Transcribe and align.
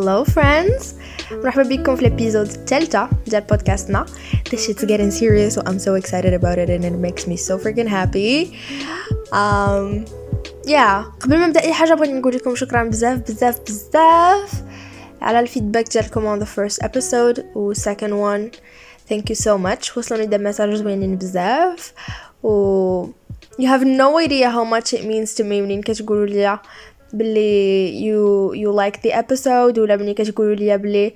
Hello 0.00 0.24
friends 0.24 0.94
مرحبا 1.32 1.62
بكم 1.62 1.96
في 1.96 2.06
الابيزود 2.06 2.46
الثالثة 2.46 3.08
ديال 3.26 3.42
بودكاستنا 3.42 4.06
This 4.50 4.66
shit's 4.66 4.84
getting 4.84 5.10
serious 5.10 5.54
so 5.54 5.62
I'm 5.66 5.78
so 5.78 5.94
excited 5.94 6.32
about 6.34 6.58
it 6.58 6.70
and 6.70 6.84
it 6.84 6.92
makes 6.92 7.26
me 7.26 7.36
so 7.36 7.58
freaking 7.58 7.88
happy 7.88 8.56
um, 9.32 10.04
yeah 10.66 11.04
قبل 11.20 11.38
ما 11.38 11.46
نبدا 11.46 11.60
اي 11.60 11.72
حاجه 11.72 11.94
بغيت 11.94 12.10
نقول 12.10 12.34
لكم 12.34 12.54
شكرا 12.54 12.84
بزاف 12.84 13.18
بزاف 13.18 13.60
بزاف 13.60 14.62
على 15.22 15.40
الفيدباك 15.40 15.92
ديالكم 15.92 16.36
on 16.36 16.42
the 16.42 16.48
first 16.48 16.86
episode 16.86 17.40
و 17.54 17.74
second 17.74 18.12
one 18.12 18.56
thank 19.10 19.22
you 19.30 19.36
so 19.44 19.58
much 19.58 19.96
وصلوني 19.96 20.26
دي 20.26 20.38
مساج 20.38 20.74
زوينين 20.74 21.16
بزاف 21.16 21.92
و 22.42 23.06
you 23.58 23.66
have 23.66 23.84
no 23.84 24.18
idea 24.26 24.50
how 24.50 24.64
much 24.64 24.92
it 24.92 25.04
means 25.04 25.34
to 25.34 25.40
me 25.42 25.60
منين 25.60 25.80
كتقولوا 25.82 26.26
لي 26.26 26.58
بلي 27.12 27.92
you 28.00 28.54
you 28.54 28.70
like 28.72 29.00
the 29.02 29.12
episode 29.12 29.78
ولا 29.78 29.96
منين 29.96 30.14
كتقولوا 30.14 30.54
لي 30.54 30.78
بلي 30.78 31.14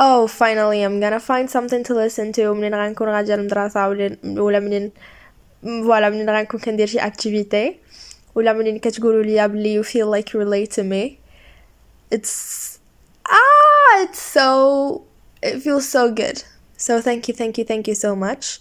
oh 0.00 0.26
finally 0.26 0.82
I'm 0.84 1.00
gonna 1.00 1.20
find 1.20 1.50
something 1.50 1.84
to 1.84 1.94
listen 1.94 2.32
to 2.32 2.40
منين 2.40 2.74
غنكون 2.74 3.08
غاديه 3.08 3.34
للمدرسه 3.34 3.88
ولا 3.88 4.16
ولا 4.24 4.60
منين 4.60 4.90
فوالا 5.62 6.10
منين 6.10 6.30
غنكون 6.30 6.60
كندير 6.60 6.86
شي 6.86 7.00
activity 7.00 7.74
ولا 8.34 8.52
منين 8.52 8.78
كتقولوا 8.78 9.22
لي 9.22 9.48
بلي 9.48 9.82
you 9.82 9.86
feel 9.86 10.06
like 10.06 10.32
you 10.32 10.38
relate 10.38 10.70
to 10.70 10.82
me 10.82 11.18
it's 12.14 12.78
ah 13.28 14.02
it's 14.04 14.22
so 14.36 15.02
it 15.42 15.62
feels 15.62 15.88
so 15.88 16.10
good 16.10 16.42
so 16.76 17.00
thank 17.00 17.28
you 17.28 17.34
thank 17.34 17.58
you 17.58 17.64
thank 17.64 17.86
you 17.88 17.94
so 17.94 18.16
much 18.16 18.60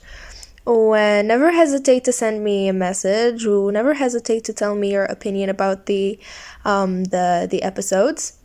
Uh, 0.67 1.23
never 1.23 1.51
hesitate 1.51 2.03
to 2.03 2.11
send 2.11 2.43
me 2.43 2.67
a 2.67 2.73
message 2.73 3.47
or 3.47 3.71
never 3.71 3.95
hesitate 3.95 4.43
to 4.43 4.53
tell 4.53 4.75
me 4.75 4.91
your 4.91 5.05
opinion 5.05 5.49
about 5.49 5.87
the 5.87 6.19
um 6.63 7.03
the 7.05 7.47
the 7.49 7.63
episodes 7.63 8.37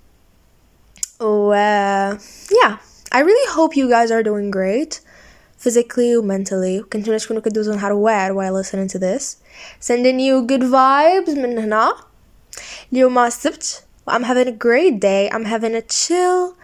uh, 1.20 2.16
yeah 2.50 2.78
I 3.12 3.20
really 3.20 3.54
hope 3.54 3.76
you 3.76 3.88
guys 3.88 4.10
are 4.10 4.22
doing 4.22 4.50
great 4.50 5.00
physically 5.58 6.14
or 6.14 6.22
mentally 6.22 6.82
كنتو 6.82 7.16
تكونوا 7.16 7.42
كدوزو 7.42 7.74
نهار 7.74 7.92
واعر 7.92 8.34
while 8.34 8.54
listening 8.54 8.88
to 8.88 8.98
this 8.98 9.36
sending 9.78 10.18
you 10.18 10.42
good 10.46 10.62
vibes 10.62 11.36
من 11.36 11.58
هنا 11.58 11.94
اليوم 12.92 13.18
السبت 13.18 13.82
I'm 14.08 14.22
having 14.22 14.48
a 14.48 14.52
great 14.52 15.00
day 15.00 15.28
I'm 15.30 15.44
having 15.44 15.74
a 15.74 15.82
chill 15.82 16.56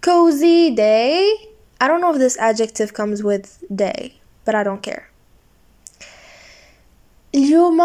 cozy 0.00 0.74
day 0.74 1.34
I 1.80 1.86
don't 1.86 2.00
know 2.00 2.12
if 2.12 2.18
this 2.18 2.36
adjective 2.38 2.92
comes 2.94 3.22
with 3.22 3.62
day 3.74 4.18
But 4.45 4.55
I 4.55 4.63
don't 4.63 4.89
care. 4.89 5.03
اليوم 7.35 7.77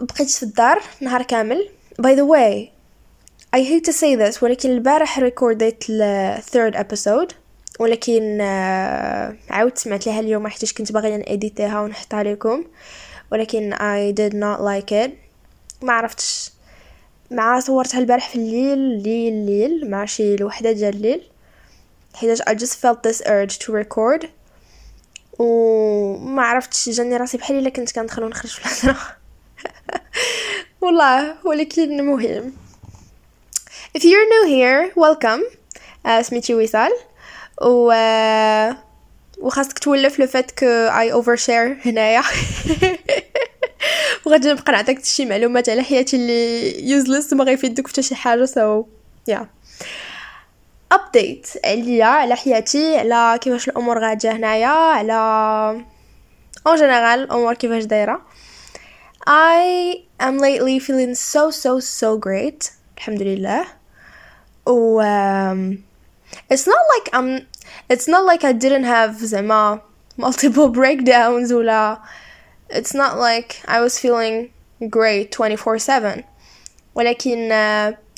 بقيت 0.00 0.30
في 0.30 0.42
الدار 0.42 0.82
نهار 1.00 1.22
كامل. 1.22 1.68
By 2.02 2.14
the 2.14 2.24
way 2.24 2.68
I 3.56 3.60
hate 3.60 3.84
to 3.84 3.92
say 3.92 4.16
this 4.16 4.42
ولكن 4.42 4.70
البارح 4.70 5.18
ريكورديت 5.18 5.84
ال 5.90 6.42
third 6.42 6.74
episode 6.76 7.34
ولكن 7.80 8.38
uh, 8.38 9.52
عاودت 9.52 9.78
سمعت 9.78 10.06
لها 10.06 10.20
اليوم 10.20 10.48
حيتاش 10.48 10.72
كنت 10.72 10.92
باغيه 10.92 11.16
نإديتيها 11.16 11.80
ونحطها 11.80 12.22
لكم 12.22 12.64
ولكن 13.32 13.74
I 13.74 14.14
did 14.16 14.32
not 14.34 14.60
like 14.60 14.92
it. 15.06 15.10
ما 15.82 15.92
عرفتش. 15.92 16.50
مع 17.30 17.60
صورتها 17.60 17.98
البارح 17.98 18.28
في 18.28 18.36
الليل 18.36 18.78
الليل 18.78 19.32
الليل 19.32 19.90
مع 19.90 20.04
شي 20.04 20.34
الوحدة 20.34 20.72
ديال 20.72 20.94
الليل. 20.94 21.22
حيتاش 22.14 22.42
I 22.42 22.54
just 22.54 22.74
felt 22.74 22.98
this 23.08 23.20
urge 23.26 23.58
to 23.58 23.72
record. 23.72 24.26
وما 25.38 26.42
عرفتش 26.42 26.88
جاني 26.88 27.16
راسي 27.16 27.38
بحال 27.38 27.58
إلا 27.58 27.70
كنت 27.70 27.92
كندخل 27.92 28.22
ونخرج 28.22 28.50
في 28.50 28.84
الهضرة. 28.86 29.00
والله 30.80 31.34
ولكن 31.44 32.06
مهم. 32.06 32.52
If 33.98 34.02
you're 34.02 34.28
new 34.34 34.46
here 34.48 34.92
welcome. 34.96 35.42
uh, 36.06 36.20
سميتي 36.20 36.54
وصال. 36.54 36.92
و 37.62 37.92
uh, 37.92 38.74
وخاصك 39.38 39.78
تولف 39.78 40.18
le 40.18 40.26
fait 40.26 40.50
que 40.50 40.66
I 40.66 41.12
overshare 41.12 41.76
هنايا. 41.84 42.22
وغادي 44.26 44.52
نبقى 44.52 44.72
نعطيك 44.72 45.04
شي 45.04 45.24
معلومات 45.24 45.68
على 45.68 45.82
حياتي 45.82 46.16
اللي 46.16 46.90
useless 46.90 47.32
ما 47.32 47.44
غيفيدوك 47.44 47.88
حتى 47.88 48.02
شي 48.02 48.14
حاجة 48.14 48.44
so 48.44 48.84
يا 49.28 49.48
update 50.94 51.46
عليا 51.64 52.04
على 52.04 52.36
حياتي 52.36 52.98
على 52.98 53.38
كيفاش 53.40 53.68
الأمور 53.68 53.98
غاده 53.98 54.32
هنايا 54.32 54.66
على 54.66 55.14
en 56.66 56.76
général 56.76 57.22
الأمور 57.22 57.54
كيفاش 57.54 57.84
دايرة. 57.84 58.20
I 59.26 60.04
am 60.20 60.38
lately 60.38 60.78
feeling 60.78 61.14
so 61.14 61.50
so 61.50 61.80
so 61.80 62.18
great 62.18 62.70
الحمد 62.98 63.22
لله. 63.22 63.66
و 64.66 65.02
um, 65.02 65.78
it's 66.52 66.66
not 66.66 66.82
like 66.94 67.08
I'm 67.12 67.46
it's 67.92 68.08
not 68.08 68.24
like 68.24 68.44
I 68.44 68.52
didn't 68.52 68.84
have 68.84 69.24
زعما 69.24 69.80
multiple 70.18 70.68
breakdowns 70.78 71.52
ولا 71.52 71.98
it's 72.70 72.94
not 72.94 73.18
like 73.18 73.62
I 73.68 73.80
was 73.80 73.98
feeling 73.98 74.50
great 74.90 75.34
24/7 75.34 76.22
ولكن 76.94 77.48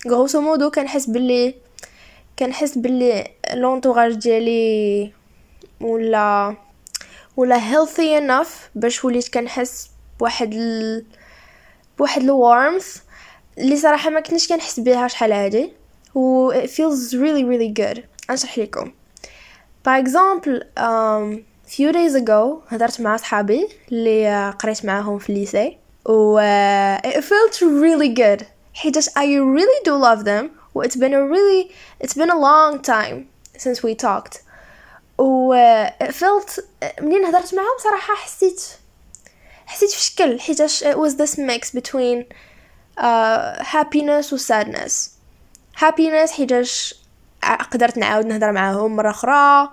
غروسو 0.08 0.40
مودو 0.40 0.70
كنحس 0.70 1.06
باللي 1.06 1.54
كنحس 2.38 2.78
باللي 2.78 3.30
لونطوغاج 3.54 4.14
ديالي 4.14 5.12
ولا 5.80 6.56
ولا 7.36 7.58
healthy 7.58 8.20
enough 8.22 8.50
باش 8.74 9.04
وليت 9.04 9.34
كنحس 9.34 9.90
بواحد 10.20 10.54
ال... 10.54 11.04
بواحد 11.98 12.22
الوارمث 12.22 12.96
اللي 13.58 13.76
صراحة 13.76 14.10
ما 14.10 14.20
كنتش 14.20 14.48
كنحس 14.48 14.80
بها 14.80 15.08
شحال 15.08 15.32
هادي. 15.32 15.72
و 16.14 16.52
it 16.52 16.66
feels 16.66 17.12
really 17.12 17.44
really 17.44 17.82
good. 17.82 18.00
نشرح 18.30 18.58
لكم. 18.58 18.92
By 19.88 20.02
example 20.02 20.62
um, 20.78 21.42
few 21.68 21.92
days 21.92 22.14
ago 22.22 22.62
هدرت 22.68 23.00
مع 23.00 23.16
صحابي 23.16 23.68
اللي 23.92 24.50
قريت 24.58 24.84
معاهم 24.84 25.18
في 25.18 25.30
الليسي 25.30 25.76
و 26.06 26.40
uh, 26.40 27.00
it 27.00 27.20
felt 27.20 27.58
really 27.60 28.16
good. 28.18 28.44
حيتاش 28.74 29.08
I 29.08 29.26
really 29.56 29.88
do 29.88 29.92
love 29.92 30.24
them. 30.24 30.65
It's 30.84 30.96
been 30.96 31.14
a 31.14 31.22
really 31.34 31.70
it's 32.00 32.14
been 32.14 32.30
a 32.30 32.40
long 32.50 32.80
time 32.82 33.18
since 33.58 33.82
we 33.82 33.94
talked 33.94 34.40
و 35.18 35.54
uh, 35.54 36.04
felt 36.12 36.60
منين 37.00 37.24
هدرت 37.24 37.54
معاهم 37.54 37.78
صراحة 37.84 38.14
حسيت 38.14 38.62
حسيت 39.66 39.90
في 39.90 40.02
شكل 40.02 40.40
حيتاش 40.40 40.84
it 40.84 40.96
was 40.96 41.12
this 41.16 41.38
mix 41.38 41.70
between 41.70 42.24
uh, 42.98 43.62
happiness 43.62 44.32
و 44.32 44.38
sadness 44.38 44.92
happiness 45.76 46.30
حيتاش 46.30 46.94
قدرت 47.72 47.98
نعاود 47.98 48.26
نهضر 48.26 48.52
معاهم 48.52 48.96
مرة 48.96 49.10
أخرى 49.10 49.70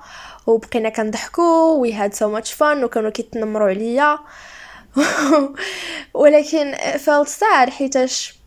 وبقينا 0.47 0.89
كنضحكو 0.89 1.85
we 1.85 1.91
had 1.91 2.13
so 2.15 2.23
much 2.39 2.51
fun 2.53 2.83
وكانوا 2.83 3.09
كيتنمروا 3.09 3.69
عليا 3.69 4.19
ولكن 6.13 6.75
it 6.75 6.97
felt 6.97 7.27
sad 7.27 7.69
حيتاش 7.69 8.42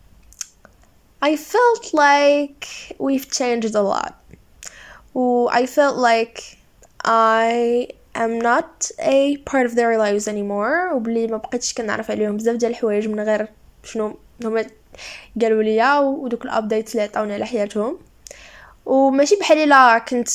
I 1.21 1.35
felt 1.35 1.93
like 1.93 2.67
we've 2.99 3.29
changed 3.29 3.75
a 3.75 3.81
lot. 3.81 4.13
و 5.15 5.49
I 5.49 5.65
felt 5.65 5.97
like 5.97 6.57
I 7.03 7.87
am 8.13 8.39
not 8.39 8.91
a 8.99 9.37
part 9.37 9.65
of 9.65 9.75
their 9.75 9.97
lives 9.97 10.27
anymore. 10.27 10.93
وبلي 10.93 11.27
ما 11.27 11.37
بقيتش 11.37 11.73
كنعرف 11.73 12.11
عليهم 12.11 12.37
بزاف 12.37 12.55
ديال 12.55 12.71
الحوايج 12.71 13.07
من 13.07 13.19
غير 13.19 13.47
شنو 13.83 14.17
هما 14.43 14.65
قالوا 15.41 15.63
لي 15.63 15.99
ودوك 15.99 16.45
الابديتس 16.45 16.91
اللي 16.91 17.03
عطاوني 17.03 17.33
على 17.33 17.45
حياتهم. 17.45 17.99
وماشي 18.85 19.35
بحال 19.35 19.57
إلا 19.57 19.97
كنت 19.97 20.29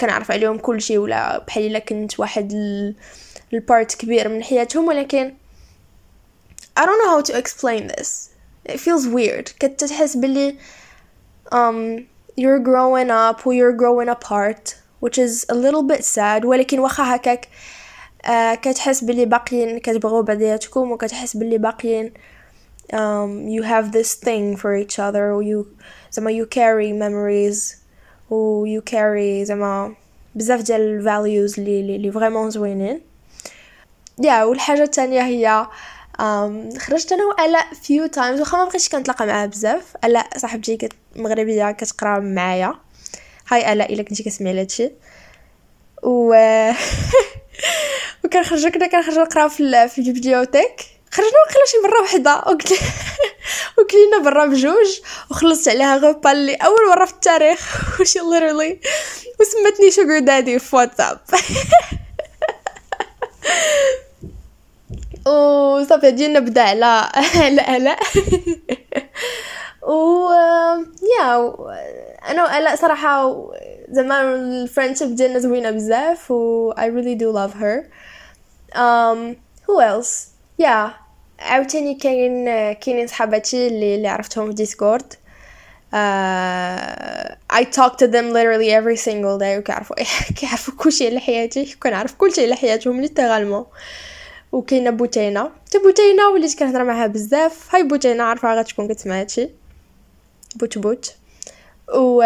كنعرف 0.00 0.30
عليهم 0.30 0.58
كل 0.58 0.80
شيء 0.80 0.98
ولا 0.98 1.38
بحال 1.38 1.66
إلا 1.66 1.78
كنت 1.78 2.20
واحد 2.20 2.52
البارت 3.52 3.94
كبير 3.94 4.28
من 4.28 4.42
حياتهم 4.42 4.88
ولكن 4.88 5.34
I 6.78 6.82
don't 6.84 6.98
know 7.02 7.10
how 7.10 7.22
to 7.22 7.38
explain 7.42 7.86
this. 7.86 8.35
it 8.65 8.77
feels 8.77 9.07
weird 9.07 9.51
كتحس 9.59 10.17
باللي 10.17 10.55
um 11.51 12.05
you're 12.37 12.59
growing 12.59 13.09
up 13.09 13.45
or 13.45 13.53
you're 13.53 13.77
growing 13.83 14.09
apart 14.09 14.75
which 14.99 15.17
is 15.17 15.45
a 15.49 15.55
little 15.55 15.83
bit 15.83 16.03
sad 16.03 16.45
ولكن 16.45 16.79
واخا 16.79 17.15
هكاك 17.15 17.47
uh, 18.25 18.55
كتحس 18.61 19.03
باللي 19.03 19.25
باقيين 19.25 19.79
كتبغوا 19.79 20.21
بعضياتكم 20.21 20.91
وكتحس 20.91 21.37
باللي 21.37 21.57
باقيين 21.57 22.13
um, 22.93 23.47
you 23.47 23.63
have 23.63 23.91
this 23.91 24.15
thing 24.15 24.55
for 24.57 24.75
each 24.75 24.99
other 24.99 25.31
or 25.31 25.41
you 25.41 25.65
زعما 26.11 26.31
you 26.31 26.45
carry 26.45 26.91
memories 26.91 27.75
و 28.29 28.65
you 28.65 28.81
carry 28.81 29.43
زعما 29.43 29.95
بزاف 30.35 30.61
ديال 30.61 30.81
الفاليوز 30.81 31.59
اللي 31.59 31.95
اللي 31.95 32.11
فريمون 32.11 32.49
زوينين 32.49 33.01
يا 34.23 34.39
yeah, 34.39 34.47
والحاجه 34.47 34.83
الثانيه 34.83 35.21
هي 35.21 35.65
um, 35.65 35.69
خرجت 36.78 37.12
أنا 37.12 37.24
وآلاء 37.24 37.66
few 37.72 38.10
times 38.16 38.40
واخا 38.40 38.58
ما 38.58 38.64
بقيتش 38.64 38.88
كنتلاقى 38.88 39.26
معاها 39.26 39.46
بزاف. 39.46 39.82
الاء 40.04 40.38
صاحبتي 40.38 40.76
كتب 40.76 40.92
مغربية 41.16 41.70
كتقرا 41.70 42.18
معايا. 42.18 42.74
hi 43.48 43.72
الاء 43.72 43.92
إلا 43.92 44.02
كنتي 44.02 44.22
كتسمعي 44.22 44.60
هادشي. 44.60 44.90
و 46.02 46.34
وكنخرجوا 48.24 48.70
كنا 48.70 48.86
كنخرجوا 48.86 49.22
نقراو 49.22 49.48
في 49.48 49.88
في 49.88 49.98
ال 49.98 50.04
bibliothèque. 50.04 50.80
خرجنا 51.10 51.30
وقيلا 51.30 51.66
شي 51.66 51.76
مرة 51.84 52.02
وحدة. 52.02 52.44
وكلينا 53.78 54.18
برا 54.24 54.46
بجوج. 54.46 55.00
وخلصت 55.30 55.68
عليها 55.68 55.96
غوبا 55.96 56.32
اللي 56.32 56.54
أول 56.54 56.88
مرة 56.88 57.04
في 57.04 57.12
التاريخ. 57.12 57.60
وشي 58.00 58.18
ليرلي 58.18 58.80
وسمتني 59.40 59.90
sugar 59.90 60.18
daddy 60.18 60.58
في 60.58 60.76
واتساب. 60.76 61.18
وصافي 65.30 66.12
جينا 66.12 66.40
نبدأ. 66.40 66.62
على 66.62 67.10
على 67.34 67.76
الاء 67.76 67.98
و 69.82 70.30
yeah 71.20 71.54
أنا 72.30 72.44
وآلاء 72.44 72.76
صراحة 72.76 73.46
زعما 73.88 74.34
ال 74.34 74.41
friendship 74.41 75.14
ديالنا 75.14 75.38
زوينة 75.38 75.70
بزاف 75.70 76.30
و 76.30 76.72
I 76.72 76.86
really 76.86 77.16
do 77.18 77.30
love 77.30 77.54
her. 77.54 77.88
Um 78.74 79.36
who 79.66 79.80
else? 79.80 80.30
yeah 80.62 81.06
عاوتاني 81.38 81.94
كاين 81.94 82.72
كاينين 82.72 83.06
صحاباتي 83.06 83.66
اللي 83.66 83.94
اللي 83.94 84.08
عرفتهم 84.08 84.46
في 84.46 84.54
ديسكورد 84.54 85.12
uh, 85.92 87.56
I 87.58 87.64
talk 87.64 87.96
to 87.98 88.06
them 88.06 88.32
every 88.36 88.96
single 88.96 89.38
day 89.38 89.58
وكيعرفوا 89.58 89.96
كيعرفوا 90.36 90.74
كلشي 90.78 91.06
على 91.06 91.20
حياتي 91.20 91.76
كنعرف 91.82 92.14
كلشي 92.14 92.44
على 92.44 92.54
حياتهم 92.56 93.00
littéralement 93.00 93.66
وكاينة 94.56 94.90
بوتينة. 94.90 95.50
حتى 95.66 95.78
بوتينة 95.78 96.28
وليت 96.28 96.58
كنهضر 96.58 96.84
معاها 96.84 97.06
بزاف. 97.06 97.74
هاي 97.74 97.82
بوتينة 97.82 98.22
عارفة 98.24 98.54
غتكون 98.54 98.88
كتسمع 98.88 99.20
هادشي 99.20 99.50
بوت 100.56 100.78
بوت. 100.78 101.14
و 101.94 102.22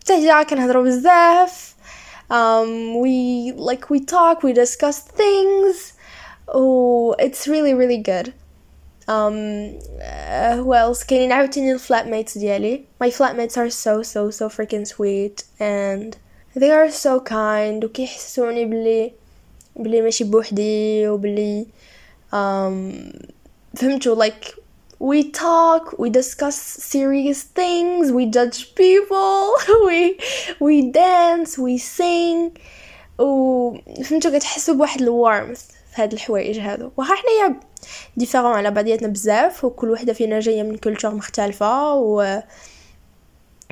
حتى 0.00 0.12
هي 0.12 0.44
كنهضروا 0.44 0.84
بزاف. 0.84 1.74
um, 2.30 2.94
we 3.02 3.52
like 3.56 3.90
we 3.90 3.98
talk 3.98 4.42
we 4.42 4.52
discuss 4.52 4.98
things. 5.22 5.92
oh 6.48 7.14
it's 7.18 7.48
really 7.48 7.74
really 7.74 8.02
good. 8.12 8.32
um 9.08 9.36
uh, 10.00 10.56
who 10.56 10.74
else? 10.74 11.04
كاينين 11.04 11.32
عاوتاني 11.32 11.72
الفلاتميتس 11.72 12.38
ديالي. 12.38 12.84
My 13.04 13.10
flatmates 13.10 13.56
are 13.56 13.70
so 13.70 14.02
so 14.02 14.30
so 14.30 14.48
freaking 14.48 14.86
sweet. 14.86 15.44
And 15.60 16.16
they 16.56 16.70
are 16.70 16.90
so 16.90 17.20
kind. 17.20 17.84
وكيحسوني 17.84 18.64
بلي 18.64 19.19
بلي 19.80 20.02
ماشي 20.02 20.24
بوحدي 20.24 21.08
وبلي 21.08 21.66
um, 22.32 22.94
فهمتوا 23.76 24.24
like 24.24 24.60
we 25.00 25.30
talk 25.32 25.98
we 25.98 26.10
discuss 26.10 26.56
serious 26.94 27.42
things 27.42 28.12
we 28.12 28.26
judge 28.26 28.74
people 28.74 29.54
we 29.86 30.18
we 30.60 30.92
dance 30.92 31.58
we 31.58 31.78
sing. 31.78 32.50
و 33.20 33.74
فهمتوا 34.04 34.38
كتحسوا 34.38 34.74
بواحد 34.74 35.02
الوارمث 35.02 35.64
في 35.94 36.02
هاد 36.02 36.12
الحوايج 36.12 36.58
هادو. 36.58 36.90
وها 36.96 37.14
حنايا 37.14 37.60
différents 38.16 38.52
على 38.52 38.70
بعضياتنا 38.70 39.08
بزاف 39.08 39.64
وكل 39.64 39.90
وحدة 39.90 40.12
فينا 40.12 40.40
جاية 40.40 40.62
من 40.62 40.76
culture 40.76 41.14
مختلفة 41.14 41.94
و 41.94 42.40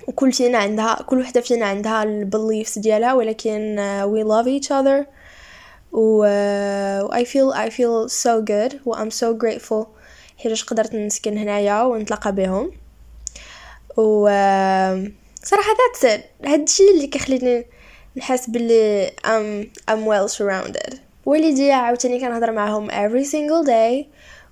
وكل 0.08 0.32
فينا 0.32 0.58
عندها 0.58 1.02
كل 1.06 1.20
وحدة 1.20 1.40
فينا 1.40 1.66
عندها 1.66 2.02
ال 2.02 2.12
beliefs 2.12 2.78
ديالها 2.78 3.14
ولكن 3.14 3.76
uh, 3.78 4.06
we 4.06 4.25
love 4.28 4.46
each 4.46 4.70
other. 4.70 5.18
و 5.93 6.25
I 7.08 7.25
feel 7.25 7.55
I 7.55 7.70
feel 7.70 8.08
so 8.08 8.43
good 8.50 8.75
و 8.87 8.94
I'm 8.94 9.11
so 9.11 9.35
grateful. 9.44 9.87
حيتاش 10.38 10.64
قدرت 10.64 10.94
نسكن 10.94 11.38
هنايا 11.38 11.82
ونتلاقى 11.82 12.32
بهم. 12.32 12.73
و 13.96 14.29
صراحة 15.43 15.70
that's 15.78 16.05
it 16.05 16.25
هادشي 16.44 16.82
اللي 16.90 17.06
كيخليني 17.06 17.67
نحس 18.17 18.50
بلي 18.50 19.11
I'm 19.26 19.67
I'm 19.90 20.05
well 20.08 20.35
surrounded. 20.37 20.94
والدي 21.26 21.73
عاوتاني 21.73 22.20
كنهضر 22.20 22.52
معاهم 22.52 22.91
every 22.91 23.26
single 23.26 23.67
day 23.69 24.06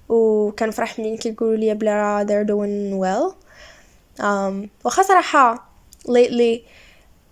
وكنفرح 0.08 0.98
منين 0.98 1.16
كيقولوا 1.16 1.56
لي 1.56 1.74
بلا 1.74 2.26
they're 2.28 2.48
doing 2.48 3.00
well. 3.04 3.34
Um, 4.20 4.68
واخا 4.84 5.02
صراحة 5.02 5.68
lately 6.08 6.58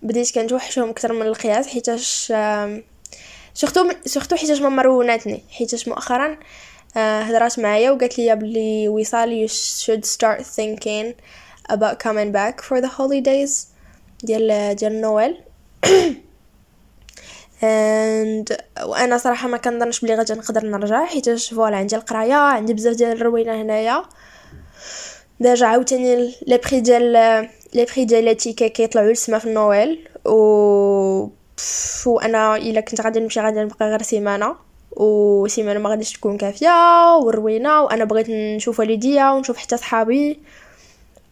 بديت 0.01 0.35
كنتوحشهم 0.35 0.89
أكثر 0.89 1.13
من 1.13 1.21
القياس 1.21 1.67
حيتاش 1.67 2.33
surtout 3.55 3.91
surtout 4.05 4.35
حيتاش 4.35 4.61
ماما 4.61 4.81
روناتني 4.81 5.43
حيتاش 5.49 5.87
مؤخرا 5.87 6.37
هضرات 6.95 7.59
معايا 7.59 7.91
وقالت 7.91 8.19
لي 8.19 8.35
بلي 8.35 8.87
وصال 8.89 9.47
you 9.47 9.51
should 9.51 10.05
start 10.05 10.41
thinking 10.41 11.13
about 11.73 11.99
coming 11.99 12.31
back 12.31 12.61
for 12.61 12.81
the 12.81 12.89
holidays 12.97 13.75
ديال 14.23 14.75
ديال 14.75 15.01
نويل. 15.01 15.37
And 17.61 18.57
وأنا 18.83 19.17
صراحة 19.17 19.47
ما 19.47 19.57
كنظنش 19.57 19.99
بلي 19.99 20.15
غادي 20.15 20.33
نقدر 20.33 20.65
نرجع 20.65 21.05
حيت 21.05 21.29
voilà 21.29 21.77
عندي 21.77 21.95
القراية 21.95 22.33
عندي 22.33 22.73
بزاف 22.73 22.95
ديال 22.95 23.11
الروينة 23.11 23.61
هنايا. 23.61 24.03
déjà 25.39 25.65
عاوتاني 25.65 26.33
les 26.47 26.57
prix 26.57 26.79
ديال 26.79 27.11
les 27.73 27.85
prix 27.85 28.05
ديال 28.05 28.23
les 28.23 28.35
tickets 28.35 28.69
كيطلعوا 28.69 29.07
للسما 29.07 29.39
في 29.39 29.45
النويل 29.45 30.07
و 30.25 31.27
وأنا 32.05 32.57
إلا 32.57 32.81
كنت 32.81 33.01
غادي 33.01 33.19
نمشي 33.19 33.39
غادي 33.39 33.59
نبقى 33.59 33.89
غير 33.89 34.01
سيمانة. 34.01 34.55
وسيمانة 34.91 35.79
ما 35.79 35.89
غاديش 35.89 36.13
تكون 36.13 36.37
كافية 36.37 37.15
وروينة 37.17 37.81
وأنا 37.81 38.03
بغيت 38.03 38.29
نشوف 38.29 38.79
والديا 38.79 39.31
ونشوف 39.31 39.57
حتى 39.57 39.77
صحابي. 39.77 40.39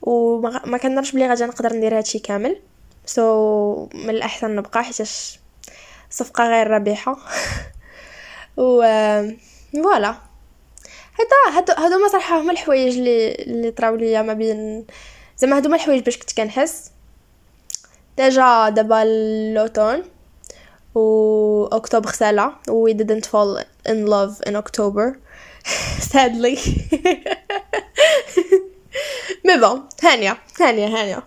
وما 0.01 0.77
كنظنش 0.77 1.11
بلي 1.11 1.29
غادي 1.29 1.45
نقدر 1.45 1.73
ندير 1.73 1.97
هادشي 1.97 2.19
كامل. 2.19 2.59
so 3.05 3.87
so, 3.87 3.95
من 3.95 4.09
الأحسن 4.09 4.55
نبقى 4.55 4.83
حيتاش 4.83 5.39
صفقة 6.09 6.47
غير 6.49 6.67
ربيحة. 6.67 7.17
و 8.57 8.81
voilà. 9.73 10.15
هذا 11.19 11.57
هادو 11.57 11.73
هادو 11.73 11.97
ما 11.97 12.07
صراحة 12.07 12.41
هما 12.41 12.51
الحوايج 12.51 12.97
اللي 12.97 13.31
اللي 13.31 13.71
طراو 13.71 13.95
ليا 13.95 14.21
ما 14.21 14.33
بين 14.33 14.85
زعما 15.37 15.57
هادو 15.57 15.67
هما 15.67 15.75
الحوايج 15.75 16.03
باش 16.03 16.17
كنت 16.17 16.37
كنحس. 16.37 16.91
déjà 18.17 18.69
دابا 18.69 19.03
l'automne 19.53 20.03
و 20.94 21.64
اكتوبر 21.72 22.12
سالا 22.12 22.52
و 22.68 22.88
we 22.88 22.94
didn't 22.94 23.26
fall 23.26 23.64
in 23.88 24.06
love 24.06 24.48
in 24.48 24.56
October 24.56 25.18
sadly 26.12 26.56
mais 29.44 29.58
bon 29.60 29.80
هانية 30.02 30.38
هانية 30.60 30.86
هانية 30.86 31.22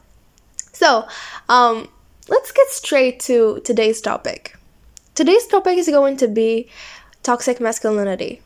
so 0.74 1.06
um 1.50 1.88
let's 2.30 2.52
get 2.52 2.70
straight 2.70 3.20
to 3.20 3.60
today's 3.64 4.02
topic 4.02 4.58
today's 5.16 5.48
topic 5.48 5.78
is 5.78 5.88
going 5.88 6.18
to 6.18 6.28
be 6.28 6.70
toxic 7.24 7.60
masculinity 7.60 8.42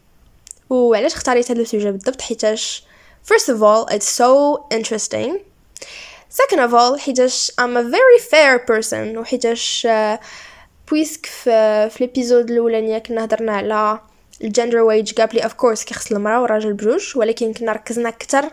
وعلاش 0.70 1.14
اختاريت 1.14 1.52
هذا 1.52 1.62
السوجي 1.62 1.92
بالضبط 1.92 2.22
حيتاش 2.22 2.84
first 3.24 3.50
of 3.50 3.62
all 3.62 3.96
it's 3.96 4.08
so 4.22 4.66
interesting 4.74 5.40
second 6.30 6.60
of 6.60 6.74
all 6.74 6.98
حيتاش 6.98 7.52
I'm 7.52 7.78
a 7.78 7.84
very 7.84 8.20
fair 8.32 8.60
person 8.60 9.18
وحيتاش 9.18 9.88
uh, 9.88 10.18
puisque 10.91 11.27
في, 11.27 11.91
في 11.91 12.05
l'épisode 12.05 12.51
الاولانيه 12.51 12.99
كنا 12.99 13.25
هضرنا 13.25 13.53
على 13.53 14.01
ال 14.45 14.50
gender 14.50 14.79
wage 14.79 15.15
gap 15.15 15.35
اللي 15.35 15.41
of 15.45 15.53
course 15.53 15.85
كيخص 15.85 16.13
المراه 16.13 16.43
والراجل 16.43 16.73
بجوج 16.73 17.13
ولكن 17.17 17.53
كنا 17.53 17.73
ركزنا 17.73 18.09
أكثر 18.09 18.45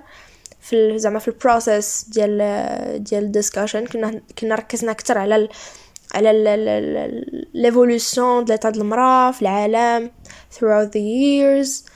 في 0.62 1.00
زعما 1.00 1.20
في 1.20 1.28
ال 1.28 1.37
process 1.37 2.06
ديال 2.10 3.04
ديال 3.04 3.24
ال 3.24 3.29
discussion 3.29 3.86
كنا 3.86 4.22
كنا 4.40 4.56
ركزنا 4.56 4.92
أكثر 4.92 5.18
على 5.18 5.50
على 6.16 6.32
l'évolution 7.54 8.46
ديال 8.46 8.60
المراه 8.66 9.32
في 9.32 9.42
العالم 9.42 10.12
throughout 10.54 10.90
the 10.90 11.02
years. 11.02 11.92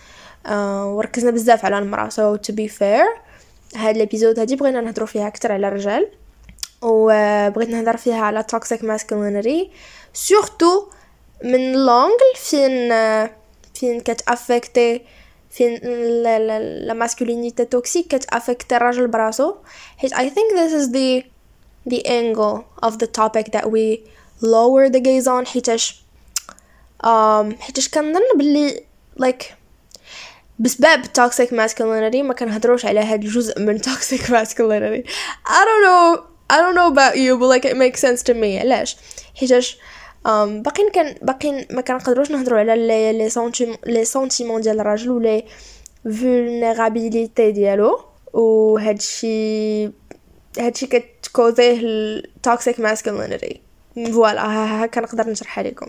وركزنا 0.51 1.31
بزاف 1.31 1.65
على 1.65 1.79
المراه 1.79 2.09
so 2.09 2.37
to 2.37 2.55
be 2.55 2.67
fair 2.79 3.21
هاد 3.75 3.95
ال 3.95 4.01
épisode 4.01 4.39
هادي 4.39 4.55
بغينا 4.55 4.81
نهضروا 4.81 5.07
فيها 5.07 5.27
أكثر 5.27 5.51
على 5.51 5.67
الرجال. 5.67 6.07
وبغيت 6.81 7.69
نهضر 7.69 7.97
فيها 7.97 8.21
على 8.21 8.45
toxic 8.55 8.79
masculinity. 8.79 9.69
surtout 10.13 10.87
من 11.43 11.73
l'angle 11.73 12.33
فين 12.35 12.89
فين 13.73 13.99
كت 13.99 14.20
affecter 14.20 15.01
فين 15.49 15.75
la 16.23 16.93
masculinité 16.93 17.65
toxique 17.65 18.07
كت 18.07 18.21
affecter 18.21 18.75
الراجل 18.75 19.07
براسو. 19.07 19.55
حيت 19.97 20.13
I 20.13 20.29
think 20.29 20.53
this 20.53 20.73
is 20.73 20.91
the 20.91 21.23
the 21.93 22.05
angle 22.05 22.65
of 22.83 22.97
the 22.99 23.07
topic 23.07 23.51
that 23.51 23.71
we 23.71 24.03
lower 24.41 24.89
the 24.89 24.99
gaze 24.99 25.27
on. 25.27 25.45
حيتاش 25.47 26.01
um, 27.03 27.59
حيتاش 27.59 27.89
كنظن 27.89 28.21
بلي 28.35 28.83
like 29.23 29.45
بسبب 30.59 31.03
toxic 31.05 31.49
masculinity 31.49 32.21
ما 32.21 32.33
كنهضروش 32.33 32.85
على 32.85 32.99
هاد 32.99 33.23
الجزء 33.23 33.59
من 33.59 33.79
toxic 33.79 34.21
masculinity. 34.35 35.09
I 35.47 35.65
don't 35.65 35.83
know. 35.85 36.30
I 36.53 36.57
don't 36.61 36.75
know 36.79 36.89
about 36.95 37.15
you 37.23 37.31
but 37.39 37.47
like 37.53 37.65
it 37.71 37.77
makes 37.77 37.99
sense 38.05 38.21
to 38.23 38.33
me. 38.33 38.59
علاش 38.59 38.97
حيتاش 39.35 39.77
um, 40.25 40.29
باقيين 40.29 40.89
كان 40.93 41.15
باقيين 41.21 41.67
ما 41.71 41.81
كنقدروش 41.81 42.31
نهضروا 42.31 42.59
على 42.59 42.87
les 42.87 43.29
les 43.85 44.05
sentiments 44.05 44.61
ديال 44.61 44.79
الراجل 44.79 45.09
ولا 45.09 45.43
vulnérabilité 46.03 47.51
ديالو. 47.51 47.99
وهادشي 48.33 49.85
هادشي 50.59 50.87
كت 50.87 51.10
causer 51.10 51.79
ه 51.81 51.95
ال 51.95 52.09
toxic 52.09 52.79
masculinity 52.79 53.61
voilà 53.95 54.85
هكا 54.85 55.01
نقدر 55.01 55.29
نشرحها 55.29 55.63
لكم 55.63 55.87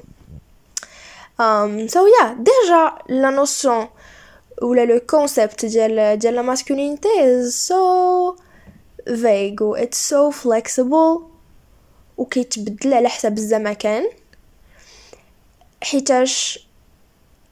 um, 1.38 1.90
so 1.90 1.99
yeah 1.99 2.26
déjà 2.39 2.93
la 3.09 3.31
notion 3.31 3.89
ولا 4.62 4.85
le 4.85 5.01
concept 5.01 5.65
ديال 5.64 6.19
ديال 6.19 6.35
la 6.35 6.43
masculinité 6.43 7.09
is 7.09 7.52
so 7.69 7.75
vague 9.09 9.63
و 9.63 9.77
it's 9.77 10.11
so 10.11 10.33
flexible. 10.45 11.33
وكيتبدل 12.17 12.95
على 12.95 13.09
حسب 13.09 13.39
الزمكان 13.39 14.09
حيتاش 15.83 16.67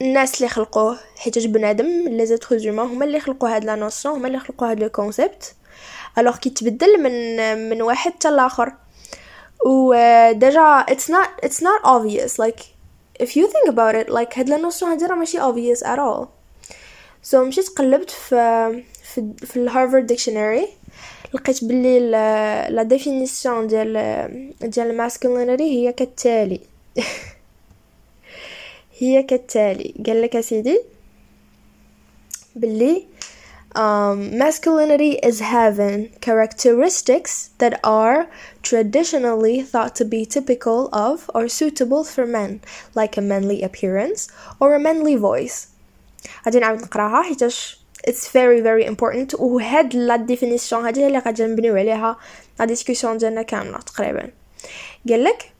الناس 0.02 0.36
اللي 0.36 0.48
خلقوه 0.48 0.98
حيتاش 1.16 1.44
بنادم 1.44 1.86
les 2.08 2.26
êtres 2.26 2.58
humains 2.58 2.86
هما 2.86 3.04
اللي 3.04 3.20
خلقوا 3.20 3.48
هاد 3.48 3.64
la 3.64 3.74
notion 3.74 4.14
هما 4.14 4.26
اللي 4.26 4.38
خلقوا 4.38 4.70
هاد 4.70 4.80
le 4.80 4.88
concept 4.88 5.54
alors 6.18 6.36
كيتبدل 6.36 7.02
من 7.02 7.44
من 7.70 7.82
واحد 7.82 8.12
حتى 8.12 8.30
لاخر 8.30 8.72
و 9.66 9.94
déjà 10.32 10.86
it's 10.90 11.10
not 11.12 11.46
it's 11.46 11.60
not 11.60 11.82
obvious. 11.84 12.38
Like 12.38 12.60
if 13.22 13.36
you 13.36 13.46
think 13.48 13.68
about 13.68 13.94
it 13.94 14.08
like 14.10 14.38
هاد 14.38 14.48
la 14.48 14.56
notion 14.56 14.90
هادي 14.90 15.06
راه 15.06 15.14
ماشي 15.14 15.38
obvious 15.38 15.80
at 15.80 15.98
all. 15.98 16.26
So 17.30 17.34
مشيت 17.34 17.68
قلبت 17.68 18.10
في 18.10 18.82
في, 19.14 19.32
في 19.46 19.56
ال 19.56 19.62
Harvard 19.63 20.06
dictionary 20.06 20.68
لقيت 21.34 21.64
بلي 21.64 22.10
la 22.70 22.82
définition 22.82 23.66
ديال 23.66 23.92
ديال 24.60 24.90
ال 24.90 24.97
masculinity 24.97 25.64
هي 25.64 25.92
كالتالي 25.92 26.60
هي 28.98 29.22
كالتالي 29.22 29.94
قال 30.06 30.22
لك 30.22 30.40
سيدي 30.40 30.80
باللي 32.56 33.06
um, 33.74 34.32
masculinity 34.32 35.18
is 35.22 35.40
having 35.40 36.08
characteristics 36.20 37.50
that 37.58 37.78
are 37.84 38.28
traditionally 38.62 39.62
thought 39.62 39.94
to 39.94 40.04
be 40.04 40.26
typical 40.26 40.88
of 40.92 41.30
or 41.34 41.48
suitable 41.48 42.04
for 42.04 42.26
men 42.26 42.60
like 42.94 43.16
a 43.16 43.20
manly 43.20 43.62
appearance 43.62 44.28
or 44.60 44.74
a 44.74 44.80
manly 44.80 45.16
voice 45.16 45.68
غادي 46.46 46.58
نعاود 46.58 46.82
نقراها 46.82 47.22
حيتاش 47.22 47.79
it's 48.07 48.27
very 48.27 48.61
very 48.61 48.85
important 48.85 49.39
وهاد 49.39 49.95
لا 49.95 50.15
ديفينيسيون 50.15 50.85
هادي 50.85 51.07
اللي 51.07 51.19
غادي 51.19 51.43
نبنيو 51.43 51.75
عليها 51.75 52.17
لا 52.59 52.65
ديسكوسيون 52.65 53.17
ديالنا 53.17 53.41
كامله 53.41 53.77
تقريبا 53.77 54.31
قال 55.09 55.23
لك 55.23 55.55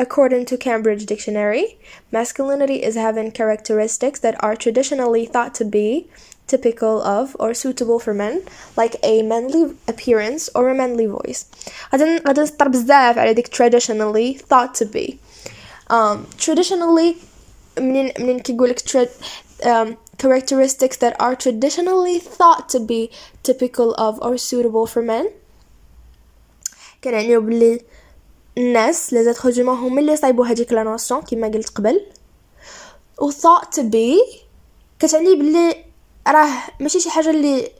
According 0.00 0.46
to 0.46 0.56
Cambridge 0.56 1.04
Dictionary, 1.04 1.76
masculinity 2.10 2.82
is 2.82 2.94
having 2.94 3.30
characteristics 3.32 4.18
that 4.20 4.42
are 4.42 4.56
traditionally 4.56 5.26
thought 5.26 5.52
to 5.56 5.64
be 5.66 6.08
typical 6.46 7.02
of 7.02 7.36
or 7.38 7.52
suitable 7.52 7.98
for 7.98 8.14
men, 8.14 8.42
like 8.78 8.96
a 9.02 9.20
manly 9.22 9.62
appearance 9.86 10.48
or 10.54 10.70
a 10.70 10.74
manly 10.74 11.06
voice. 11.06 11.44
غادي 11.92 12.22
غادي 12.26 12.40
نسطر 12.40 12.68
بزاف 12.68 13.18
على 13.18 13.34
ديك 13.34 13.48
traditionally 13.48 14.38
thought 14.38 14.74
to 14.74 14.84
be. 14.86 15.18
Um, 15.90 16.26
traditionally 16.38 17.16
منين 17.78 18.12
منين 18.18 18.40
كيقولك 18.40 18.78
um, 19.62 19.96
characteristics 20.17 20.97
that 20.97 21.13
are 21.19 21.35
traditionally 21.35 22.19
thought 22.19 22.69
to 22.69 22.79
be 22.79 23.01
typical 23.43 23.89
of 24.05 24.13
or 24.21 24.37
suitable 24.37 24.87
for 24.87 25.01
men. 25.01 25.25
كنعنيو 27.03 27.41
بلي 27.41 27.81
الناس 28.57 29.13
لي 29.13 29.23
زاتر 29.23 29.49
هومان 29.61 29.77
هما 29.77 30.01
اللي 30.01 30.15
صايبوا 30.17 30.45
هذيك 30.45 30.73
لا 30.73 30.83
نوسيون 30.83 31.21
كما 31.21 31.47
قلت 31.47 31.69
قبل. 31.69 32.05
و 33.21 33.31
thought 33.31 33.65
to 33.75 33.81
be 33.81 34.39
كتعني 34.99 35.35
بلي 35.35 35.85
راه 36.27 36.49
ماشي 36.79 36.99
شي 36.99 37.09
حاجة 37.09 37.29
اللي 37.29 37.71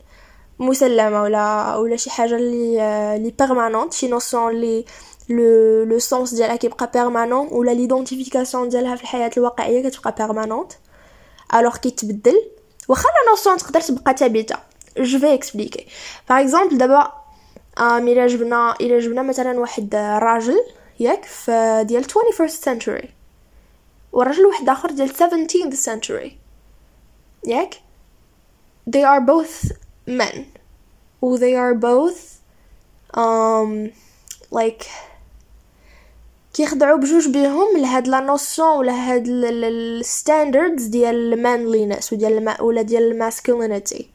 مسلمة 0.60 1.22
ولا 1.24 1.75
ولا 1.75 1.96
شي 1.96 2.10
حاجة 2.10 2.36
اللي 2.36 2.77
لي 3.24 3.34
permanente 3.39 3.94
شي 3.94 4.08
notion 4.08 4.51
اللي 4.51 4.86
le 5.30 5.84
le 5.84 6.00
sens 6.00 6.34
ديالها 6.34 6.56
كيبقى 6.56 6.92
permanent 6.94 7.48
ولا 7.51 7.72
l'identification 7.72 8.70
ديالها 8.70 8.96
في 8.96 9.04
الحياة 9.04 9.32
الواقعية 9.38 9.89
كتبقى 9.89 10.15
بيرمانونت 10.18 10.72
الوغ 11.54 11.78
كيتبدل 11.78 12.52
واخا 12.88 13.04
la 13.10 13.30
notion 13.32 13.58
تقدر 13.58 13.82
تبقى 13.82 14.18
ثابته 14.18 14.56
je 14.98 15.20
vais 15.20 15.34
expliquer 15.34 15.88
par 16.30 16.42
exemple 16.42 16.77
دابا 16.78 17.12
um 17.80 18.08
إلى 18.08 18.28
جبنا 18.28 18.75
إلى 18.82 19.00
جبنا 19.00 19.22
مثلا 19.22 19.60
واحد 19.60 19.96
راجل 19.96 20.64
ياك 21.00 21.24
في 21.24 21.84
ديال 21.88 22.06
21st 22.06 22.66
century. 22.66 23.06
وراجل 24.12 24.46
واحد 24.46 24.70
اخر 24.70 24.92
ديال 24.92 25.10
17th 25.16 25.75
century. 25.86 26.30
ياك 27.48 27.74
they 28.90 29.04
are 29.04 29.22
both 29.22 29.72
men. 30.10 30.40
و 31.22 31.38
they 31.38 31.56
are 31.56 31.75
both 31.80 32.20
um 33.18 33.92
like 34.52 34.86
كيخضعوا 36.56 36.98
بجوج 36.98 37.28
بيهم 37.28 37.78
لهاد 37.78 38.08
la 38.08 38.20
notion 38.20 38.77
ولا 38.78 38.94
هاد 38.94 39.28
ال 39.27 39.43
standards 39.43 40.86
ديال 40.86 41.34
ال 41.34 41.42
manliness 41.42 42.13
وديال 42.14 42.56
ولا 42.60 42.82
ديال 42.82 43.12
ال 43.12 43.20
masculinity 43.20 44.10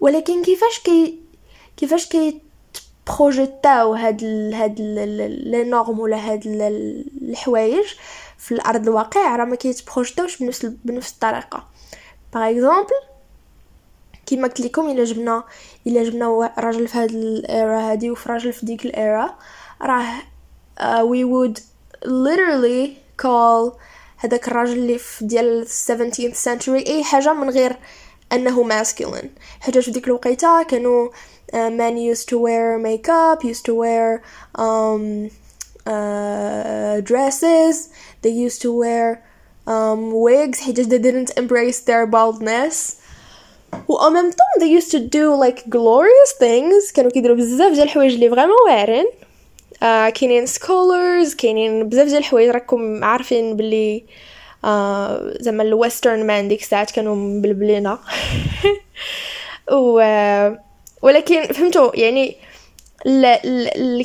ولكن 0.00 0.42
كيفاش 0.42 0.78
كي 0.78 1.18
كيفاش 1.76 2.06
كي 2.06 2.40
projeter 3.06 3.84
او 3.84 3.94
هاد 3.94 4.22
ال 4.22 4.54
هاد 4.54 4.80
les 4.80 5.64
normes 5.64 6.00
ولا 6.00 6.16
هاد 6.16 6.46
الحوايج 7.22 7.86
في 8.38 8.52
الأرض 8.52 8.88
الواقع 8.88 9.36
راه 9.36 9.44
ما 9.44 9.56
كيتبروجيتاوش 9.56 10.42
بنفس 10.42 10.66
بنفس 10.66 11.12
الطريقة. 11.12 11.66
par 12.34 12.50
exemple 12.50 13.00
كيما 14.26 14.48
قلت 14.48 14.60
لكم 14.60 14.90
إلا 14.90 15.04
جبنا 15.04 15.44
إلا 15.86 16.02
جبنا 16.02 16.52
راجل 16.58 16.88
في 16.88 16.98
هاد 16.98 17.10
ال 17.10 17.27
era 17.27 17.80
هادي 17.80 18.10
وفي 18.10 18.28
راجل 18.28 18.52
في 18.52 18.66
ديك 18.66 18.86
ال 18.86 18.99
era 18.99 19.38
راه 19.82 20.29
uh, 20.79 21.03
we 21.05 21.23
would 21.23 21.61
literally 22.05 22.97
call 23.17 23.77
هذاك 24.17 24.47
الراجل 24.47 24.73
اللي 24.73 24.97
في 24.97 25.25
ديال 25.25 25.67
17th 25.67 26.35
century 26.43 26.87
اي 26.87 27.03
حاجه 27.03 27.33
من 27.33 27.49
غير 27.49 27.75
انه 28.33 28.69
masculine 28.69 29.27
حيت 29.59 29.77
في 29.77 29.91
ديك 29.91 30.07
الوقيته 30.07 30.63
كانوا 30.63 31.09
uh, 31.53 31.69
men 31.69 31.97
used 32.15 32.27
to 32.27 32.37
wear 32.37 32.77
makeup 32.77 33.43
used 33.43 33.65
to 33.65 33.73
wear 33.73 34.21
um, 34.57 35.29
uh, 35.87 37.01
dresses 37.01 37.89
they 38.21 38.31
used 38.47 38.61
to 38.61 38.71
wear 38.71 39.21
um, 39.67 40.11
wigs 40.13 40.59
حيت 40.59 40.89
they 40.89 40.99
didn't 40.99 41.31
embrace 41.37 41.79
their 41.79 42.05
baldness 42.05 43.05
و 43.87 43.97
en 43.97 44.11
même 44.11 44.31
temps 44.31 44.55
they 44.59 44.71
used 44.79 44.91
to 44.91 44.99
do 44.99 45.35
like 45.45 45.69
glorious 45.69 46.31
things 46.39 46.91
كانوا 46.93 47.11
كيديروا 47.11 47.35
بزاف 47.35 47.73
ديال 47.73 47.83
الحوايج 47.83 48.13
اللي 48.13 48.29
فريمون 48.29 48.55
واعرين 48.67 49.05
آه 49.82 50.08
كاينين 50.08 50.46
scholars 50.46 51.34
كاينين 51.34 51.88
بزاف 51.88 52.06
ديال 52.06 52.18
الحوايج 52.18 52.50
راكم 52.50 53.04
عارفين 53.04 53.56
بلي 53.56 54.04
آه 54.64 55.34
زعما 55.40 55.62
ال 55.62 55.70
Western 55.70 56.26
man 56.26 56.48
ديك 56.48 56.60
الساعات 56.62 56.90
كانوا 56.90 57.14
مبلبلينا 57.16 57.98
و 59.72 60.00
ولكن 61.02 61.46
فهمتوا 61.46 61.96
يعني. 61.96 62.36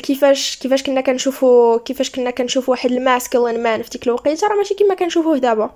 كيفاش 0.03 0.58
كيفاش 0.58 0.84
كنا 0.84 1.01
كنشوفوا 1.01 1.77
كيفاش 1.77 2.10
كنا 2.10 2.32
كنشوفوا 2.32 2.74
واحد 2.74 2.91
ال 2.91 2.99
masculine 2.99 3.63
man 3.63 3.82
في 3.82 3.89
ديك 3.89 4.08
الوقيتة 4.08 4.48
راه 4.48 4.55
ماشي 4.55 4.74
كيما 4.74 4.96
كنشوفوه 4.96 5.38
دابا 5.38 5.72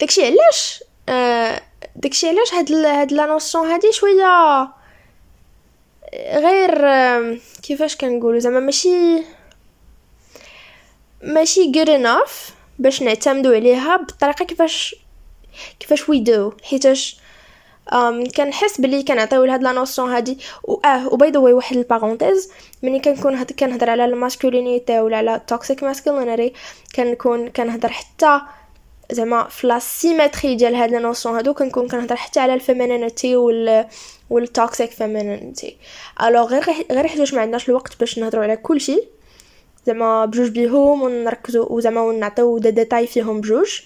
داكشي 0.00 0.26
علاش 0.26 0.84
آه 1.08 1.60
داكشي 1.96 2.28
علاش 2.28 2.54
هاد 2.54 2.70
ال... 2.70 2.86
هاد 2.86 3.12
la 3.12 3.26
notion 3.26 3.66
هادي 3.66 3.92
شوية 3.92 4.68
غير 6.14 6.88
كيفاش 7.62 7.96
كنقولوا 7.96 8.38
زعما 8.38 8.60
ماشي 8.60 9.22
ماشي 11.22 11.72
good 11.72 11.88
enough 11.88 12.52
باش 12.78 13.02
نعتمدوا 13.02 13.54
عليها 13.54 13.96
بالطريقة 13.96 14.44
كيفاش 14.44 14.96
كيفاش 15.80 16.08
we 16.08 16.20
do 16.20 16.52
حيتاش 16.62 17.16
كنحس 18.36 18.80
بلي 18.80 19.02
كنعطيو 19.02 19.44
لهاد 19.44 19.62
la 19.62 19.72
notion 19.72 20.10
هادي. 20.10 20.38
و 20.64 20.74
آه 20.74 21.08
و 21.12 21.18
by 21.18 21.30
the 21.30 21.38
واحد 21.38 21.76
ال 21.76 21.83
parenthèse 21.83 22.52
ملي 22.82 23.00
كنكون 23.00 23.34
هاد 23.34 23.52
كنهضر 23.52 23.90
على 23.90 24.04
ال 24.04 24.12
masculinity 24.12 25.00
ولا 25.00 25.16
على 25.16 25.34
ال 25.34 25.42
toxic 25.42 25.82
masculinity 25.82 26.52
كنكون 26.94 27.48
كنهضر 27.48 27.88
حتى 27.88 28.40
زعما 29.12 29.44
في 29.44 29.66
la 29.66 29.78
symétrie 29.78 30.54
ديال 30.54 30.74
هاد 30.74 30.90
les 30.90 30.98
notions 30.98 31.34
هادو 31.34 31.54
كنكون 31.54 31.88
كنهضر 31.88 32.16
حتى 32.16 32.40
على 32.40 32.54
ال 32.54 32.62
femininity 32.62 33.36
وال 33.36 33.86
وال 34.30 34.47
toxic 34.47 34.90
femininity 34.90 35.76
alors 36.22 36.46
غير 36.46 36.64
غير 36.90 37.08
حيت 37.08 37.34
ما 37.34 37.40
عندناش 37.40 37.68
الوقت 37.68 38.00
باش 38.00 38.18
نهضروا 38.18 38.42
على 38.42 38.56
كلشي. 38.56 39.02
زعما 39.86 40.24
بجوج 40.24 40.48
بيهم 40.48 41.02
ونركزوا 41.02 41.72
وزعما 41.72 42.00
ونعطيو 42.00 42.58
دي 42.58 42.70
ديتاي 42.70 43.06
فيهم 43.06 43.40
بجوج. 43.40 43.80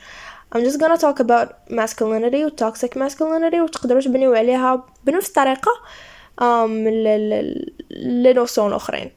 I'm 0.54 0.61
just 0.61 0.78
gonna 0.78 0.99
talk 0.99 1.18
about 1.20 1.49
masculinity 1.70 2.44
و 2.44 2.49
toxic 2.49 2.96
masculinity 2.96 3.54
وتقدروا 3.54 4.00
تبنيو 4.00 4.34
عليها 4.34 4.84
بنفس 5.04 5.28
الطريقة 5.28 5.72
um, 6.40 6.70
les 7.90 8.32
notions 8.32 8.68
الاخرين 8.68 9.11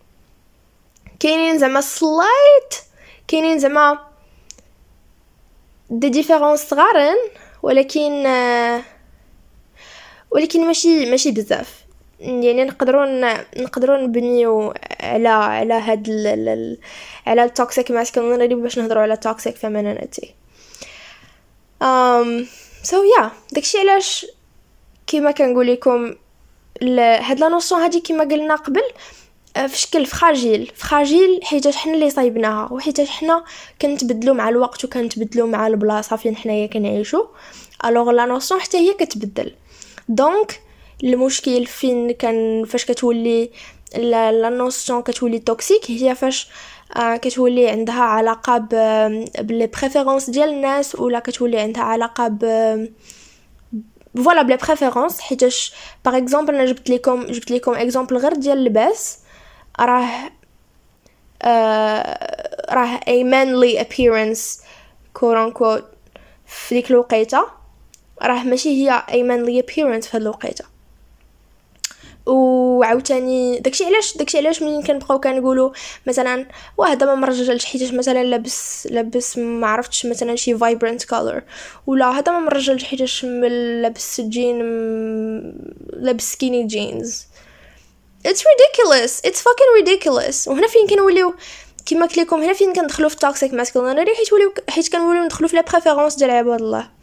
كاينين 1.20 1.58
زعما 1.58 1.82
slight 1.82 2.74
كاينين 3.27 3.60
زعما 3.60 4.00
des 5.89 6.10
différences 6.10 6.60
صغارين 6.60 7.17
ولكن 7.63 8.24
ولكن 10.36 10.68
ماشي 10.68 11.06
ماشي 11.06 11.32
بزاف. 11.32 11.86
يعني 12.20 12.63
نقدروا 12.63 13.06
نقدروا 13.58 13.98
نبنيو 13.98 14.74
على 15.00 15.27
على 15.30 15.74
هاد 15.74 16.10
ال 16.10 16.77
على 17.27 17.44
ال 17.44 17.51
toxic 17.51 17.91
masculinity 17.91 18.55
باش 18.56 18.80
نهضروا 18.80 19.01
على 19.01 19.13
ال 19.13 19.21
toxic 19.21 19.55
femininity 19.55 20.34
um 21.84 22.46
so 22.84 23.03
yeah 23.03 23.32
داكشي 23.51 23.77
علاش 23.77 24.25
كيما 25.08 25.32
كنقول 25.32 25.68
لكم 25.68 26.15
هاد 26.98 27.39
la 27.39 27.50
notion 27.50 27.82
هادي 27.82 28.00
كيما 28.00 28.24
قلنا 28.24 28.56
قبل 28.56 28.84
آه، 29.58 29.68
في 29.68 29.77
شكل 29.77 30.06
fragile. 30.05 30.72
fragile 30.75 31.39
حيت 31.44 31.68
حنا 31.68 31.94
اللي 31.94 32.10
صايبناها 32.10 32.74
وحيت 32.74 33.01
حنا 33.01 33.44
كنتبدلو 33.82 34.34
مع 34.34 34.50
الوقت 34.50 34.86
وكنتبدلو 34.86 35.48
مع 35.48 35.68
البلاصة 35.68 36.15
فين 36.15 36.36
حنايا 36.36 36.68
كنعيشو. 36.68 37.25
alors 37.86 38.12
la 38.12 38.25
notion 38.25 38.62
حتى 38.62 38.77
هي 38.77 38.94
كتبدل. 38.94 39.56
donc 40.10 40.62
المشكل 41.03 41.65
فين 41.65 42.12
كان 42.12 42.65
فاش 42.65 42.85
كتولي 42.85 43.50
la 43.98 44.50
notion 44.50 45.01
كتولي 45.01 45.39
toxic 45.39 45.91
هي 45.91 46.15
فاش 46.15 46.50
كتولي 47.21 47.69
عندها 47.69 48.01
علاقه 48.03 48.57
ب 49.39 49.47
les 49.47 49.67
préférences 49.67 50.29
ديال 50.29 50.50
الناس 50.50 50.95
ولا 50.95 51.19
كتولي 51.19 51.59
عندها 51.59 51.83
علاقه 51.83 52.27
ب 52.27 52.39
voilà 54.15 54.41
ب 54.41 54.46
la 54.46 54.55
préférence 54.55 55.20
حيتاش 55.19 55.74
par 56.05 56.17
exemple 56.17 56.55
أنا 56.55 56.65
جبت 56.65 56.89
لكم 56.89 57.25
جبت 57.25 57.51
لكم 57.51 57.74
exemple 57.74 58.17
غير 58.17 58.33
ديال 58.33 58.57
اللباس 58.57 59.19
راه 59.79 60.09
راه 62.69 63.00
a 63.00 63.24
manly 63.24 63.79
appearance 63.83 64.62
quote 65.19 65.38
unquote 65.50 65.83
في 66.45 66.75
ديك 66.75 66.91
الوقيته 66.91 67.45
راه 68.22 68.43
ماشي 68.43 68.69
هي 68.69 69.03
a 69.07 69.13
manly 69.13 69.63
appearance 69.63 70.10
في 70.10 70.17
هاد 70.17 70.22
الوقيته. 70.22 70.65
وعاوتاني 72.25 73.60
داكشي 73.60 73.86
علاش 73.86 74.17
داكشي 74.17 74.38
علاش 74.38 74.62
ملي 74.62 74.84
كنبقاو 74.84 75.19
كنقولوا 75.19 75.72
مثلا 76.07 76.45
واه 76.77 76.88
هذا 76.88 77.05
ما 77.05 77.15
مرجلش 77.15 77.65
حيت 77.65 77.93
مثلا 77.93 78.24
لابس 78.24 78.88
لابس 78.91 79.38
ما 79.38 79.67
عرفتش 79.67 80.05
مثلا 80.05 80.36
شي 80.36 80.57
vibrant 80.58 81.05
color 81.05 81.44
ولا 81.88 82.05
هذا 82.05 82.31
ما 82.31 82.39
مرجلش 82.39 82.84
حيت 82.84 83.24
لابس 83.24 84.22
جين 84.22 84.60
لابس 85.93 86.34
skinny 86.34 86.63
jeans 86.63 87.25
it's 88.27 88.43
ridiculous. 88.51 89.22
It's 89.27 89.41
fucking 89.48 89.72
ridiculous. 89.79 90.48
وهنا 90.48 90.67
فين 90.67 90.88
كنوليو 90.88 91.36
كيما 91.86 92.05
قلت 92.05 92.17
لكم 92.17 92.43
هنا 92.43 92.53
فين 92.53 92.74
كندخلوا 92.74 93.10
في 93.10 93.15
toxic 93.17 93.51
masculinity 93.51 94.17
حيت 94.17 94.34
وليو 94.34 94.53
حيت 94.69 94.91
كنوليو 94.91 95.24
ندخلوا 95.24 95.50
في 95.50 95.55
les 95.55 95.62
préférences 95.62 96.15
ديال 96.15 96.29
عباد 96.31 96.62
الله. 96.62 96.95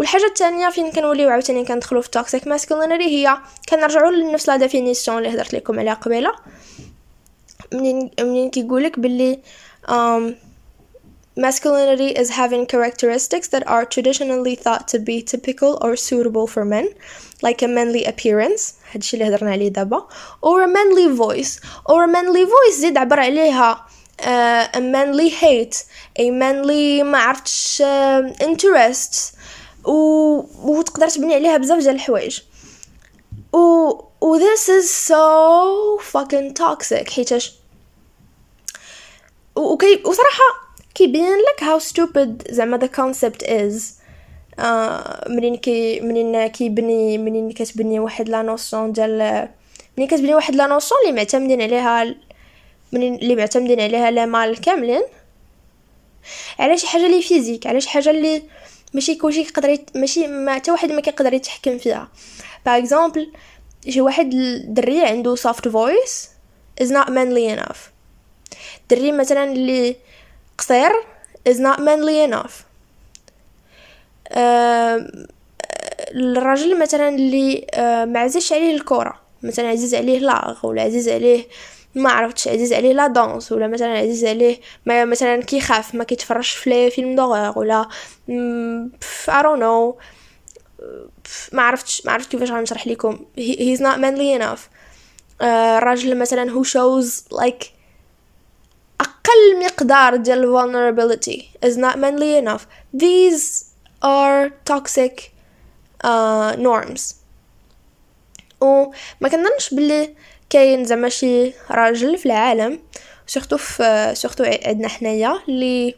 والحاجة 0.00 0.26
الثانية 0.26 0.70
فين 0.70 0.90
كنوليو 0.90 1.30
عاوتاني 1.30 1.64
كندخلوا 1.64 2.02
في 2.02 2.08
toxic 2.18 2.40
masculinity 2.40 3.02
هي 3.02 3.38
كنرجعوا 3.68 4.10
لنفس 4.10 4.48
لا 4.48 4.56
ديفينيسيون 4.56 5.18
اللي 5.18 5.28
هضرت 5.28 5.54
لكم 5.54 5.78
عليها 5.78 5.94
قبيله 5.94 6.32
منين 7.72 8.10
منين 8.20 8.50
كيقولك 8.50 8.98
باللي 8.98 9.38
um, 9.88 10.32
masculinity 11.40 12.18
is 12.20 12.30
having 12.30 12.66
characteristics 12.66 13.48
that 13.48 13.66
are 13.66 13.84
traditionally 13.84 14.54
thought 14.54 14.88
to 14.88 14.98
be 14.98 15.22
typical 15.22 15.78
or 15.82 15.96
suitable 15.96 16.46
for 16.46 16.64
men 16.64 16.88
like 17.42 17.62
a 17.62 17.68
manly 17.68 18.04
appearance 18.06 18.74
هادشي 18.92 19.16
اللي 19.16 19.28
هضرنا 19.28 19.50
عليه 19.50 19.68
دابا 19.68 20.08
or 20.46 20.62
a 20.62 20.68
manly 20.76 21.18
voice 21.18 21.60
or 21.90 22.04
a 22.04 22.12
manly 22.16 22.44
voice 22.44 22.74
زيد 22.80 22.96
عبر 22.96 23.20
عليها 23.20 23.86
uh, 24.20 24.76
a 24.76 24.80
manly 24.80 25.30
hate 25.30 25.76
a 26.18 26.30
manly 26.30 27.02
ما 27.02 27.18
عرفتش 27.18 27.82
uh, 27.82 28.42
interests 28.42 29.40
و... 29.84 29.92
وتقدر 30.64 31.08
تبني 31.08 31.34
عليها 31.34 31.56
بزاف 31.56 31.78
ديال 31.78 31.94
الحوايج. 31.94 32.40
و 33.52 33.58
و 34.20 34.38
this 34.38 34.68
is 34.68 34.88
so 35.08 36.02
fucking 36.12 36.54
toxic 36.62 37.10
حيتاش. 37.10 37.52
وكي 39.56 40.02
وصراحة 40.04 40.44
كيبين 40.94 41.36
لك 41.36 41.64
how 41.64 41.82
stupid 41.82 42.52
زعما 42.52 42.78
the 42.78 42.88
concept 42.96 43.46
is. 43.46 43.82
آه 44.58 45.28
منين 45.28 45.56
كي 45.56 46.00
منين 46.00 46.46
كيبني 46.46 47.18
منين 47.18 47.52
كتبني 47.52 48.00
واحد 48.00 48.28
la 48.28 48.42
notion 48.42 48.92
ديال 48.92 49.48
منين 49.96 50.08
كتبني 50.08 50.34
واحد 50.34 50.54
la 50.54 50.66
notion 50.66 51.00
اللي 51.00 51.12
معتمدين 51.12 51.62
عليها 51.62 52.14
منين 52.92 53.14
اللي 53.14 53.36
معتمدين 53.36 53.80
عليها 53.80 54.10
les 54.10 54.26
mâles 54.26 54.60
كاملين. 54.60 55.02
على 56.58 56.78
شي 56.78 56.86
حاجة 56.86 57.06
اللي 57.06 57.22
physique 57.22 57.66
على 57.66 57.80
شي 57.80 57.88
حاجة 57.88 58.10
اللي 58.10 58.42
ماشي 58.94 59.14
كلشي 59.14 59.40
يقدر 59.40 59.78
ماشي 59.94 60.26
ما 60.26 60.54
حتى 60.54 60.70
واحد 60.70 60.92
ما 60.92 61.00
كيقدر 61.00 61.32
يتحكم 61.34 61.78
فيها. 61.78 62.08
par 62.66 62.78
exemple 62.78 63.32
شي 63.88 64.00
واحد 64.00 64.34
الدري 64.34 65.04
عنده 65.04 65.36
soft 65.36 65.68
voice 65.68 66.28
is 66.82 66.88
not 66.88 67.08
manly 67.08 67.58
enough. 67.58 67.78
دري 68.90 69.12
مثلا 69.12 69.44
اللي 69.52 69.96
قصير 70.58 70.92
is 71.48 71.56
not 71.56 71.78
manly 71.78 72.30
enough. 72.30 72.52
الراجل 76.14 76.80
مثلا 76.80 77.08
اللي 77.08 77.66
معزش 78.06 78.52
عليه 78.52 78.74
الكرة 78.74 79.20
مثلا 79.42 79.68
عزيز 79.68 79.94
عليه 79.94 80.18
لاغ 80.18 80.66
ولا 80.66 80.82
عزيز 80.82 81.08
عليه 81.08 81.46
ما 81.94 82.10
عرفتش 82.10 82.48
عزيز 82.48 82.72
عليه 82.72 82.92
لا 82.92 83.06
دانس 83.06 83.52
ولا 83.52 83.68
مثلا 83.68 83.98
عزيز 83.98 84.24
عليه 84.24 84.60
ما 84.86 85.04
مثلا 85.04 85.42
كيخاف 85.42 85.94
ما 85.94 86.04
كيتفرجش 86.04 86.50
في 86.50 86.90
فيلم 86.90 87.16
دوغور 87.16 87.58
ولا 87.58 87.88
don't 89.26 89.60
know. 89.60 90.00
ما 91.52 91.62
عرفتش 91.62 92.06
ما 92.06 92.12
عرفت 92.12 92.30
كيفاش 92.30 92.50
غنشرح 92.50 92.86
لكم. 92.86 93.18
He's 93.38 93.80
not 93.80 93.98
manly 93.98 94.40
enough. 94.40 94.60
الراجل 95.42 96.18
مثلا 96.18 96.50
who 96.50 96.66
shows 96.66 97.36
like 97.38 97.66
أقل 99.00 99.64
مقدار 99.64 100.16
ديال 100.16 100.52
vulnerability 100.52 101.66
is 101.66 101.76
not 101.76 101.96
manly 101.96 102.36
enough. 102.42 102.66
These 102.96 103.64
are 104.04 104.50
toxic 104.64 105.30
uh, 106.04 106.56
norms. 106.56 107.14
وما 108.60 109.28
كنظنش 109.30 109.74
بلي 109.74 110.14
كاين 110.50 110.84
زعما 110.84 111.08
شي 111.08 111.52
راجل 111.70 112.18
في 112.18 112.26
العالم 112.26 112.80
surtout 113.26 113.56
في 113.56 114.12
surtout 114.14 114.44
عندنا 114.44 114.88
حنايا 114.88 115.40
اللي 115.48 115.94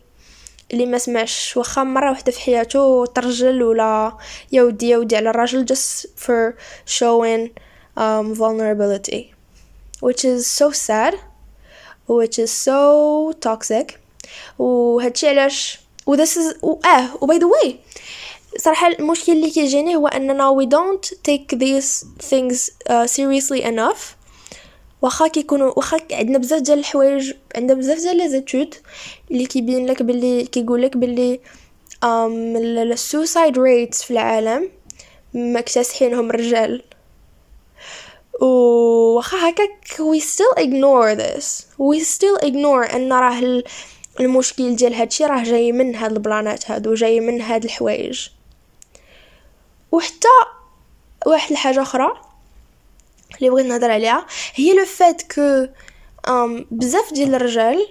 اللي 0.73 0.87
ما 0.87 0.99
سمعش 0.99 1.57
واخا 1.57 1.85
مرة 1.85 2.11
واحدة 2.11 2.33
في 2.33 2.41
حياته 2.41 3.07
ترجل 3.07 3.63
ولا 3.63 4.13
يودي 4.53 4.91
يودي 4.91 5.17
على 5.17 5.31
الراجل 5.31 5.67
just 5.67 6.07
for 6.27 6.55
showing 6.87 7.51
um, 7.97 8.35
vulnerability 8.35 9.35
which 10.01 10.25
is 10.25 10.47
so 10.47 10.71
sad 10.71 11.15
which 12.09 12.39
is 12.39 12.51
so 12.51 13.33
toxic 13.49 13.93
وهادشي 14.59 15.29
علاش 15.29 15.81
و 16.07 16.17
this 16.17 16.29
is 16.29 16.63
و 16.63 16.81
آه 16.85 17.09
و 17.21 17.27
by 17.27 17.39
the 17.39 17.47
way 17.47 17.75
صراحة 18.59 18.87
المشكل 18.87 19.33
اللي 19.33 19.51
كيجيني 19.51 19.97
هو 19.97 20.09
أننا 20.09 20.57
we 20.61 20.67
don't 20.67 21.11
take 21.11 21.59
these 21.59 22.05
things 22.31 22.71
uh, 22.91 23.07
seriously 23.07 23.63
enough. 23.63 24.22
واخا 25.03 25.29
كيكونوا 25.29 25.73
واخا 25.77 25.99
عندنا 26.13 26.39
بزاف 26.39 26.61
ديال 26.61 26.79
الحوايج 26.79 27.35
عندنا 27.57 27.79
بزاف 27.79 27.99
ديال 27.99 28.17
les 28.17 28.29
études 28.29 28.75
اللي 29.31 29.47
كيبين 29.47 29.87
لك 29.87 30.03
باللي 30.03 30.45
كيقول 30.45 30.83
لك 30.83 30.97
باللي 30.97 31.41
آم 32.05 32.57
ال 32.57 32.69
suicide 32.69 33.59
rates 33.59 34.03
في 34.03 34.11
العالم 34.11 34.71
مكتسحينهم 35.35 36.31
الرجال. 36.31 36.83
واخا 38.41 39.49
هكاك 39.49 39.87
we 39.99 40.21
still 40.21 40.65
ignore 40.65 41.15
this. 41.17 41.47
We 41.79 42.05
still 42.05 42.49
ignore 42.49 42.95
أن 42.95 43.13
راه 43.13 43.63
المشكل 44.21 44.77
ديال 44.77 44.95
هادشي 44.95 45.25
راه 45.25 45.43
جاي 45.43 45.73
من 45.73 45.95
هاد 45.95 46.13
البلانات 46.13 46.71
هادو 46.71 46.95
جاي 46.95 47.21
من 47.21 47.41
هاد 47.41 47.65
الحوايج. 47.65 48.29
وحتى 49.93 50.29
واحد 51.27 51.51
الحاجة 51.51 51.83
أخرى 51.83 52.32
اللي 53.39 53.51
بغيت 53.51 53.67
نهضر 53.67 53.91
عليها 53.91 54.27
هي 54.55 54.73
le 54.75 54.85
fait 54.85 55.23
que 55.33 55.67
بزاف 56.71 57.13
ديال 57.13 57.35
الرجال 57.35 57.87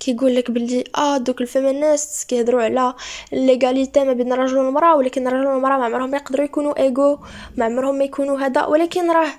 كيقول 0.00 0.36
لك 0.36 0.50
بلي 0.50 0.84
آه 0.96 1.16
دوك 1.16 1.40
ال 1.40 1.48
féministes 1.48 2.28
كيهضروا 2.28 2.62
على 2.62 2.94
l'égalité 3.32 4.04
ما 4.04 4.12
بين 4.12 4.32
الرجل 4.32 4.58
والمرأة 4.58 4.96
ولكن 4.96 5.26
الرجل 5.26 5.46
والمرأة 5.46 5.76
ما 5.78 5.84
عمرهم 5.84 6.14
يقدروا 6.14 6.44
يكونوا 6.44 6.80
égaux 6.80 7.18
ما 7.56 7.64
عمرهم 7.64 7.98
ما 7.98 8.04
يكونوا 8.04 8.38
هذا 8.38 8.64
ولكن 8.64 9.10
راه 9.10 9.32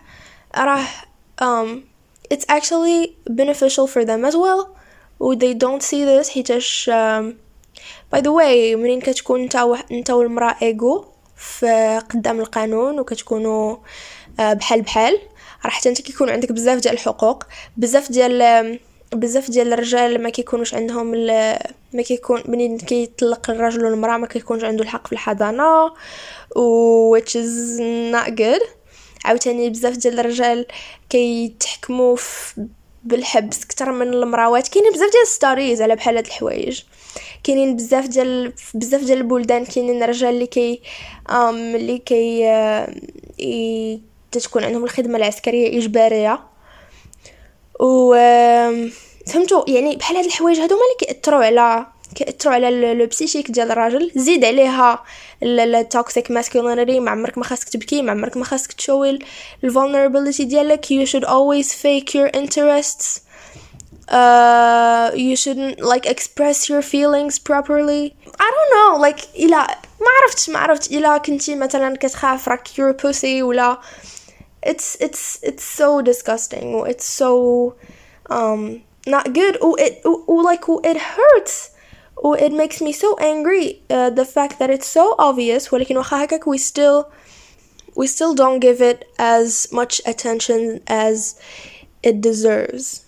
راه 0.58 0.86
um, 1.41 1.67
it's 2.34 2.46
actually 2.50 3.15
beneficial 3.30 3.88
for 3.88 4.06
them 4.06 4.26
as 4.26 4.36
well. 4.36 4.67
و 5.20 5.36
they 5.36 5.54
don't 5.54 5.82
see 5.82 6.06
this 6.06 6.30
حيتاش 6.30 6.89
um, 6.89 7.34
by 8.15 8.20
the 8.20 8.32
way 8.32 8.76
منين 8.76 9.02
كتكون 9.02 9.41
نتا 9.41 9.78
نتا 9.91 10.13
والمرأة 10.13 10.56
ايغو 10.62 11.06
في 11.38 12.02
قدام 12.10 12.39
القانون 12.39 13.00
وكتكونوا 13.00 13.76
uh, 13.76 14.41
بحال 14.41 14.82
بحال. 14.82 15.20
راه 15.65 15.72
حتى 15.72 15.93
كيكون 15.93 16.30
عندك 16.30 16.52
بزاف 16.52 16.80
ديال 16.80 16.93
الحقوق 16.93 17.43
بزاف 17.78 18.12
ديال 18.12 18.80
بزاف 19.13 19.52
ديال 19.52 19.74
الرجال 19.74 20.24
ما 20.24 20.30
كيكونوش 20.30 20.74
عندهم 20.74 21.12
ما 21.93 22.02
كيكون 22.06 22.43
منين 22.46 22.78
كيطلق 22.78 23.50
الرجل 23.50 23.86
والمرأة 23.86 24.17
ما 24.17 24.28
كيكونش 24.28 24.63
عنده 24.63 24.84
الحق 24.84 25.08
في 25.08 25.13
الحضانة 25.13 25.93
و 26.56 27.17
which 27.17 27.32
is 27.32 27.80
not 28.13 28.30
good. 28.30 28.63
عاوتاني 29.26 29.70
بزاف 29.70 29.98
ديال 29.98 30.20
الرجال 30.20 30.65
كيتحكموا 31.10 32.17
بالحبس 33.04 33.63
أكثر 33.63 33.91
من 33.91 34.13
المراوات. 34.13 34.67
كاينين 34.67 34.91
بزاف 34.91 35.12
ديال 35.12 35.28
stories 35.28 35.82
على 35.82 35.96
بحال 35.96 36.15
هاد 36.15 36.26
الحوايج. 36.26 36.82
كاينين 37.43 37.76
بزاف 37.76 38.08
ديال 38.08 38.54
بزاف 38.74 39.02
ديال 39.04 39.17
البلدان 39.17 39.65
كاينين 39.65 40.04
رجال 40.04 40.30
اللي 40.30 40.48
كي 40.48 40.82
آم 41.30 41.76
اللي 41.76 41.98
كي 41.98 42.43
تتكون 44.39 44.63
عندهم 44.63 44.84
الخدمة 44.84 45.17
العسكرية 45.17 45.78
إجبارية. 45.78 46.39
و 47.80 48.15
فهمتوا؟ 49.28 49.63
يعني 49.67 49.95
بحال 49.95 50.17
هاد 50.17 50.26
الحوايج 50.26 50.60
هادو 50.60 50.76
اللي 50.76 50.95
كيأثروا 51.00 51.45
على 51.45 51.86
كيأثروا 52.15 52.54
على 52.54 52.93
le 52.93 53.06
psychique 53.06 53.52
ديال 53.52 53.71
الراجل. 53.71 54.12
زيد 54.15 54.45
عليها 54.45 55.04
ال 55.43 55.58
toxic 55.58 56.32
masculinity 56.32 57.00
ما 57.00 57.12
عمرك 57.12 57.38
ما 57.38 57.43
خاصك 57.43 57.69
تبكي 57.69 58.02
ما 58.02 58.12
عمرك 58.12 58.38
ما 58.38 58.45
خاصك 58.45 58.73
ت 58.73 58.83
show 58.83 59.19
ال 59.63 59.69
vulnerability 59.69 60.43
ديالك 60.43 60.86
you 60.86 61.06
should 61.06 61.26
always 61.26 61.73
fake 61.73 62.13
your 62.15 62.30
interests. 62.39 63.28
uh, 64.10 65.12
you 65.15 65.36
shouldn't 65.36 65.82
like 65.82 66.06
express 66.06 66.69
your 66.69 66.82
feelings 66.82 67.39
properly. 67.39 68.15
I 68.39 68.52
don't 68.56 68.71
know 68.76 69.02
like 69.02 69.36
إلا 69.36 69.67
ما 70.00 70.08
عرفتش 70.21 70.50
ما 70.50 70.60
عرفت 70.60 70.91
إلا 70.91 71.17
كنتي 71.17 71.56
مثلا 71.56 71.97
كتخاف 71.97 72.50
راك 72.50 72.67
you're 72.67 72.93
pussy 73.04 73.41
ولا 73.41 73.78
it's 74.66 74.96
it's 75.01 75.42
it's 75.42 75.64
so 75.64 76.01
disgusting 76.03 76.85
it's 76.87 77.05
so 77.05 77.75
um 78.31 78.83
not 79.07 79.33
good 79.33 79.61
or 79.61 79.79
it 79.79 80.01
or, 80.05 80.42
like 80.42 80.64
it 80.85 80.96
hurts 80.96 81.70
or 82.16 82.38
it 82.38 82.53
makes 82.53 82.81
me 82.81 82.92
so 82.92 83.16
angry 83.18 83.83
uh, 83.90 84.11
the 84.11 84.25
fact 84.25 84.59
that 84.59 84.70
it's 84.70 84.87
so 84.87 85.14
obvious 85.18 85.72
ولكن 85.72 85.96
واخا 85.96 86.25
هكاك 86.25 86.46
we 86.46 86.59
still 86.59 87.11
we 87.94 88.07
still 88.07 88.35
don't 88.35 88.61
give 88.61 88.81
it 88.81 89.09
as 89.18 89.66
much 89.72 90.01
attention 90.07 90.81
as 90.87 91.38
it 92.03 92.20
deserves 92.20 93.05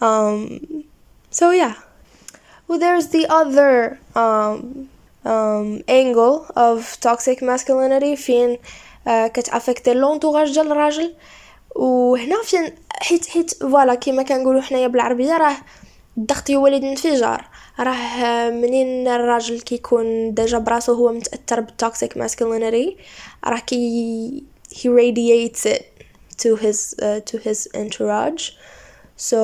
um, 0.00 0.84
so 1.30 1.50
yeah 1.52 1.74
well 2.66 2.78
there's 2.78 3.08
the 3.08 3.26
other 3.28 3.98
um, 4.16 4.88
um, 5.24 5.82
angle 5.86 6.46
of 6.56 6.98
toxic 7.00 7.40
masculinity 7.40 8.16
فين 8.16 8.54
uh, 8.54 8.58
كتافكتي 9.07 9.93
لونطوراج 9.93 10.53
ديال 10.53 10.71
الراجل. 10.71 11.13
وهنا 11.75 12.41
فين 12.43 12.75
حيت 13.01 13.25
حيت 13.25 13.53
voilà 13.63 13.95
كيما 13.95 14.23
كنقولوا 14.23 14.61
حنايا 14.61 14.87
بالعربية 14.87 15.37
راه 15.37 15.57
الضغط 16.17 16.51
هو 16.51 16.63
وليد 16.63 16.83
الانفجار. 16.83 17.49
راه 17.79 18.49
منين 18.49 19.07
الراجل 19.07 19.61
كيكون 19.61 20.33
déjà 20.33 20.57
براسو 20.57 20.93
هو 20.93 21.11
متأثر 21.11 21.59
بال 21.59 21.76
toxic 21.76 22.17
masculinity 22.17 22.97
راه 23.45 23.59
كي 23.59 24.43
he 24.71 24.87
radiates 24.87 25.65
it 25.65 25.83
to 26.41 26.55
his 26.55 26.95
uh, 27.01 27.19
to 27.29 27.37
his 27.37 27.67
entourage. 27.81 28.43
So 29.17 29.39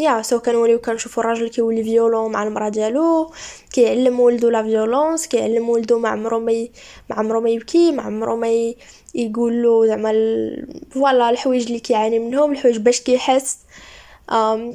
يا 0.00 0.22
so 0.22 0.40
كنوليو 0.40 0.78
كنشوفو 0.78 1.20
الراجل 1.20 1.48
كيولي 1.48 1.84
violent 1.84 2.32
مع 2.32 2.42
المراه 2.42 2.68
ديالو 2.68 3.32
كيعلم 3.72 4.20
ولدو 4.20 4.48
la 4.50 4.62
violence 4.62 5.26
كيعلم 5.26 5.68
ولدو 5.68 5.98
ما 5.98 6.08
عمرو 6.08 6.40
ما 6.40 6.68
ما 7.10 7.16
عمرو 7.16 7.40
ما 7.40 7.50
يبكي 7.50 7.92
ما 7.92 8.02
عمرو 8.02 8.36
ما 8.36 8.74
يقول 9.14 9.62
له 9.62 9.86
زعما 9.86 10.12
voilà 10.90 11.30
الحوايج 11.30 11.66
اللي 11.66 11.80
كيعاني 11.80 12.18
منهم 12.18 12.52
الحوايج 12.52 12.76
باش 12.78 13.00
كيحس. 13.00 13.58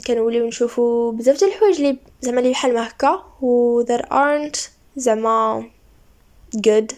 كنوليو 0.08 0.48
نشوفو 0.48 1.12
بزاف 1.12 1.40
ديال 1.40 1.50
الحوايج 1.50 1.76
اللي 1.76 1.98
زعما 2.22 2.40
اللي 2.40 2.52
بحال 2.52 2.74
ما 2.74 2.88
هكا 2.88 3.24
و 3.42 3.84
that 3.84 4.02
aren't 4.02 4.60
زعما 4.96 5.70
good 6.58 6.94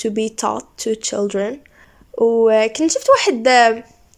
to 0.00 0.10
be 0.10 0.28
taught 0.28 0.84
to 0.84 0.94
children. 1.10 1.54
و 2.18 2.66
كنت 2.76 2.90
شفت 2.90 3.10
واحد 3.10 3.48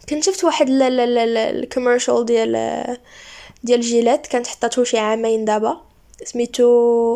كنت 0.08 0.24
شفت 0.24 0.44
واحد 0.44 0.68
ال 0.70 0.84
commercial 0.84 2.24
ديال 2.24 2.96
ديال 3.66 3.80
Gillette 3.80 4.26
كانت 4.26 4.46
حطاتو 4.46 4.84
شي 4.84 4.98
عامين 4.98 5.44
دابا. 5.44 5.80
سميتو 6.24 6.66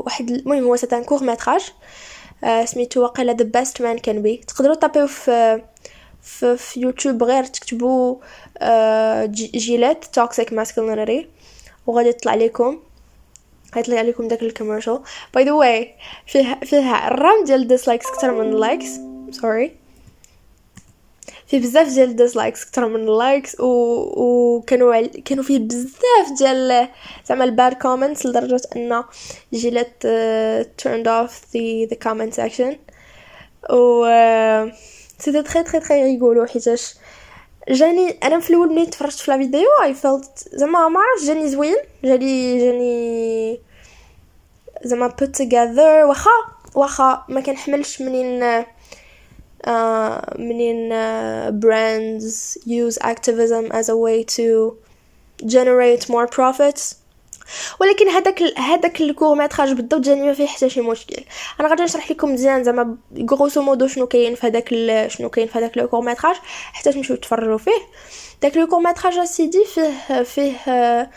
واحد 0.07 0.31
المهم 0.31 0.65
هو 0.65 0.77
c'est 0.77 0.93
un 0.93 1.05
court-métrage. 1.05 1.73
سميتو 2.65 3.03
واقيلا 3.03 3.33
The 3.33 3.45
Best 3.45 3.83
Men 3.83 3.99
Can 3.99 4.23
Be 4.23 4.37
تقدروا 4.37 4.75
طابيو 4.75 5.07
في 5.07 5.63
في, 6.23 6.57
في 6.57 6.81
يوتيوب 6.81 7.23
غير 7.23 7.45
تكتبوا 7.45 8.17
Gillette 9.35 10.05
toxic 10.05 10.53
masculinity 10.53 11.29
وغادي 11.87 12.09
يطلع 12.09 12.35
لكم 12.35 12.79
غيطلع 13.77 14.01
لكم 14.01 14.29
داك 14.29 14.43
ال 14.43 14.47
commercial. 14.47 15.01
By 15.35 15.45
the 15.45 15.53
way 15.53 15.95
فيه 16.27 16.61
فيه 16.65 17.09
الرام 17.09 17.45
ديال 17.45 17.69
dislikes 17.69 18.07
أكثر 18.07 18.33
من 18.33 18.51
likes 18.51 18.88
sorry 19.31 19.80
فيه 21.51 21.61
بزاف 21.61 21.89
ديال 21.89 22.09
ال 22.09 22.14
dislikes 22.14 22.62
أكثر 22.63 22.89
من 22.89 23.09
ال 23.09 23.17
likes 23.17 23.61
و, 23.61 23.65
و 23.65 24.61
كانوا 24.61 24.95
عل... 24.95 25.07
كانوا 25.07 25.45
فيه 25.45 25.59
بزاف 25.59 26.39
ديال 26.39 26.89
زعما 27.27 27.45
ال 27.45 27.52
bad 27.52 27.73
comments 27.75 28.27
لدرجة 28.27 28.61
أن 28.77 29.05
Gillette 29.53 30.03
turned 30.83 31.07
off 31.07 31.33
the 31.53 31.91
the 31.91 31.97
comment 31.97 32.35
section. 32.35 32.77
و 33.73 34.07
c'était 35.19 35.43
très 35.43 35.62
très 35.62 35.81
très 35.81 36.03
rigolo 36.03 36.47
حيتاش 36.47 36.95
جاني 37.69 38.11
أنا 38.23 38.41
في 38.41 38.51
الأول 38.51 38.73
ملي 38.75 38.87
تفرجت 38.87 39.19
في 39.19 39.31
la 39.31 39.37
vidéo 39.37 39.69
I 39.83 39.95
felt 39.95 40.49
زعما 40.53 40.89
ما 40.89 41.01
عرفتش 41.01 41.27
جاني 41.27 41.49
زوين 41.49 41.77
جاني 42.05 42.59
جاني 42.59 43.61
زعما 44.85 45.09
put 45.09 45.43
together 45.43 46.09
واخا 46.09 46.31
واخا 46.75 47.25
ما 47.29 47.41
كنحملش 47.41 48.03
منين 48.03 48.65
uh, 49.66 50.38
منين 50.38 50.90
brands 51.61 52.57
use 52.66 52.99
activism 52.99 53.70
as 53.73 53.88
a 53.88 53.96
way 53.96 54.25
to 54.25 54.77
generate 55.44 56.09
more 56.09 56.27
profits. 56.27 56.94
ولكن 57.81 58.09
هذاك 58.09 58.42
هذاك 58.42 59.01
ال 59.01 59.37
court-métrage 59.37 59.73
بالضبط 59.73 60.01
جاني 60.01 60.23
ما 60.23 60.33
فيه 60.33 60.46
حتى 60.46 60.68
شي 60.68 60.81
مشكل. 60.81 61.23
أنا 61.61 61.68
غادي 61.68 61.83
نشرح 61.83 62.11
لكم 62.11 62.33
مزيان 62.33 62.64
زعما 62.64 62.96
grosso 63.31 63.62
modo 63.62 63.87
شنو 63.87 64.07
كاين 64.07 64.35
في 64.35 64.46
هذاك 64.46 64.68
شنو 65.09 65.29
كاين 65.29 65.49
في 65.49 65.59
هذاك 65.59 65.79
ال 65.79 66.01
court-métrage 66.01 66.37
حتى 66.73 66.92
تمشيو 66.92 67.16
تفرجوا 67.16 67.59
فيه. 67.59 67.81
داك 68.42 68.57
ال 68.57 68.81
court-métrage 68.81 69.25
سيدي 69.25 69.64
فيه 69.64 70.23
فيه 70.23 71.11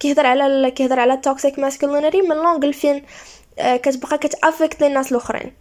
كيهضر 0.00 0.26
على 0.26 0.70
كيهضر 0.70 1.00
على 1.00 1.12
ال 1.12 1.20
toxic 1.20 1.58
masculinity 1.58 2.22
من 2.22 2.36
l'angle 2.36 2.72
فين 2.72 3.04
كتبقى 3.58 4.18
كت 4.18 4.34
affect 4.34 4.82
الناس 4.82 5.12
الأخرين. 5.12 5.52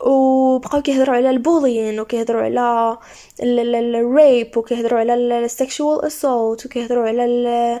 وبقاو 0.00 0.82
كيهضروا 0.82 1.14
على 1.14 1.30
ال 1.30 1.38
bullying 1.38 2.00
وكيهضروا 2.00 2.42
على 2.42 2.98
ال 3.40 3.63
rape 3.63 4.56
وكيهضروا 4.56 4.98
على 4.98 5.14
ال 5.44 5.53
sexual 5.53 6.04
assault 6.04 6.66
وكيهضروا 6.66 7.08
على 7.08 7.80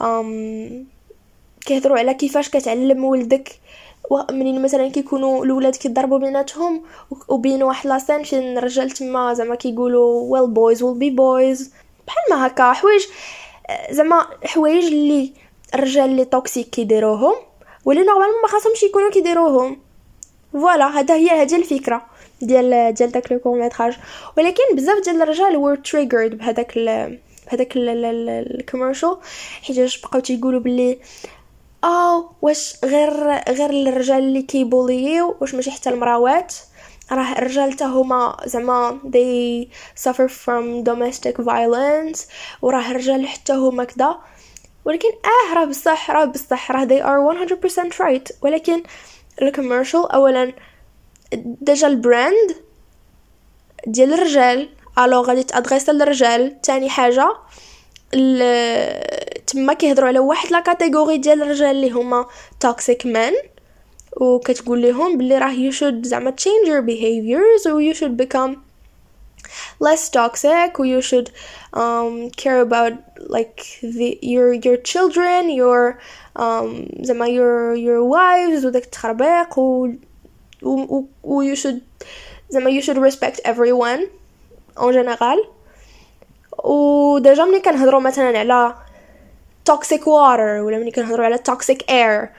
آم 0.00 0.86
كيهضروا 1.66 1.98
على 1.98 2.14
كيفاش 2.14 2.48
كتعلم 2.48 3.04
ولدك. 3.04 3.52
منين 4.30 4.62
مثلا 4.62 4.88
كيكونوا 4.88 5.44
الولاد 5.44 5.76
كيضربوا 5.76 6.18
بيناتهم 6.18 6.82
وبين 7.28 7.62
واحد 7.62 7.86
la 7.86 7.96
scène 7.96 8.22
فين 8.22 8.58
الرجال 8.58 8.90
تما 8.90 9.34
زعما 9.34 9.54
كيقولوا 9.54 10.22
well 10.22 10.50
boys 10.50 10.82
will 10.82 10.98
be 10.98 11.10
boys 11.10 11.72
بحال 12.06 12.22
ما 12.30 12.46
هكا 12.46 12.72
حوايج 12.72 13.06
زعما 13.90 14.26
حوايج 14.44 14.84
اللي 14.84 15.32
الرجال 15.74 16.04
اللي 16.04 16.24
toxic 16.24 16.70
كيديروهم 16.70 17.34
واللي 17.84 18.02
normalement 18.02 18.42
ما 18.42 18.48
خاصهمش 18.48 18.82
يكونوا 18.82 19.10
كيديروهم. 19.10 19.85
Voilà 20.52 20.86
هذا 20.86 21.14
هي 21.14 21.30
هذه 21.30 21.56
الفكرة 21.56 22.06
ديال 22.42 22.94
ديال 22.94 23.12
داك 23.12 23.32
le 23.32 23.38
court-métrage 23.38 23.96
ولكن 24.36 24.62
بزاف 24.74 25.04
ديال 25.04 25.22
الرجال 25.22 25.56
were 25.56 25.76
triggered 25.76 26.38
بهذاك 26.38 26.78
بهذاك 27.46 27.72
ال 27.76 27.89
commercial 27.89 29.16
حيت 29.62 30.02
بقاو 30.02 30.20
تيقولوا 30.20 30.60
باللي 30.60 30.98
آه 31.84 32.30
واش 32.42 32.76
غير 32.84 33.10
غير 33.48 33.70
الرجال 33.70 34.18
اللي 34.18 34.42
كي 34.42 34.65
bully 34.65 35.24
و 35.24 35.36
واش 35.40 35.54
ماشي 35.54 35.70
حتى 35.70 35.90
المراوات؟ 35.90 36.54
راه 37.12 37.32
الرجال 37.38 37.72
حتى 37.72 37.84
هما 37.84 38.36
زعما 38.46 38.98
they 39.04 39.66
suffer 40.02 40.28
from 40.28 40.84
domestic 40.84 41.44
violence 41.44 42.20
وراه 42.62 42.90
الرجال 42.90 43.26
حتى 43.26 43.52
هما 43.52 43.84
كذا 43.84 44.18
ولكن 44.84 45.08
آه 45.08 45.54
راه 45.54 45.64
بصح 45.64 46.10
راه 46.10 46.24
بصح 46.24 46.70
راه 46.70 46.86
they 46.86 47.02
are 47.02 47.48
100% 47.48 47.98
right. 47.98 48.32
ولكن 48.42 48.82
ال 49.42 49.48
commercial 49.48 50.10
اولا 50.12 50.52
déjà 51.34 51.86
ال 51.86 51.98
brand 51.98 52.56
ديال 53.86 54.14
الرجال 54.14 54.68
alors 54.98 55.20
غادي 55.20 55.42
ت 55.42 55.48
adresser 55.48 55.92
للرجال 55.92 56.60
تاني 56.60 56.88
حاجة 56.88 57.36
تما 59.46 59.72
كيهضروا 59.78 60.08
على 60.08 60.18
واحد 60.18 60.52
la 60.52 60.60
catégorie 60.60 61.18
ديال 61.18 61.42
الرجال 61.42 61.70
اللي 61.70 61.90
هما 61.90 62.26
toxic 62.60 63.06
men 63.06 63.32
وكتقول 64.16 64.82
لهم 64.82 65.18
بلي 65.18 65.38
راه 65.38 65.70
you 65.70 65.74
should 65.74 66.06
زعما 66.06 66.34
change 66.40 66.68
your 66.68 66.82
behaviors 66.82 67.66
or 67.66 67.80
you 67.80 68.00
should 68.00 68.16
become 68.16 68.65
less 69.79 70.09
toxic 70.09 70.79
or 70.79 70.85
you 70.85 71.01
should 71.01 71.31
um, 71.73 72.29
care 72.31 72.61
about 72.61 72.93
like 73.29 73.79
the 73.81 74.19
your 74.21 74.53
your 74.53 74.77
children 74.77 75.49
your 75.49 75.99
um, 76.35 76.87
زعما 77.01 77.27
your 77.27 77.75
your 77.75 78.03
wives 78.03 78.65
وداك 78.65 78.83
التخربيق 78.83 79.57
و, 79.59 79.87
و, 80.63 81.03
و 81.23 81.43
you 81.43 81.55
should 81.55 81.81
زعما 82.49 82.69
you 82.69 82.81
should 82.81 82.97
respect 82.97 83.39
everyone 83.45 84.01
en 84.77 84.91
général 84.93 85.37
و 86.63 87.19
ديجا 87.19 87.45
ملي 87.45 87.59
كنهضروا 87.59 87.99
مثلا 88.01 88.39
على 88.39 88.75
توكسيك 89.65 90.07
واتر 90.07 90.41
ولا 90.41 90.77
ملي 90.77 90.91
كنهضروا 90.91 91.25
على 91.25 91.37
توكسيك 91.37 91.91
اير 91.91 92.29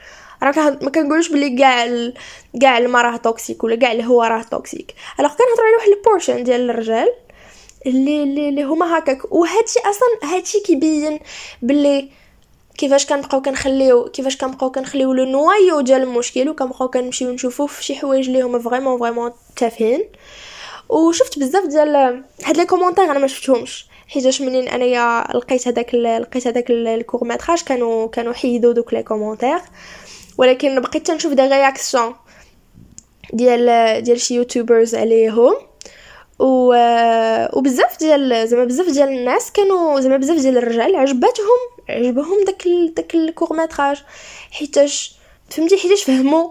راه 0.42 0.78
ما 0.82 0.90
كنقولوش 0.90 1.28
بلي 1.28 1.56
كاع 1.56 1.86
كاع 2.60 2.78
الماء 2.78 3.02
راه 3.02 3.16
toxic 3.16 3.64
ولا 3.64 3.76
كاع 3.76 3.92
الهواء 3.92 4.28
راه 4.28 4.42
toxic 4.42 4.94
alors 5.20 5.30
كنهضروا 5.30 5.66
على 5.66 5.76
واحد 5.76 5.88
ال 5.88 5.95
portion 5.95 6.44
ديال 6.44 6.70
الرجال 6.70 7.08
اللي 7.86 8.22
اللي, 8.22 8.48
اللي 8.48 8.62
هما 8.62 8.98
هكاك. 8.98 9.32
وهادشي 9.32 9.78
أصلا 9.78 10.34
هادشي 10.34 10.60
كيبين 10.60 11.20
بلي 11.62 12.08
كيفاش 12.78 13.06
كنبقاو 13.06 13.42
كنخليو 13.42 14.04
كيفاش 14.04 14.36
كنبقاو 14.36 14.70
كنخليو 14.70 15.12
le 15.12 15.24
noyau 15.24 15.80
ديال 15.80 16.02
المشكل 16.02 16.48
وكنبقاو 16.48 16.88
كنمشيو 16.88 17.30
نشوفو 17.30 17.66
في 17.66 17.84
شي 17.84 17.94
حوايج 17.94 18.26
اللي 18.26 18.42
هما 18.42 18.58
vraiment 18.58 18.98
vraiment 18.98 19.32
تافهين. 19.56 20.04
وشفت 20.88 21.38
بزاف 21.38 21.66
ديال 21.66 21.96
هاد 22.44 22.56
les 22.56 22.66
commentaires 22.66 23.04
أنا 23.04 23.18
ما 23.18 23.26
شفتهمش. 23.26 23.86
حيتاش 24.08 24.40
منين 24.42 24.68
أنايا 24.68 25.24
لقيت 25.34 25.68
هذاك 25.68 25.94
لقيت 25.94 26.46
هذاك 26.46 26.70
ال 26.70 26.77
court-métrage 26.77 27.62
كانوا 27.62 28.08
كانوا 28.08 28.32
حيدوا 28.32 28.72
دوك 28.72 28.94
les 28.94 29.02
commentaires 29.02 29.58
ولكن 30.38 30.80
بقيت 30.80 31.06
تنشوف 31.06 31.32
des 31.32 31.42
réactions 31.42 32.14
ديال 33.32 34.02
ديال 34.02 34.20
شي 34.20 34.34
YouTubers 34.34 34.94
عليهم. 34.94 35.54
و 36.38 36.74
وبزاف 37.52 37.98
ديال 37.98 38.48
زعما 38.48 38.64
بزاف 38.64 38.90
ديال 38.90 39.08
الناس 39.08 39.52
كانوا 39.52 40.00
زعما 40.00 40.16
بزاف 40.16 40.36
ديال 40.36 40.58
الرجال 40.58 40.96
عجباتهم 40.96 41.58
عجبهم 41.88 42.44
داك. 42.44 42.68
داك 42.96 43.14
ال 43.14 43.20
court-métrage 43.20 44.02
حيتاش 44.50 45.18
فهمتي؟ 45.50 45.78
حيتاش 45.78 46.04
فهموا 46.04 46.48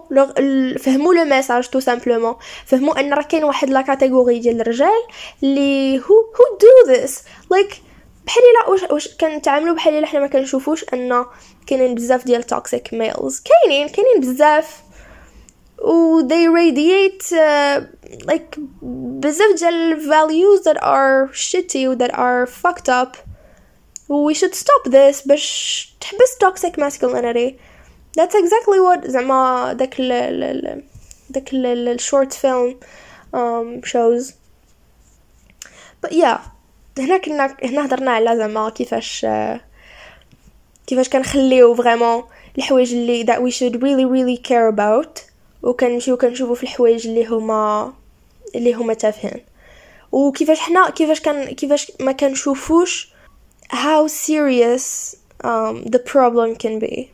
فهموا 0.78 1.14
le 1.14 1.24
message 1.24 1.68
tout 1.68 1.80
simplement 1.80 2.34
فهموا 2.66 3.00
أن 3.00 3.12
راه 3.12 3.22
كاين 3.22 3.44
واحد 3.44 3.70
la 3.70 3.80
catégorie 3.80 4.38
ديال 4.38 4.60
الرجال 4.60 5.02
اللي 5.42 5.98
هو 5.98 6.02
هو 6.04 6.58
do 6.60 6.92
this 6.92 7.24
like 7.50 7.82
بحال 8.28 8.42
الا 8.42 8.70
واش 8.70 8.82
واش 8.82 9.16
كنتعاملوا 9.16 9.74
بحال 9.74 9.94
الا 9.94 10.06
حنا 10.06 10.20
ما 10.20 10.26
كنشوفوش 10.26 10.84
ان 10.94 11.24
كاينين 11.66 11.94
بزاف 11.94 12.24
ديال 12.24 12.42
toxic 12.42 12.94
males 12.94 13.40
كاينين 13.40 13.88
كاينين 13.88 14.20
بزاف 14.20 14.82
و 15.78 16.20
they 16.28 16.48
radiate 16.48 17.26
uh, 17.32 17.82
like 18.30 18.60
بزاف 18.82 19.58
ديال 19.58 20.00
values 20.00 20.64
that 20.64 20.82
are 20.82 21.32
shitty 21.32 21.86
و 21.86 21.98
that 21.98 22.12
are 22.12 22.46
fucked 22.46 22.88
up 22.88 23.16
we 24.08 24.34
should 24.34 24.54
stop 24.54 24.90
this 24.92 25.28
باش 25.28 25.96
تحبس 26.00 26.36
toxic 26.44 26.72
masculinity 26.72 27.52
that's 28.20 28.34
exactly 28.34 28.80
what 28.80 29.10
زعما 29.10 29.72
داك 29.72 29.94
ال 30.00 30.82
داك 31.30 31.54
ال 31.54 32.00
short 32.00 32.34
film 32.34 32.74
um, 33.34 33.88
shows 33.90 34.32
but 36.02 36.12
yeah 36.12 36.57
هنا 37.00 37.18
كنا 37.18 37.56
هنا 37.64 37.86
هضرنا 37.86 38.10
على 38.10 38.36
زعما 38.36 38.70
كيفاش 38.70 39.26
كيفاش 40.86 41.08
كنخليو 41.08 41.74
فريمون 41.74 42.24
الحوايج 42.58 42.94
اللي 42.94 43.24
that 43.24 43.38
we 43.38 43.54
should 43.54 43.74
really 43.76 44.06
really 44.14 44.48
care 44.48 44.74
about 44.74 45.28
وكنمشيو 45.62 46.16
كنشوفو 46.16 46.54
في 46.54 46.62
الحوايج 46.62 47.06
اللي 47.06 47.26
هما 47.26 47.92
اللي 48.54 48.74
هما 48.74 48.94
تافهين. 48.94 49.40
وكيفاش 50.12 50.60
حنا 50.60 50.90
كيفاش 50.90 51.20
كان 51.20 51.44
كيفاش 51.44 51.92
ما 52.00 52.12
كنشوفوش 52.12 53.12
how 53.72 54.08
serious 54.08 55.16
um, 55.44 55.88
the 55.90 55.98
problem 55.98 56.58
can 56.62 56.84
be. 56.84 57.04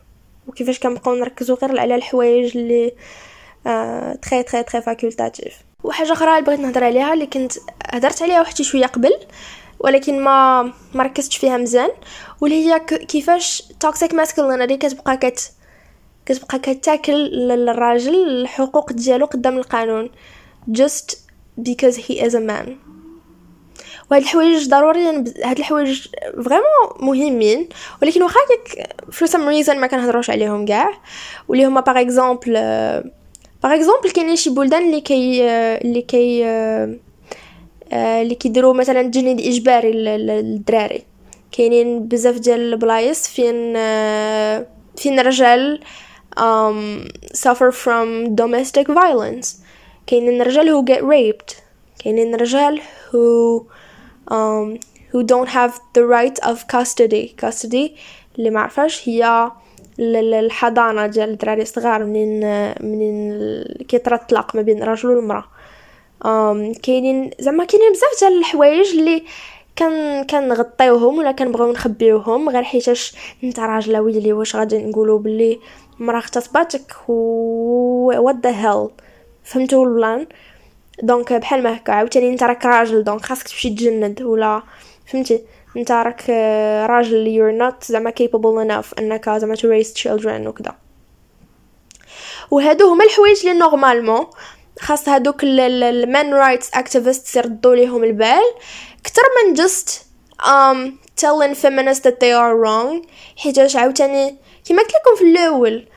وكيفاش 0.49 0.79
كنبقاو 0.79 1.15
نركزو 1.15 1.55
غير 1.55 1.81
على 1.81 1.95
الحوايج 1.95 2.57
اللي 2.57 2.93
très 4.23 4.43
très 4.43 4.63
très 4.63 4.83
facultatif 4.83 5.55
وحاجة 5.85 6.13
أخرى 6.13 6.31
اللي 6.31 6.43
بغيت 6.43 6.61
نهضر 6.61 6.85
عليها 6.85 7.15
اللي 7.15 7.27
كنت 7.27 7.53
هضرت 7.93 8.23
عليها 8.23 8.41
واحد 8.41 8.63
شوية 8.63 8.87
قبل 8.87 9.13
ولكن 9.85 10.21
ما 10.21 10.63
ما 10.95 11.05
ركزتش 11.05 11.37
فيها 11.37 11.57
مزيان. 11.57 11.91
واللي 12.41 12.67
هي 12.67 12.81
كيفاش 12.81 13.63
toxic 13.81 14.15
masculinity 14.15 14.77
كتبقى 14.77 15.17
كت 15.17 15.53
كتبقى 16.27 16.59
كتاكل 16.59 17.13
للراجل 17.13 18.15
الحقوق 18.15 18.93
ديالو 18.93 19.27
قدام 19.27 19.59
القانون. 19.59 20.11
Just 20.71 21.17
because 21.61 21.97
he 21.97 22.15
is 22.21 22.35
a 22.35 22.41
man. 22.51 22.69
وهاد 24.11 24.23
الحوايج 24.23 24.69
ضروريا 24.69 25.25
هاد 25.45 25.59
الحوايج 25.59 26.09
vraiment 26.45 26.65
مهمين. 27.01 27.69
ولكن 28.03 28.23
واخا 28.23 28.41
for 29.11 29.27
some 29.27 29.65
reason 29.65 29.77
ما 29.77 29.87
كنهضروش 29.87 30.31
عليهم 30.31 30.67
كاع. 30.67 30.91
واللي 31.49 31.67
هما 31.67 31.81
par 31.81 32.01
exemple 32.01 32.53
par 33.63 33.75
exemple 33.75 34.11
كاينين 34.11 34.37
شي 34.37 34.51
بلدان 34.51 34.83
اللي 34.87 35.01
كي 35.01 35.45
اللي 35.49 36.03
كي 36.03 36.45
اللي 37.95 38.35
كيديروا 38.35 38.75
مثلا 38.75 39.03
تجنيد 39.03 39.41
إجباري 39.41 39.93
للدراري 39.93 41.03
كاينين 41.53 42.09
بزاف 42.09 42.39
ديال 42.39 42.61
البلايص 42.61 43.29
فين 43.29 43.73
فين 44.97 45.19
الرجال 45.19 45.81
um, 46.37 47.09
suffer 47.33 47.71
from 47.71 48.35
domestic 48.35 48.87
violence. 48.89 49.49
كاينين 50.07 50.43
رجال 50.43 50.69
who 50.69 50.85
get 50.85 51.03
raped. 51.03 51.55
كاينين 51.99 52.35
رجال 52.35 52.81
who 53.11 53.67
um, 54.31 54.79
who 55.13 55.23
don't 55.23 55.49
have 55.49 55.81
the 55.95 56.05
right 56.05 56.39
of 56.43 56.67
custody. 56.67 57.35
Custody 57.37 57.91
اللي 58.39 58.51
ما 58.51 58.61
عرفاش 58.61 59.09
هي 59.09 59.51
الحضانة 59.99 61.07
ديال 61.07 61.31
الدراري 61.31 61.63
الصغار 61.63 62.05
منين 62.05 62.41
منين 62.81 63.65
كيطرى 63.89 64.15
الطلاق 64.15 64.57
ما 64.57 64.63
بين 64.63 64.83
الرجل 64.83 65.09
والمراه 65.09 65.45
كاينين 66.83 67.31
زعما 67.41 67.65
كاينين 67.65 67.93
بزاف 67.93 68.21
ديال 68.21 68.39
الحوايج 68.39 68.89
اللي 68.89 69.25
كان 69.77 70.25
كنغطيوهم 70.25 71.19
ولا 71.19 71.33
كنبغيو 71.33 71.73
نخبيوهم 71.73 72.49
غير 72.49 72.63
حيتاش 72.63 73.15
انت 73.45 73.61
راجل 73.61 73.97
ويلي 73.97 74.33
واش 74.33 74.57
غادي 74.57 74.79
نقولوا 74.79 75.19
بلي 75.19 75.59
مرا 75.99 76.19
اغتصباتك 76.19 76.95
و 77.09 77.15
what 78.19 78.37
the 78.43 78.51
hell 78.51 78.89
فهمتوا 79.45 79.87
ال 79.87 79.93
plan؟ 79.93 80.27
donc 81.03 81.33
بحال 81.33 81.63
ما 81.63 81.77
هكا 81.77 81.93
عاوتاني 81.93 82.31
انت 82.31 82.43
راك 82.43 82.67
راجل 82.67 83.05
donc 83.05 83.25
خاصك 83.25 83.49
تمشي 83.49 83.71
تجند 83.71 84.23
ولا 84.23 84.63
فهمتي؟ 85.07 85.43
انت 85.77 85.93
راك 85.93 86.31
راجل 86.91 87.25
you're 87.27 87.61
not 87.63 87.85
زعما 87.87 88.11
capable 88.11 88.67
enough 88.69 88.99
انك 88.99 89.31
زعما 89.31 89.57
to 89.57 89.59
raise 89.59 90.03
children 90.03 90.47
وكذا 90.47 90.75
وهادو 92.51 92.89
هما 92.89 93.05
الحوايج 93.05 93.47
اللي 93.47 93.59
normalement 93.59 94.27
خاص 94.81 95.09
هادوك 95.09 95.45
ال 95.45 95.67
men 95.67 96.35
rights 96.35 96.71
activists 96.75 97.37
يردوا 97.37 97.75
ليهم 97.75 98.05
البال. 98.05 98.43
كتر 99.05 99.23
من 99.37 99.57
just 99.57 99.89
um 100.41 100.93
telling 101.21 101.55
feminists 101.55 102.01
that 102.01 102.19
they 102.21 102.33
are 102.33 102.55
wrong. 102.65 103.07
حيتاش 103.37 103.77
عاوتاني 103.77 104.37
كما 104.69 104.83
قلت 104.83 104.91
لكم 104.91 105.17
في 105.19 105.25
الأول 105.25 105.89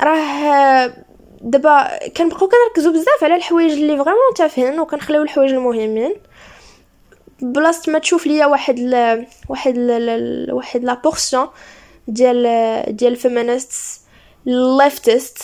راه 0.00 0.94
دابا 1.40 2.08
كنبقاو 2.08 2.48
كنركزوا 2.48 2.92
بزاف 2.92 3.24
على 3.24 3.36
الحوايج 3.36 3.72
اللي 3.72 3.96
vraiment 3.96 4.34
تافهين 4.36 4.80
وكنخليو 4.80 5.22
الحوايج 5.22 5.52
المهمين. 5.52 6.14
بلاصة 7.40 7.92
ما 7.92 7.98
تشوف 7.98 8.26
ليا 8.26 8.46
واحد 8.46 8.78
ل... 8.78 9.26
واحد 9.48 9.78
ل... 9.78 10.48
واحد 10.52 10.84
la 10.84 10.94
portion 10.94 11.48
ديال 12.08 12.96
ديال 12.96 13.12
ال 13.12 13.21
feminists 13.21 14.00
leftist 14.46 15.38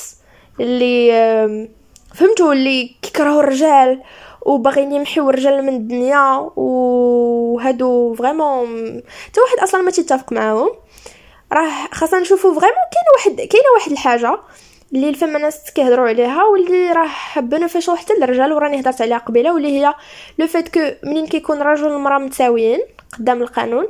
اللي 0.60 1.68
فهمتوا 2.14 2.52
اللي 2.52 2.96
كيكرهوا 3.02 3.40
الرجال 3.40 4.02
وباغيين 4.42 4.92
يمحيو 4.92 5.30
الرجال 5.30 5.62
من 5.62 5.76
الدنيا 5.76 6.50
وهادو 6.56 8.14
vraiment 8.14 9.02
حتى 9.24 9.40
واحد 9.40 9.58
أصلا 9.58 9.82
ما 9.82 9.90
تيتفق 9.90 10.32
معاهم. 10.32 10.70
راه 11.52 11.70
خاصنا 11.92 12.20
نشوفوا 12.20 12.50
vraiment 12.50 12.60
كاينة 12.92 13.10
واحد 13.16 13.48
كاينة 13.48 13.66
واحد 13.74 13.92
الحاجة 13.92 14.40
اللي 14.92 15.08
ال 15.08 15.14
feminists 15.14 15.70
كيهضروا 15.70 16.08
عليها 16.08 16.44
واللي 16.44 16.92
راه 16.92 17.40
bénéficie 17.40 17.94
حتى 17.94 18.14
للرجال 18.14 18.52
وراني 18.52 18.80
هضرت 18.80 19.02
عليها 19.02 19.18
قبيلة 19.18 19.54
واللي 19.54 19.80
هي 19.80 19.94
le 20.38 20.46
fait 20.46 20.68
que 20.74 20.80
منين 21.02 21.26
كيكون 21.26 21.60
الرجل 21.60 21.84
والمراه 21.84 22.18
متساويين 22.18 22.80
قدام 23.18 23.42
القانون 23.42 23.86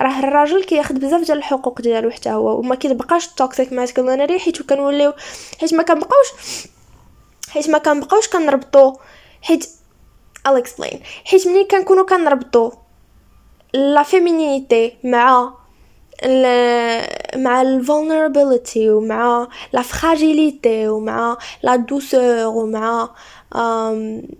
راه 0.00 0.18
الراجل 0.18 0.64
كياخذ 0.64 0.94
بزاف 0.94 1.20
ديال 1.20 1.38
الحقوق 1.38 1.80
ديالو 1.80 2.10
حتى 2.10 2.30
هو 2.30 2.58
وما 2.58 2.74
كيتبقاش 2.74 3.26
toxic 3.26 3.72
masculinity 3.72 4.38
حيت 4.38 4.62
كنوليو 4.62 5.12
حيت 5.60 5.74
ما 5.74 5.82
كنبقاوش 5.82 6.28
حيت 7.52 7.70
ما 7.70 7.78
كنبقاوش 7.78 8.28
كنربطو 8.28 8.96
حيت 9.42 9.68
I'll 10.48 10.62
explain. 10.64 10.96
حيت 11.24 11.48
ملي 11.48 11.64
كنكونو 11.64 12.06
كنربطو 12.06 12.72
la 13.74 14.02
féminité 14.02 14.96
مع 15.04 15.52
مع 17.36 17.62
ال 17.62 17.71
vulnérabilité 17.71 18.90
ومع 18.90 19.48
la 19.72 19.82
fragilité 19.82 20.88
ومع 20.88 21.38
la 21.62 21.76
douceur 21.76 22.46
ومع 22.46 23.08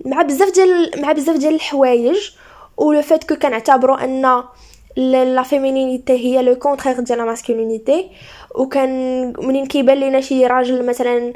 مع 0.04 0.22
بزاف 0.22 0.50
ديال 0.54 0.90
مع 1.02 1.12
بزاف 1.12 1.36
ديال 1.36 1.54
الحوايج 1.54 2.30
و 2.76 2.85
le 2.85 3.02
fait 3.02 3.24
que 3.24 3.36
كنعتبروا 3.36 4.04
ان 4.04 4.42
la 4.96 5.42
féminité 5.42 6.12
هي 6.12 6.42
le 6.42 6.54
contraire 6.54 7.00
ديال 7.00 7.18
la 7.18 7.24
masculinité 7.24 8.10
وكان 8.54 9.32
منين 9.38 9.66
كيبان 9.66 9.98
لينا 9.98 10.20
شي 10.20 10.46
راجل 10.46 10.86
مثلا 10.86 11.32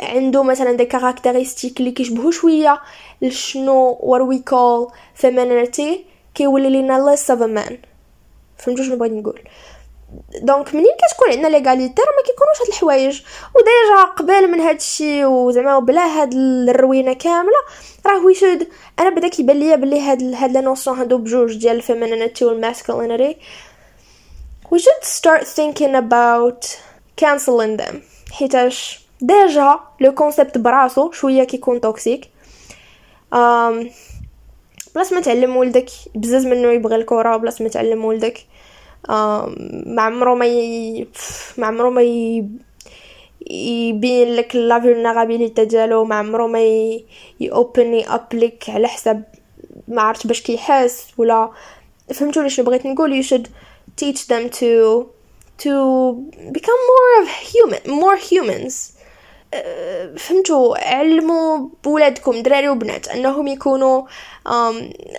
عنده 0.00 0.42
مثلا 0.42 0.72
des 0.72 0.84
caractéristiques 0.84 1.80
اللي 1.80 1.90
كيشبهوا 1.90 2.30
شوية 2.30 2.80
لشنو 3.22 3.98
what 3.98 4.34
we 4.34 4.38
call 4.52 4.92
femininity 5.22 5.98
كيولي 6.34 6.70
لينا 6.70 7.16
less 7.16 7.20
of 7.20 7.40
a 7.40 7.58
man. 7.58 7.74
فهمتوا 8.58 8.84
شنو 8.84 8.96
بغيت 8.96 9.12
نقول؟ 9.12 9.40
donc 10.42 10.74
منين 10.74 10.86
كتكون 10.98 11.30
عندنا 11.30 11.48
l'égalité 11.48 12.02
راه 12.02 12.16
ما 12.16 12.22
كيكونوش 12.26 12.60
هاد 12.60 12.68
الحوايج. 12.68 13.22
و 13.54 13.64
déjà 13.64 14.04
قبل 14.16 14.50
من 14.50 14.60
هاد 14.60 14.76
الشيء 14.76 15.24
وزعما 15.26 15.78
بلا 15.78 16.06
هاد 16.06 16.34
الروينة 16.34 17.12
كاملة 17.12 17.60
راه 18.06 18.24
we 18.24 18.34
should 18.34 18.68
أنا 18.98 19.10
بدا 19.10 19.28
كيبان 19.28 19.56
ليا 19.56 19.76
بلي 19.76 20.00
هاد 20.00 20.22
هاد 20.34 20.52
la 20.52 20.60
notion 20.60 20.98
هادو 20.98 21.18
بجوج 21.18 21.56
ديال 21.56 21.76
ال 21.76 21.84
féminité 21.84 22.44
وال 22.44 22.58
masculinité 22.58 23.36
we 24.74 24.78
should 24.78 25.04
start 25.04 25.42
thinking 25.42 25.94
about 25.94 26.78
canceling 27.16 27.76
them. 27.82 27.94
حيتاش 28.32 28.99
déjà 29.22 29.80
le 30.00 30.14
concept 30.14 30.58
براسو 30.58 31.10
شوية 31.10 31.44
كيكون 31.44 31.80
toxic 31.80 32.24
um, 33.34 33.86
بلاص 34.94 35.12
ما 35.12 35.20
تعلم 35.20 35.56
ولدك 35.56 35.90
بزاف 36.14 36.44
منه 36.44 36.68
يبغي 36.68 36.96
الكره 36.96 37.36
بلاص 37.36 37.60
ما 37.60 37.68
تعلم 37.68 38.04
ولدك 38.04 38.46
ما 39.08 40.02
عمرو 40.02 40.34
ما 40.34 40.46
ي... 40.46 41.08
ما 41.58 41.66
عمرو 41.66 41.90
ما 41.90 42.02
ي... 42.02 42.48
يبين 43.50 44.34
لك 44.34 44.56
la 44.56 44.80
vulnérabilité 44.80 45.64
ديالو 45.64 46.04
ما 46.04 46.14
عمرو 46.14 46.48
ما 46.48 46.60
ي... 46.60 47.04
يـ 47.40 47.55
open 47.55 48.14
up 48.14 48.26
ليك 48.32 48.64
على 48.70 48.88
حساب 48.88 49.24
ما 49.88 50.02
عرفت 50.02 50.26
باش 50.26 50.42
كيحس 50.42 51.06
ولا 51.18 51.50
فهمتوا 52.14 52.48
شنو 52.48 52.66
بغيت 52.66 52.86
نقول 52.86 53.22
you 53.22 53.26
should 53.26 53.46
teach 54.00 54.26
them 54.28 54.48
to 54.50 55.06
to 55.64 55.72
become 56.52 56.80
more 56.92 57.22
of 57.22 57.28
human 57.52 57.82
more 58.02 58.16
humans. 58.16 58.99
فهمتوا 60.16 60.76
علموا 60.78 61.68
بولادكم 61.84 62.42
دراري 62.42 62.68
وبنات 62.68 63.08
أنهم 63.08 63.46
يكونوا 63.46 64.02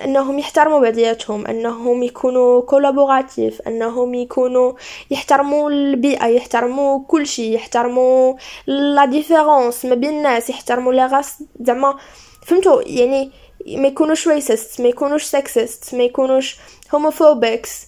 أنهم 0.05 0.39
يحترموا 0.39 0.79
بعضياتهم 0.79 1.47
أنهم 1.47 2.03
يكونوا 2.03 2.61
collaboratifs 2.61 3.61
أنهم 3.61 4.13
يكونوا 4.13 4.73
يحترموا 5.11 5.69
البيئة 5.69 6.25
يحترموا 6.25 6.99
كل 7.07 7.27
شيء 7.27 7.55
يحترموا 7.55 8.35
la 8.67 9.05
différence 9.05 9.85
ما 9.85 9.95
بين 9.95 10.09
الناس 10.09 10.49
يحترموا 10.49 10.93
les 10.93 11.05
races 11.05 11.43
زعما 11.61 11.97
فهمتوا؟ 12.45 12.81
يعني 12.85 13.31
ما 13.67 13.87
يكونوش 13.87 14.27
racist 14.27 14.81
ما 14.81 14.87
يكونوش 14.87 15.23
sexist 15.23 15.95
ما 15.95 16.03
يكونوش 16.03 16.57
homophobics 16.93 17.87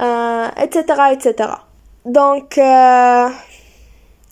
et 0.00 0.28
cetera 0.28 1.12
et 1.12 1.23
cetera 1.23 1.58
donc 2.06 2.54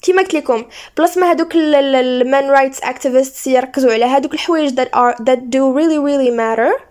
كيما 0.02 0.22
قلت 0.22 0.34
لكم 0.34 0.64
بلاص 0.96 1.18
ما 1.18 1.30
هذوك 1.30 1.54
ال 1.54 1.78
men 1.78 2.50
rights 2.50 2.80
activists 2.80 3.46
يركزوا 3.46 3.92
على 3.92 4.04
هذوك 4.04 4.34
الحوايج 4.34 4.80
that 4.80 4.88
are 4.96 5.14
that 5.24 5.38
do 5.38 5.76
really 5.78 5.98
really 5.98 6.30
matter. 6.30 6.90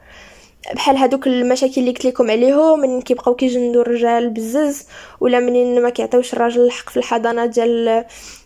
بحال 0.73 0.97
هذوك 0.97 1.27
المشاكل 1.27 1.81
اللي 1.81 1.91
قلت 1.91 2.05
لكم 2.05 2.31
عليهم 2.31 2.79
من 2.79 3.01
كيبقاو 3.01 3.35
كيجندوا 3.35 3.81
الرجال 3.81 4.29
بزز 4.29 4.87
ولا 5.19 5.39
منين 5.39 5.81
ما 5.81 5.89
كيعطيوش 5.89 6.33
الراجل 6.33 6.61
الحق 6.61 6.89
في 6.89 6.97
الحضانة 6.97 7.45
ديال 7.45 8.05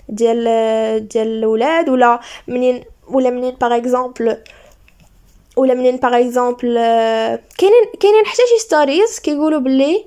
ديال 0.09 1.07
ديال 1.07 1.27
الاولاد 1.27 1.89
ولا 1.89 2.19
منين 2.47 2.83
ولا 3.07 3.29
منين 3.29 3.55
par 3.61 3.77
exemple 3.77 4.37
ولا 5.57 5.73
منين 5.73 5.97
par 5.97 6.19
exemple 6.19 6.75
كاينين 7.57 7.85
كاينين 7.99 8.25
حتى 8.25 8.41
شي 8.49 8.59
stories 8.59 9.19
كيقولوا 9.19 9.59
باللي 9.59 10.05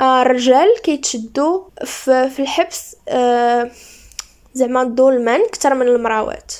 الرجال 0.00 0.66
كيتشدوا 0.82 1.62
في, 1.84 2.30
في 2.30 2.42
الحبس 2.42 2.96
آه 3.08 3.70
زعما 4.54 4.82
الظلمان 4.82 5.40
أكثر 5.40 5.74
من 5.74 5.88
المراوات. 5.88 6.52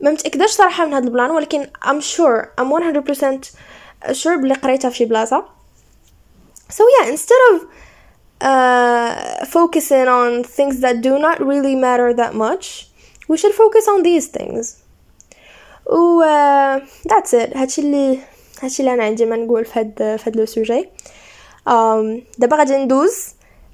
ما 0.00 0.10
متأكداش 0.10 0.50
صراحة 0.50 0.86
من 0.86 0.94
هذا 0.94 1.04
ال 1.04 1.09
plan 1.09 1.30
ولكن 1.30 1.66
I'm 1.90 2.00
sure 2.00 2.48
I'm 2.58 3.02
100% 3.04 4.12
sure 4.12 4.36
بلي 4.36 4.54
قريتها 4.54 4.90
في 4.90 4.96
شي 4.96 5.04
بلاصة. 5.04 5.44
Yeah 6.72 7.06
instead 7.08 7.40
of 7.52 7.60
uh, 8.42 9.44
focusing 9.44 10.08
on 10.08 10.44
things 10.44 10.80
that 10.80 11.00
do 11.02 11.18
not 11.18 11.38
really 11.40 11.74
matter 11.74 12.14
that 12.14 12.34
much 12.34 12.88
we 13.28 13.36
should 13.36 13.54
focus 13.62 13.84
on 13.88 14.02
these 14.02 14.26
things. 14.38 14.76
و 15.86 16.22
uh, 16.22 16.80
that's 17.08 17.32
it. 17.32 17.56
هادشي 17.56 17.80
اللي 17.80 18.18
هادشي 18.62 18.82
اللي 18.82 18.94
أنا 18.94 19.04
عندي 19.04 19.26
ما 19.26 19.36
نقول 19.36 19.64
في 19.64 19.80
هاد 19.80 19.94
في 19.96 20.30
هاد 20.30 20.36
le 20.36 20.46
sujet. 20.46 20.82
um, 20.82 21.21
دابا 22.38 22.56
غادي 22.56 22.76
ندوز 22.76 23.28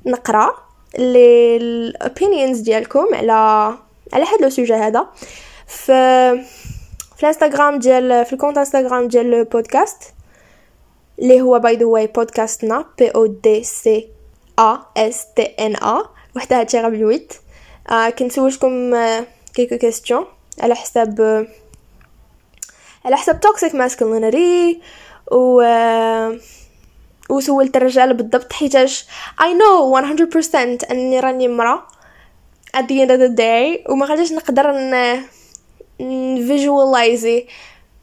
نقرا 0.06 0.54
لي 0.98 1.56
ال 1.56 1.68
opinions 1.68 2.60
ديالكم 2.60 3.06
على 3.14 3.32
على 4.12 4.24
هذا 4.24 4.38
le 4.42 4.50
sujet 4.50 4.74
هذا. 4.74 5.06
في 5.66 5.92
في 7.16 7.22
الانستغرام 7.22 7.78
ديال 7.78 8.24
في 8.24 8.32
ال 8.32 8.36
compte 8.36 8.58
انستغرام 8.58 9.08
ديال 9.08 9.34
البودكاست 9.34 10.02
اللي 11.18 11.40
هو 11.40 11.58
by 11.58 11.76
the 11.76 11.84
way 11.86 12.06
بودكاستنا 12.06 12.84
P 12.98 13.08
O 13.08 13.26
D 13.26 13.64
C 13.64 14.08
A 14.58 14.78
S 14.96 15.26
T 15.36 15.42
N 15.42 15.76
A 15.76 16.02
وحده 16.36 16.60
هادشي 16.60 16.80
غير 16.80 16.88
بالويت. 16.90 17.32
آه 17.90 18.10
كنسولكم 18.10 18.94
آه 18.94 19.26
كيكو 19.54 19.76
كيستيون 19.78 20.24
على 20.60 20.74
حساب 20.74 21.20
آه 21.20 21.46
على 23.04 23.16
حساب 23.16 23.40
toxic 23.40 23.74
masculinity 23.74 24.80
و 25.32 25.60
آه 25.60 26.38
وسولت 27.28 27.76
الرجال 27.76 28.14
بالضبط 28.14 28.52
حيتاش 28.52 29.04
I 29.40 29.44
know 29.44 30.02
100% 30.52 30.90
أني 30.90 31.20
راني 31.20 31.48
مرا 31.48 31.86
at 32.76 32.80
the 32.80 33.04
end 33.04 33.10
of 33.10 33.20
the 33.20 33.36
day 33.36 33.90
وما 33.90 34.06
غاديش 34.06 34.32
نقدر 34.32 34.70
ن 34.72 35.22
visualize 36.48 37.26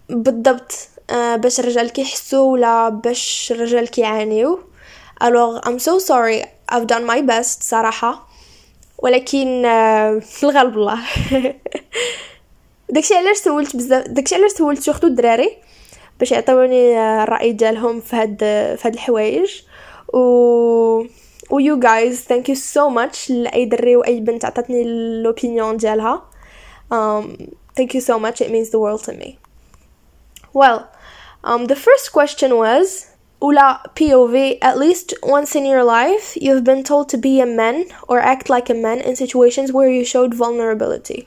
بالضبط 0.09 0.71
uh, 1.11 1.35
باش 1.35 1.59
الرجال 1.59 1.89
كيحسوا 1.89 2.51
ولا 2.51 2.89
باش 2.89 3.51
الرجال 3.51 3.88
كيعانيو. 3.88 4.59
Alors 5.23 5.61
I'm 5.67 5.79
so 5.79 5.99
sorry. 5.99 6.43
I've 6.71 6.88
done 6.88 7.05
my 7.05 7.21
best 7.21 7.63
صراحة. 7.63 8.27
ولكن 8.97 9.63
uh, 9.63 10.23
في 10.23 10.43
الغالب 10.43 10.73
الله. 10.77 10.99
داكشي 12.89 13.15
علاش 13.15 13.38
سولت 13.38 13.75
بزاف 13.75 14.07
داكشي 14.07 14.35
علاش 14.35 14.51
سولت؟ 14.51 14.79
surtout 14.80 15.08
الدراري. 15.07 15.57
باش 16.20 16.33
يعطوني 16.33 16.98
الراي 17.22 17.53
ديالهم 17.53 18.00
في 18.00 18.16
هاد 18.16 18.38
في 18.76 18.81
هاد 18.85 18.94
الحوايج 18.94 19.62
و 20.12 20.18
و 21.50 21.61
you 21.61 21.76
guys 21.81 22.16
thank 22.29 22.48
you 22.48 22.57
so 22.57 22.90
much 22.90 23.31
لاي 23.31 23.64
دري 23.64 23.96
واي 23.96 24.20
بنت 24.20 24.44
عطاتني 24.44 24.83
الاوبينيون 24.83 25.76
ديالها 25.76 26.22
um, 26.92 27.24
thank 27.81 27.94
you 27.94 28.00
so 28.00 28.18
much 28.18 28.40
it 28.40 28.50
means 28.50 28.70
the 28.70 28.79
world 28.79 29.03
to 29.05 29.12
me 29.12 29.38
well 30.55 30.81
um, 31.44 31.66
the 31.66 31.76
first 31.76 32.12
question 32.12 32.50
was 32.57 33.07
Ula 33.42 33.81
POV, 33.96 34.59
at 34.61 34.76
least 34.76 35.14
once 35.22 35.57
in 35.57 35.64
your 35.64 35.83
life, 35.83 36.37
you've 36.37 36.62
been 36.62 36.85
told 36.85 37.09
to 37.09 37.16
be 37.16 37.40
a 37.40 37.46
man 37.46 37.87
or 38.07 38.18
act 38.20 38.50
like 38.50 38.68
a 38.68 38.74
man 38.74 39.00
in 39.00 39.16
situations 39.16 39.72
where 39.72 39.88
you 39.88 40.05
showed 40.05 40.35
vulnerability. 40.35 41.26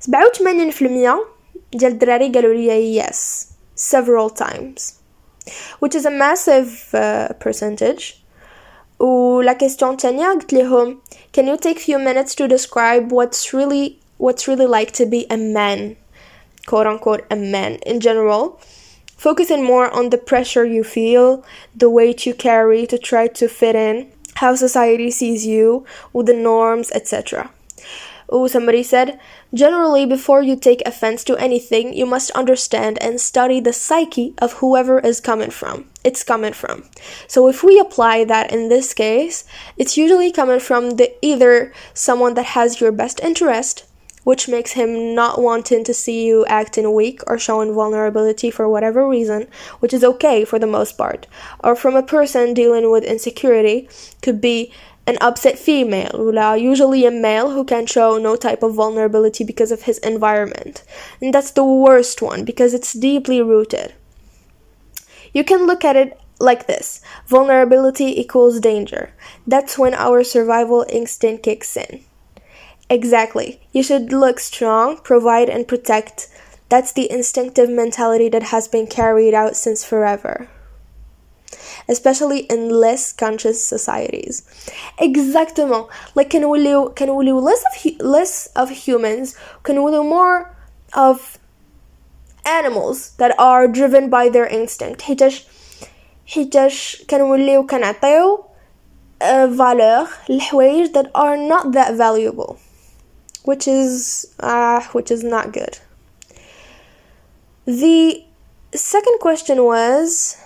87% 0.00 1.18
ديال 1.72 1.92
الدراري 1.92 2.32
قالوا 2.32 2.54
لي 2.54 3.02
yes 3.02 3.46
several 3.74 4.30
times 4.30 5.00
which 5.78 5.94
is 5.94 6.04
a 6.04 6.10
massive 6.10 6.94
uh, 6.94 7.28
percentage 7.40 8.22
la 9.00 9.54
question 9.54 9.96
تانية 9.96 10.32
قلت 10.32 10.52
لهم 10.52 10.98
can 11.32 11.46
you 11.46 11.56
take 11.56 11.78
few 11.78 11.98
minutes 11.98 12.34
to 12.34 12.48
describe 12.48 13.12
what's 13.12 13.52
really 13.54 13.98
what's 14.18 14.48
really 14.48 14.66
like 14.66 14.90
to 14.92 15.06
be 15.06 15.26
a 15.30 15.36
man 15.36 15.96
quote 16.66 16.86
unquote 16.86 17.24
a 17.30 17.36
man 17.36 17.76
in 17.86 18.00
general 18.00 18.60
focusing 19.16 19.64
more 19.64 19.90
on 19.90 20.10
the 20.10 20.18
pressure 20.18 20.64
you 20.64 20.82
feel 20.82 21.44
the 21.74 21.88
weight 21.88 22.26
you 22.26 22.34
carry 22.34 22.86
to 22.86 22.98
try 22.98 23.26
to 23.28 23.48
fit 23.48 23.76
in 23.76 24.10
how 24.36 24.54
society 24.54 25.10
sees 25.10 25.46
you 25.46 25.84
with 26.12 26.26
the 26.26 26.34
norms 26.34 26.90
etc 26.92 27.50
Oh, 28.35 28.47
somebody 28.47 28.81
said, 28.81 29.19
generally, 29.53 30.07
before 30.07 30.41
you 30.41 30.55
take 30.55 30.81
offense 30.87 31.23
to 31.25 31.37
anything, 31.37 31.93
you 31.93 32.07
must 32.07 32.31
understand 32.31 32.97
and 32.99 33.21
study 33.21 33.59
the 33.59 33.73
psyche 33.73 34.33
of 34.39 34.53
whoever 34.53 34.99
is 34.99 35.21
coming 35.21 35.51
from. 35.51 35.85
It's 36.03 36.23
coming 36.23 36.53
from. 36.53 36.85
So 37.27 37.47
if 37.47 37.63
we 37.63 37.77
apply 37.79 38.23
that 38.23 38.51
in 38.51 38.69
this 38.69 38.91
case, 38.95 39.45
it's 39.77 39.97
usually 39.97 40.31
coming 40.31 40.59
from 40.59 40.97
the 40.97 41.13
either 41.23 41.71
someone 41.93 42.33
that 42.33 42.57
has 42.57 42.81
your 42.81 42.91
best 42.91 43.19
interest, 43.19 43.85
which 44.23 44.47
makes 44.47 44.71
him 44.71 45.13
not 45.13 45.39
wanting 45.39 45.83
to 45.83 45.93
see 45.93 46.25
you 46.25 46.43
acting 46.47 46.91
weak 46.91 47.21
or 47.27 47.37
showing 47.37 47.75
vulnerability 47.75 48.49
for 48.49 48.67
whatever 48.67 49.07
reason, 49.07 49.47
which 49.79 49.93
is 49.93 50.03
okay 50.03 50.43
for 50.43 50.57
the 50.57 50.65
most 50.65 50.97
part, 50.97 51.27
or 51.63 51.75
from 51.75 51.95
a 51.95 52.01
person 52.01 52.55
dealing 52.55 52.89
with 52.89 53.03
insecurity, 53.03 53.87
could 54.23 54.41
be 54.41 54.73
an 55.05 55.17
upset 55.19 55.59
female, 55.59 56.55
usually 56.57 57.05
a 57.05 57.11
male 57.11 57.51
who 57.51 57.65
can 57.65 57.85
show 57.85 58.17
no 58.17 58.35
type 58.35 58.63
of 58.63 58.73
vulnerability 58.73 59.43
because 59.43 59.71
of 59.71 59.83
his 59.83 59.97
environment. 59.99 60.83
And 61.21 61.33
that's 61.33 61.51
the 61.51 61.65
worst 61.65 62.21
one 62.21 62.45
because 62.45 62.73
it's 62.73 62.93
deeply 62.93 63.41
rooted. 63.41 63.93
You 65.33 65.43
can 65.43 65.65
look 65.65 65.83
at 65.83 65.95
it 65.95 66.17
like 66.39 66.67
this 66.67 67.01
vulnerability 67.27 68.19
equals 68.19 68.59
danger. 68.59 69.13
That's 69.45 69.77
when 69.77 69.93
our 69.93 70.23
survival 70.23 70.85
instinct 70.89 71.43
kicks 71.43 71.75
in. 71.75 72.01
Exactly. 72.89 73.61
You 73.71 73.81
should 73.83 74.11
look 74.11 74.39
strong, 74.39 74.97
provide, 74.97 75.49
and 75.49 75.67
protect. 75.67 76.27
That's 76.69 76.93
the 76.93 77.11
instinctive 77.11 77.69
mentality 77.69 78.29
that 78.29 78.43
has 78.43 78.67
been 78.67 78.87
carried 78.87 79.33
out 79.33 79.55
since 79.55 79.83
forever 79.83 80.47
especially 81.88 82.40
in 82.40 82.68
less 82.70 83.12
conscious 83.12 83.64
societies 83.64 84.42
exactement 84.98 85.88
like 86.14 86.28
كنوليو 86.30 86.94
كنوليو 86.94 87.40
less 87.40 87.62
of 87.68 88.00
less 88.00 88.48
of 88.56 88.70
humans 88.70 89.36
كنوليو 89.64 90.02
more 90.02 90.56
of 90.94 91.38
animals 92.46 93.10
that 93.18 93.38
are 93.38 93.68
driven 93.68 94.08
by 94.08 94.28
their 94.28 94.46
instinct 94.46 95.02
حيتاش 95.02 95.46
حيتاش 96.26 97.04
كنوليو 97.10 97.66
كنعطيو 97.66 98.44
valeur 99.20 100.08
للحوايج 100.28 100.92
that 100.92 101.10
are 101.14 101.36
not 101.36 101.72
that 101.72 101.94
valuable 101.94 102.58
which 103.44 103.66
is 103.66 104.26
uh, 104.40 104.80
which 104.92 105.10
is 105.10 105.24
not 105.24 105.52
good 105.52 105.78
the 107.66 108.24
second 108.74 109.18
question 109.20 109.64
was 109.64 110.36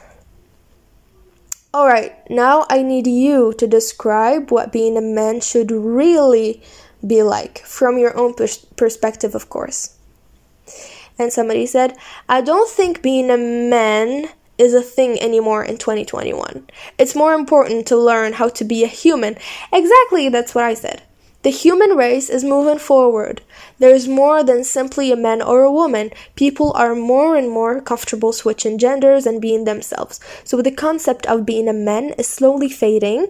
Alright, 1.74 2.30
now 2.30 2.65
I 2.70 2.82
need 2.82 3.07
you 3.07 3.53
to 3.57 3.68
describe 3.68 4.51
what 4.51 4.72
being 4.72 4.97
a 4.97 5.01
man 5.01 5.41
should 5.41 5.70
really 5.70 6.63
be 7.05 7.22
like, 7.24 7.59
from 7.59 7.97
your 7.97 8.18
own 8.18 8.34
pers- 8.34 8.65
perspective, 8.78 9.36
of 9.36 9.49
course. 9.49 9.95
And 11.20 11.32
somebody 11.32 11.65
said, 11.65 11.97
I 12.30 12.41
don't 12.41 12.70
think 12.70 13.01
being 13.01 13.30
a 13.30 13.38
man 13.38 14.30
is 14.57 14.74
a 14.74 14.82
thing 14.82 15.22
anymore 15.22 15.63
in 15.63 15.78
2021. 15.78 16.68
It's 16.97 17.15
more 17.15 17.34
important 17.34 17.86
to 17.88 17.97
learn 17.97 18.34
how 18.34 18.49
to 18.49 18.63
be 18.63 18.84
a 18.84 18.88
human. 18.88 19.38
Exactly, 19.72 20.30
that's 20.30 20.55
what 20.55 20.63
I 20.63 20.74
said. 20.74 21.03
The 21.48 21.52
human 21.52 21.91
race 21.95 22.30
is 22.30 22.43
moving 22.43 22.78
forward. 22.78 23.39
There 23.80 23.95
is 23.95 24.06
more 24.06 24.43
than 24.43 24.66
simply 24.66 25.14
a 25.14 25.16
man 25.16 25.41
or 25.41 25.62
a 25.62 25.72
woman. 25.72 26.12
People 26.36 26.74
are 26.74 26.93
more 26.93 27.38
and 27.38 27.50
more 27.50 27.80
comfortable 27.80 28.34
switching 28.34 28.78
genders 28.78 29.26
and 29.26 29.39
being 29.39 29.64
themselves. 29.64 30.20
So 30.43 30.62
the 30.62 30.72
concept 30.72 31.26
of 31.26 31.45
being 31.45 31.70
a 31.70 31.74
man 31.89 32.10
is 32.18 32.28
slowly 32.28 32.68
fading. 32.68 33.28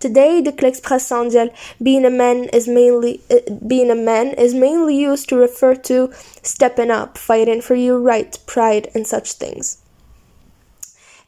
Today, 0.00 0.42
the 0.42 0.52
l'express 0.52 1.10
angel 1.10 1.48
being 1.82 2.04
a 2.04 2.10
man 2.10 2.50
is 2.52 2.68
mainly 2.68 3.22
uh, 3.30 3.40
being 3.66 3.90
a 3.90 3.94
man 3.94 4.34
is 4.34 4.52
mainly 4.52 4.94
used 4.94 5.30
to 5.30 5.36
refer 5.36 5.74
to 5.88 6.12
stepping 6.42 6.90
up, 6.90 7.16
fighting 7.16 7.62
for 7.62 7.74
your 7.74 7.98
rights, 7.98 8.36
pride, 8.36 8.90
and 8.94 9.06
such 9.06 9.32
things. 9.32 9.78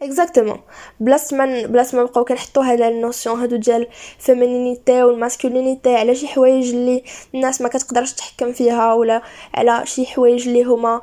اكزاكتومون 0.02 0.60
بلاص 1.00 1.32
ما 1.32 1.66
بلاص 1.66 1.94
ما 1.94 2.02
نبقاو 2.02 2.24
كنحطو 2.24 2.60
هاد 2.60 2.80
النوسيون 2.80 3.40
هادو 3.40 3.56
ديال 3.56 3.86
femininity 4.18 5.02
وال 5.02 5.17
masculinity 5.17 5.96
على 5.96 6.14
شي 6.14 6.28
حوايج 6.28 6.70
اللي 6.74 7.04
الناس 7.34 7.60
ما 7.60 7.68
كتقدرش 7.68 8.12
تحكم 8.12 8.52
فيها 8.52 8.92
ولا 8.92 9.22
على 9.54 9.82
شي 9.86 10.06
حوايج 10.06 10.48
اللي 10.48 10.62
هما 10.62 11.02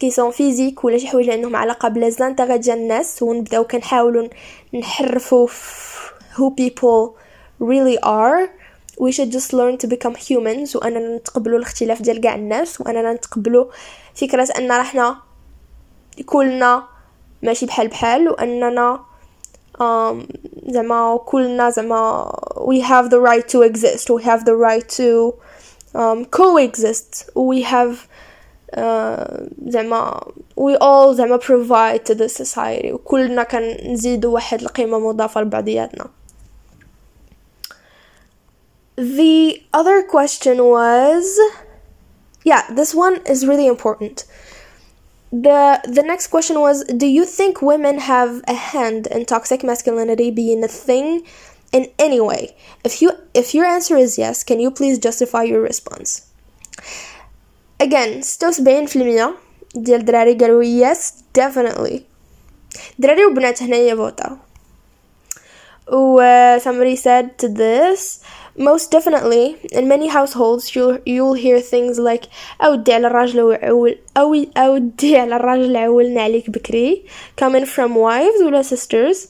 qui 0.00 0.10
sont 0.10 0.30
physiques 0.30 0.84
ولا 0.84 0.98
شي 0.98 1.08
حوايج 1.08 1.28
اللي 1.28 1.36
عندهم 1.36 1.56
علاقه 1.56 1.88
ب 1.88 2.08
les 2.08 2.22
intérêts 2.22 2.58
ديال 2.58 2.78
الناس 2.78 3.22
ونبداو 3.22 3.64
كنحاولوا 3.64 4.28
نحرفوا 4.74 5.48
who 6.34 6.50
people 6.60 7.10
really 7.60 7.98
are 8.04 8.48
we 9.00 9.12
should 9.12 9.30
just 9.32 9.52
learn 9.52 9.76
to 9.82 9.88
become 9.88 10.14
humans 10.16 10.76
واننا 10.76 11.16
نتقبلوا 11.16 11.58
الاختلاف 11.58 12.02
ديال 12.02 12.20
كاع 12.20 12.34
الناس 12.34 12.80
واننا 12.80 13.12
نتقبلوا 13.12 13.64
فكره 14.14 14.48
ان 14.58 14.72
رحنا 14.72 15.16
كلنا 16.26 16.91
ماشي 17.41 17.65
بحال 17.65 17.87
بحال 17.87 18.29
واننا 18.29 18.99
um, 19.79 20.25
زعما 20.67 21.17
كلنا 21.25 21.69
زعما 21.69 22.31
we 22.55 22.81
have 22.81 23.09
the 23.09 23.19
right 23.19 23.47
to 23.47 23.61
exist 23.61 24.09
we 24.09 24.23
have 24.23 24.45
the 24.45 24.55
right 24.55 24.87
to 24.89 25.33
um, 25.95 26.25
coexist 26.25 27.29
we 27.35 27.61
have 27.61 28.07
uh, 28.77 29.41
زعما 29.67 30.21
we 30.55 30.75
all 30.77 31.13
زعما 31.13 31.37
provide 31.37 32.05
to 32.05 32.15
the 32.15 32.29
society 32.29 32.91
وكلنا 32.93 33.43
كنزيدو 33.43 34.31
واحد 34.31 34.61
القيمة 34.61 34.99
مضافة 34.99 35.41
لبعضياتنا 35.41 36.09
the 38.99 39.61
other 39.73 40.01
question 40.01 40.57
was 40.57 41.39
yeah 42.43 42.63
this 42.71 42.95
one 42.95 43.15
is 43.25 43.45
really 43.45 43.67
important 43.67 44.25
the 45.31 45.81
the 45.83 46.03
next 46.03 46.27
question 46.27 46.59
was 46.59 46.83
do 46.85 47.05
you 47.05 47.25
think 47.25 47.61
women 47.61 47.99
have 47.99 48.41
a 48.47 48.53
hand 48.53 49.07
in 49.07 49.25
toxic 49.25 49.63
masculinity 49.63 50.31
being 50.31 50.63
a 50.63 50.67
thing 50.67 51.23
in 51.73 51.89
any 51.99 52.21
way 52.21 52.55
if 52.83 53.01
you 53.01 53.11
if 53.33 53.53
your 53.53 53.65
answer 53.65 53.97
is 53.97 54.17
yes 54.17 54.43
can 54.43 54.59
you 54.59 54.71
please 54.71 54.97
justify 54.97 55.43
your 55.43 55.61
response 55.61 56.31
again 57.79 58.23
still 58.23 58.51
70% 58.53 59.33
ديال 59.75 59.99
الدراري 59.99 60.33
قالوا 60.33 60.63
yes 60.63 60.99
definitely 61.39 61.99
دراري 62.99 63.25
وبنات 63.25 63.63
هنايا 63.63 63.95
فوتاو 63.95 64.37
و 65.91 66.21
somebody 66.59 66.95
said 66.95 67.37
to 67.37 67.47
this 67.47 68.19
most 68.57 68.89
definitely, 68.89 69.55
in 69.71 69.87
many 69.87 70.07
households, 70.07 70.75
you'll 70.75 70.99
you'll 71.05 71.35
hear 71.35 71.59
things 71.59 71.99
like 71.99 72.25
أودي 72.61 72.93
على 72.93 73.07
الراجل 73.07 73.41
وعول 73.41 73.97
أو 74.17 74.45
أودي 74.57 75.17
على 75.17 75.35
الراجل 75.35 75.77
عولنا 75.77 76.21
عليك 76.21 76.49
بكري 76.49 77.05
coming 77.41 77.65
from 77.65 77.95
wives 77.95 78.41
ولا 78.41 78.63
sisters 78.63 79.27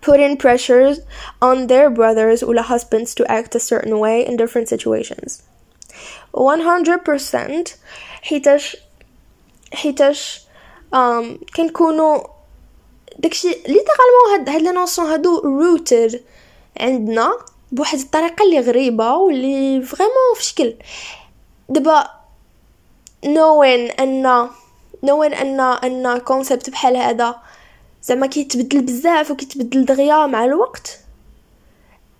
putting 0.00 0.36
pressures 0.36 1.00
on 1.42 1.66
their 1.66 1.90
brothers 1.90 2.42
or 2.42 2.54
husbands 2.62 3.14
to 3.14 3.24
act 3.30 3.54
a 3.54 3.60
certain 3.60 3.98
way 3.98 4.26
in 4.26 4.36
different 4.36 4.68
situations 4.68 5.42
100% 6.34 7.76
حيتاش 8.22 8.76
حيتاش 9.72 10.40
um, 10.92 11.24
كنكونوا 11.56 12.20
داكشي 13.18 13.48
ليترالمون 13.48 14.32
هاد 14.32 14.48
هاد 14.48 14.62
لي 14.62 14.70
نونسيون 14.70 15.08
هادو 15.08 15.40
rooted 15.40 16.16
عندنا 16.80 17.32
بواحد 17.71 17.99
الطريقة 17.99 18.43
اللي 18.43 18.59
غريبة 18.59 19.15
واللي 19.15 19.81
vraiment 19.81 20.35
في 20.35 20.43
شكل. 20.43 20.75
دابا 21.69 22.09
knowing 23.25 25.59
أن 25.59 26.17
knowing 26.17 26.37
أن 26.37 26.43
أن 26.43 26.49
concept 26.49 26.69
بحال 26.69 26.97
هذا 26.97 27.35
زعما 28.03 28.27
كيتبدل 28.27 28.81
بزاف 28.81 29.31
وكيتبدل 29.31 29.85
دغيا 29.85 30.25
مع 30.25 30.45
الوقت. 30.45 30.99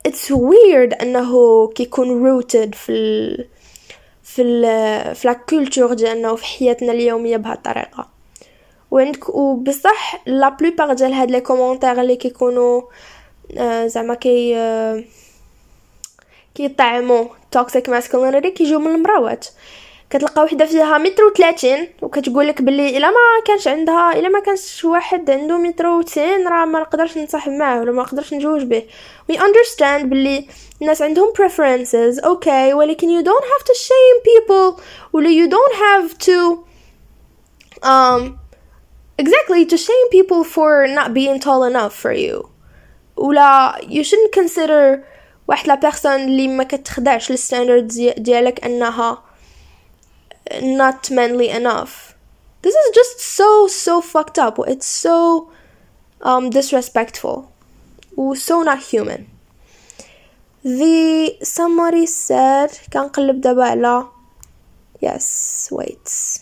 it's 0.06 0.32
weird 0.32 0.94
أنه 0.94 1.68
كيكون 1.68 2.26
rooted 2.26 2.76
في 2.76 2.92
ال 2.92 3.48
في 4.24 4.42
ال 4.42 5.16
في 5.16 5.28
la 5.28 5.34
culture 5.34 5.94
ديالنا 5.94 6.32
وفي 6.32 6.46
حياتنا 6.46 6.92
اليومية 6.92 7.38
بهذه 7.38 7.54
الطريقة. 7.54 8.08
وعندك 8.92 9.30
وبصح 9.30 10.24
la 10.26 10.50
plupart 10.50 10.94
ديال 10.94 11.14
هاد 11.14 11.32
les 11.32 11.42
commentaires 11.42 12.02
اللي 12.02 12.16
كيكونوا 12.16 12.82
آه 13.58 13.88
زعما 13.88 14.14
كي 14.14 14.58
آه 14.58 15.04
كيطعموا 16.56 17.26
toxic 17.52 17.90
masculinity 17.90 18.52
كيجيو 18.52 18.80
من 18.80 18.96
المراوات. 18.96 19.48
كتلقى 20.10 20.44
وحدة 20.44 20.66
فيها 20.66 20.98
متر 20.98 21.24
وثلاثين 21.24 21.90
وكتقول 22.02 22.48
لك 22.48 22.62
بلي 22.62 22.98
إلا 22.98 23.10
ما 23.10 23.44
كانش 23.48 23.68
عندها 23.68 24.20
إلا 24.20 24.30
ما 24.30 24.40
كانش 24.40 24.86
واحد 24.86 25.30
عنده 25.30 25.58
متر 25.58 25.88
وتسعين 25.88 26.48
راه 26.48 26.66
ما 26.66 26.80
نقدرش 26.80 27.18
نصاحب 27.18 27.52
معاه 27.52 27.80
ولا 27.80 27.92
ما 27.92 28.02
نقدرش 28.02 28.34
نجوج 28.34 28.64
به. 28.64 28.84
We 29.32 29.36
understand 29.36 30.04
بلي 30.04 30.48
الناس 30.82 31.02
عندهم 31.02 31.34
preferences 31.34 32.24
okay 32.24 32.74
ولكن 32.74 33.22
you 33.22 33.26
don't 33.26 33.44
have 33.44 33.64
to 33.66 33.74
shame 33.74 34.22
people 34.26 34.82
ولا 35.14 35.30
you 35.30 35.50
don't 35.50 35.76
have 35.76 36.18
to 36.18 36.58
um 37.84 38.40
exactly 39.22 39.66
to 39.66 39.78
shame 39.78 40.08
people 40.12 40.44
for 40.44 40.88
not 40.88 41.14
being 41.14 41.40
tall 41.40 41.64
enough 41.64 41.94
for 42.04 42.12
you. 42.12 42.48
ولا 43.18 43.76
you 43.82 44.04
shouldn't 44.04 44.34
consider 44.34 45.11
واحد 45.52 45.68
لا 45.68 45.76
بيرسون 45.76 46.16
اللي 46.16 46.48
ما 46.48 46.64
كتخدعش 46.64 47.32
للستاندرد 47.32 47.88
ديالك 48.18 48.66
انها 48.66 49.24
not 50.52 51.10
manly 51.10 51.50
enough 51.50 52.14
this 52.64 52.74
is 52.82 52.88
just 53.00 53.20
so 53.38 53.68
so 53.68 54.02
fucked 54.02 54.40
up 54.48 54.56
it's 54.68 54.90
so 55.06 55.50
um 56.30 56.50
disrespectful 56.50 57.38
so 58.48 58.56
not 58.64 58.80
human 58.92 59.22
the 60.64 61.38
somebody 61.44 62.06
said 62.06 62.72
كنقلب 62.94 63.42
دابا 63.42 63.64
على 63.64 64.08
yes 65.06 65.70
wait 65.72 66.41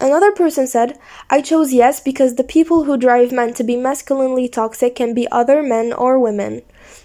Another 0.00 0.32
person 0.32 0.66
said, 0.66 0.98
I 1.30 1.42
chose 1.42 1.72
yes 1.72 2.00
because 2.00 2.34
the 2.34 2.42
people 2.42 2.84
who 2.84 2.96
drive 2.96 3.30
men 3.30 3.54
to 3.54 3.62
be 3.62 3.76
masculinely 3.76 4.48
toxic 4.48 4.96
can 4.96 5.14
be 5.14 5.28
other 5.30 5.62
men 5.62 5.92
or 5.92 6.18
women. 6.18 6.62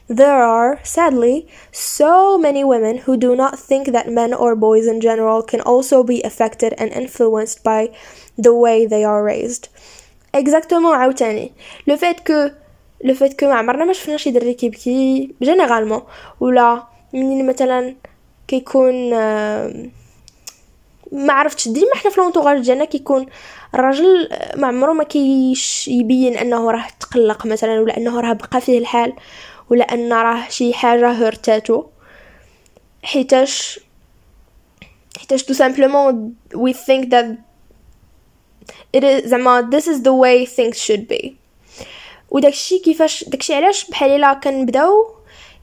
There 0.08 0.42
are, 0.42 0.80
sadly, 0.84 1.48
so 1.72 2.38
many 2.38 2.64
women 2.64 3.00
who 3.00 3.16
do 3.18 3.36
not 3.36 3.60
think 3.60 3.92
that 3.92 4.10
men 4.10 4.34
or 4.34 4.56
boys 4.56 4.88
in 4.88 5.00
general 5.00 5.44
can 5.44 5.62
also 5.62 6.04
be 6.04 6.24
affected 6.24 6.74
and 6.78 6.92
influenced 6.92 7.64
by 7.64 7.94
the 8.38 8.56
way 8.56 8.86
they 8.88 9.04
are 9.04 9.24
raised. 9.24 9.70
Exactement 10.34 10.96
عاوتاني 10.96 11.52
le 11.88 11.98
fait 11.98 12.24
que 12.24 12.52
le 13.04 13.14
fait 13.14 13.38
que 13.38 13.46
ما 13.46 13.54
عمرنا 13.54 13.86
ما 13.86 13.94
شفنا 13.94 14.18
شي 14.18 14.32
دري 14.32 14.54
كيبكي 14.54 15.36
جينيرالمون 15.42 16.02
ولا 16.40 16.84
منين 17.14 17.46
مثلا 17.48 17.96
كيكون 18.48 19.14
ما 21.13 21.33
عرفتش 21.33 21.69
ديما 21.69 21.95
حنا 21.95 22.11
في 22.11 22.21
l'entourage 22.21 22.61
ديالنا 22.61 22.85
كيكون 22.85 23.27
الراجل 23.75 24.29
ما 24.57 24.67
عمره 24.67 24.93
ما 24.93 25.05
كيش 25.05 25.89
يبين 25.89 26.37
انه 26.37 26.71
راه 26.71 26.87
تقلق 27.01 27.47
مثلا 27.47 27.81
ولا 27.81 27.97
انه 27.97 28.21
راه 28.21 28.33
بقى 28.33 28.61
فيه 28.61 28.79
الحال 28.79 29.13
ولا 29.71 29.95
ان 29.95 30.13
راه 30.13 30.49
شي 30.49 30.75
حاجة 30.75 31.11
hurt 31.11 31.53
اتو. 31.53 31.85
حيتاش 33.03 33.81
حيتاش 35.19 35.43
tout 35.43 35.53
simplement 35.55 36.35
we 36.55 36.73
think 36.73 37.05
that 37.05 37.27
it 38.97 39.01
is 39.05 39.27
زعما 39.27 39.71
this 39.75 39.85
is 39.85 39.99
the 40.03 40.13
way 40.13 40.47
things 40.57 40.79
should 40.87 41.09
be. 41.15 41.31
وداكشي 42.31 42.79
كيفاش 42.79 43.25
داكشي 43.25 43.55
علاش 43.55 43.91
بحال 43.91 44.11
إلا 44.11 44.33
كنبداو 44.35 45.15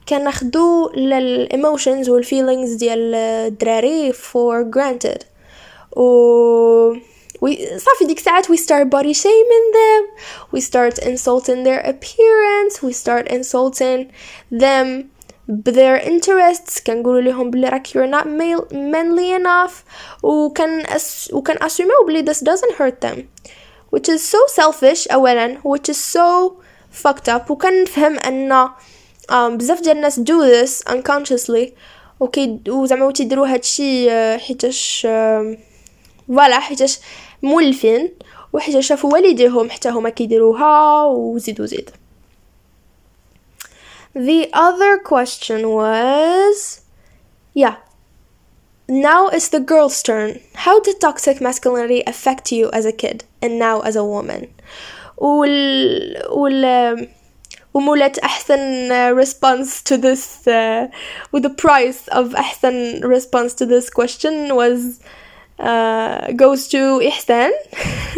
كناخدو 0.09 0.87
ال 0.87 1.01
emotions 1.01 2.09
وال 2.09 2.22
feelings 2.22 2.73
ديال 2.73 3.15
الدراري 3.15 4.13
for 4.13 4.63
granted. 4.75 5.23
و 5.96 6.94
we 7.44 7.76
صافي 7.76 8.04
ديك 8.04 8.18
الساعات 8.18 8.46
we 8.46 8.56
start 8.56 8.90
body 8.90 9.14
shaming 9.14 9.66
them 9.80 10.02
we 10.52 10.60
start 10.60 10.98
insulting 10.98 11.64
their 11.64 11.80
appearance 11.80 12.82
we 12.82 12.92
start 12.92 13.28
insulting 13.28 14.10
them 14.50 15.10
their 15.48 15.96
interests 15.96 16.80
كنقولوا 16.86 17.20
لهم 17.20 17.50
بلي 17.50 17.68
راك 17.68 17.86
you're 17.86 18.10
not 18.10 18.26
male, 18.26 18.66
manly 18.72 19.32
enough 19.32 19.72
وكان 20.22 20.86
أس 20.86 21.30
وكان 21.32 21.56
assume 21.56 22.06
بلي 22.06 22.22
this 22.22 22.40
doesn't 22.40 22.74
hurt 22.78 23.00
them 23.00 23.28
which 23.90 24.08
is 24.08 24.22
so 24.22 24.38
selfish 24.48 25.08
اولا 25.12 25.58
which 25.62 25.88
is 25.88 25.98
so 26.16 26.52
fucked 27.02 27.28
up 27.28 27.50
وكنفهم 27.50 28.18
ان 28.18 28.68
um, 29.30 29.34
بزاف 29.34 29.80
ديال 29.80 29.96
الناس 29.96 30.20
do 30.20 30.40
this 30.42 30.92
unconsciously 30.92 31.72
وكي 32.20 32.60
وزعما 32.68 33.12
تيديروا 33.12 33.46
هادشي 33.46 34.10
حيتاش 34.38 35.06
فوالا 36.29 36.59
حيتاش 36.59 36.99
مولفين 37.43 38.09
وحيت 38.53 38.79
شافوا 38.79 39.13
والديهم 39.13 39.69
حتى 39.69 39.89
هما 39.89 40.09
كيديروها 40.09 41.03
وزيد 41.03 41.61
وزيد 41.61 41.89
The 44.15 44.49
other 44.53 44.97
question 44.97 45.69
was 45.69 46.81
yeah 47.53 47.75
now 48.87 49.27
it's 49.27 49.49
the 49.49 49.59
girl's 49.59 50.01
turn 50.01 50.39
how 50.65 50.79
did 50.79 50.99
toxic 50.99 51.39
masculinity 51.41 52.01
affect 52.07 52.51
you 52.51 52.71
as 52.71 52.85
a 52.85 52.91
kid 52.91 53.23
and 53.41 53.59
now 53.59 53.81
as 53.81 53.95
a 53.95 54.03
woman 54.03 54.47
وال 55.17 56.23
وال 56.29 57.09
ومولات 57.73 58.19
أحسن 58.19 58.89
response 59.15 59.81
to 59.83 59.97
this 59.97 60.47
uh, 60.47 60.87
with 61.31 61.43
the 61.43 61.49
price 61.49 62.07
of 62.07 62.35
أحسن 62.35 63.01
response 63.03 63.53
to 63.53 63.65
this 63.65 63.89
question 63.89 64.55
was 64.55 64.99
uh, 65.58 66.32
goes 66.32 66.68
to 66.68 67.08
إحسان 67.08 67.50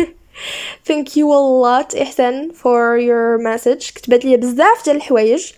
thank 0.88 1.16
you 1.16 1.26
a 1.32 1.42
lot 1.64 1.94
إحسان 2.02 2.52
for 2.52 2.98
your 2.98 3.38
message 3.38 3.92
كتبت 3.92 4.24
لي 4.24 4.36
بزاف 4.36 4.84
ديال 4.84 4.96
الحوايج 4.96 5.52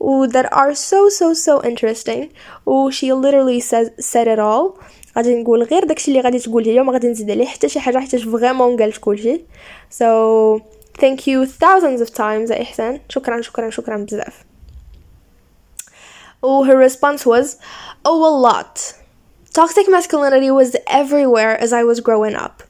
و 0.00 0.26
that 0.26 0.46
are 0.52 0.74
so 0.74 1.08
so 1.08 1.34
so 1.34 1.62
interesting 1.68 2.28
و 2.66 2.90
she 2.90 3.12
literally 3.12 3.60
says, 3.60 3.90
said 4.00 4.26
it 4.26 4.38
all 4.38 4.80
غادي 5.16 5.42
نقول 5.42 5.62
غير 5.62 5.84
داكشي 5.84 6.10
اللي 6.10 6.20
غادي 6.20 6.38
تقول 6.38 6.64
هي 6.64 6.80
وما 6.80 6.92
غادي 6.92 7.08
نزيد 7.08 7.30
عليه 7.30 7.46
حتى 7.46 7.68
شي 7.68 7.80
حاجه 7.80 7.98
حيت 7.98 8.16
فريمون 8.16 8.76
قالت 8.76 8.98
كلشي 8.98 9.40
so 9.90 10.60
thank 11.00 11.18
you 11.26 11.46
thousands 11.46 12.00
of 12.00 12.14
times 12.14 12.52
إحسان 12.52 13.00
شكرا 13.08 13.40
شكرا 13.40 13.70
شكرا 13.70 13.96
بزاف 13.96 14.44
و 16.42 16.64
her 16.64 16.76
response 16.88 17.26
was 17.26 17.56
oh 18.04 18.20
a 18.30 18.34
lot 18.48 18.94
Toxic 19.53 19.87
masculinity 19.87 20.49
was 20.49 20.75
everywhere 20.87 21.55
as 21.55 21.71
I 21.71 21.83
was 21.83 21.99
growing 21.99 22.33
up. 22.33 22.63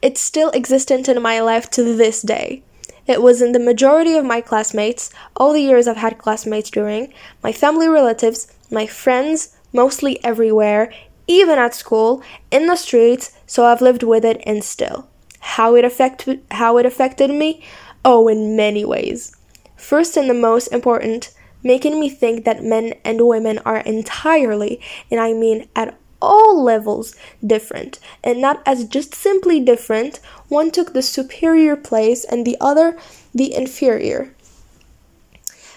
It's 0.00 0.20
still 0.20 0.52
existent 0.54 1.08
in 1.08 1.20
my 1.20 1.40
life 1.40 1.68
to 1.72 1.82
this 1.82 2.22
day. 2.22 2.62
It 3.08 3.20
was 3.20 3.42
in 3.42 3.50
the 3.50 3.58
majority 3.58 4.14
of 4.14 4.24
my 4.24 4.40
classmates, 4.40 5.10
all 5.36 5.52
the 5.52 5.60
years 5.60 5.88
I've 5.88 5.96
had 5.96 6.18
classmates 6.18 6.70
during, 6.70 7.12
my 7.42 7.50
family 7.50 7.88
relatives, 7.88 8.46
my 8.70 8.86
friends, 8.86 9.56
mostly 9.72 10.24
everywhere, 10.24 10.92
even 11.26 11.58
at 11.58 11.74
school, 11.74 12.22
in 12.52 12.68
the 12.68 12.76
streets, 12.76 13.36
so 13.44 13.64
I've 13.64 13.80
lived 13.82 14.04
with 14.04 14.24
it 14.24 14.40
and 14.46 14.62
still. 14.62 15.08
How 15.40 15.74
it 15.74 15.84
affected 15.84 16.44
how 16.52 16.78
it 16.78 16.86
affected 16.86 17.30
me? 17.30 17.64
Oh, 18.04 18.28
in 18.28 18.54
many 18.54 18.84
ways. 18.84 19.36
First 19.74 20.16
and 20.16 20.30
the 20.30 20.34
most 20.34 20.68
important, 20.68 21.34
making 21.64 21.98
me 21.98 22.08
think 22.08 22.44
that 22.44 22.62
men 22.62 22.94
and 23.04 23.26
women 23.26 23.58
are 23.64 23.78
entirely, 23.78 24.80
and 25.10 25.18
I 25.18 25.32
mean 25.32 25.68
at 25.74 25.98
all 26.22 26.62
levels 26.62 27.14
different, 27.44 27.98
and 28.24 28.40
not 28.40 28.62
as 28.64 28.84
just 28.84 29.14
simply 29.14 29.60
different, 29.60 30.20
one 30.48 30.70
took 30.70 30.94
the 30.94 31.02
superior 31.02 31.76
place 31.76 32.24
and 32.24 32.46
the 32.46 32.56
other 32.60 32.96
the 33.34 33.52
inferior. 33.52 34.32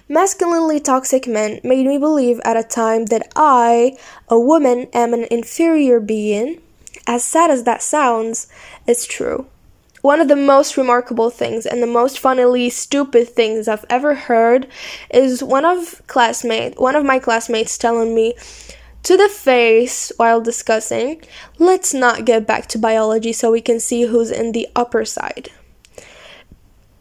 Masculinely 0.07 0.79
toxic 0.79 1.25
men 1.25 1.59
made 1.63 1.87
me 1.87 1.97
believe 1.97 2.39
at 2.45 2.55
a 2.55 2.61
time 2.61 3.05
that 3.07 3.27
I, 3.35 3.97
a 4.29 4.39
woman, 4.39 4.87
am 4.93 5.15
an 5.15 5.25
inferior 5.31 5.99
being. 5.99 6.61
As 7.07 7.23
sad 7.23 7.49
as 7.49 7.63
that 7.63 7.81
sounds, 7.81 8.47
it's 8.85 9.07
true. 9.07 9.47
One 10.05 10.21
of 10.21 10.27
the 10.27 10.35
most 10.35 10.77
remarkable 10.77 11.31
things 11.31 11.65
and 11.65 11.81
the 11.81 11.87
most 11.87 12.19
funnily 12.19 12.69
stupid 12.69 13.29
things 13.29 13.67
I've 13.67 13.85
ever 13.89 14.13
heard 14.13 14.67
is 15.09 15.43
one 15.43 15.65
of 15.65 16.03
classmate 16.05 16.79
one 16.79 16.95
of 16.95 17.03
my 17.03 17.17
classmates 17.17 17.75
telling 17.75 18.13
me 18.13 18.35
to 19.04 19.16
the 19.16 19.28
face 19.28 20.12
while 20.16 20.40
discussing, 20.40 21.22
let's 21.58 21.94
not 21.94 22.24
get 22.24 22.46
back 22.46 22.66
to 22.68 22.78
biology 22.78 23.32
so 23.32 23.50
we 23.50 23.60
can 23.60 23.80
see 23.80 24.02
who's 24.04 24.30
in 24.30 24.52
the 24.52 24.68
upper 24.76 25.04
side. 25.04 25.48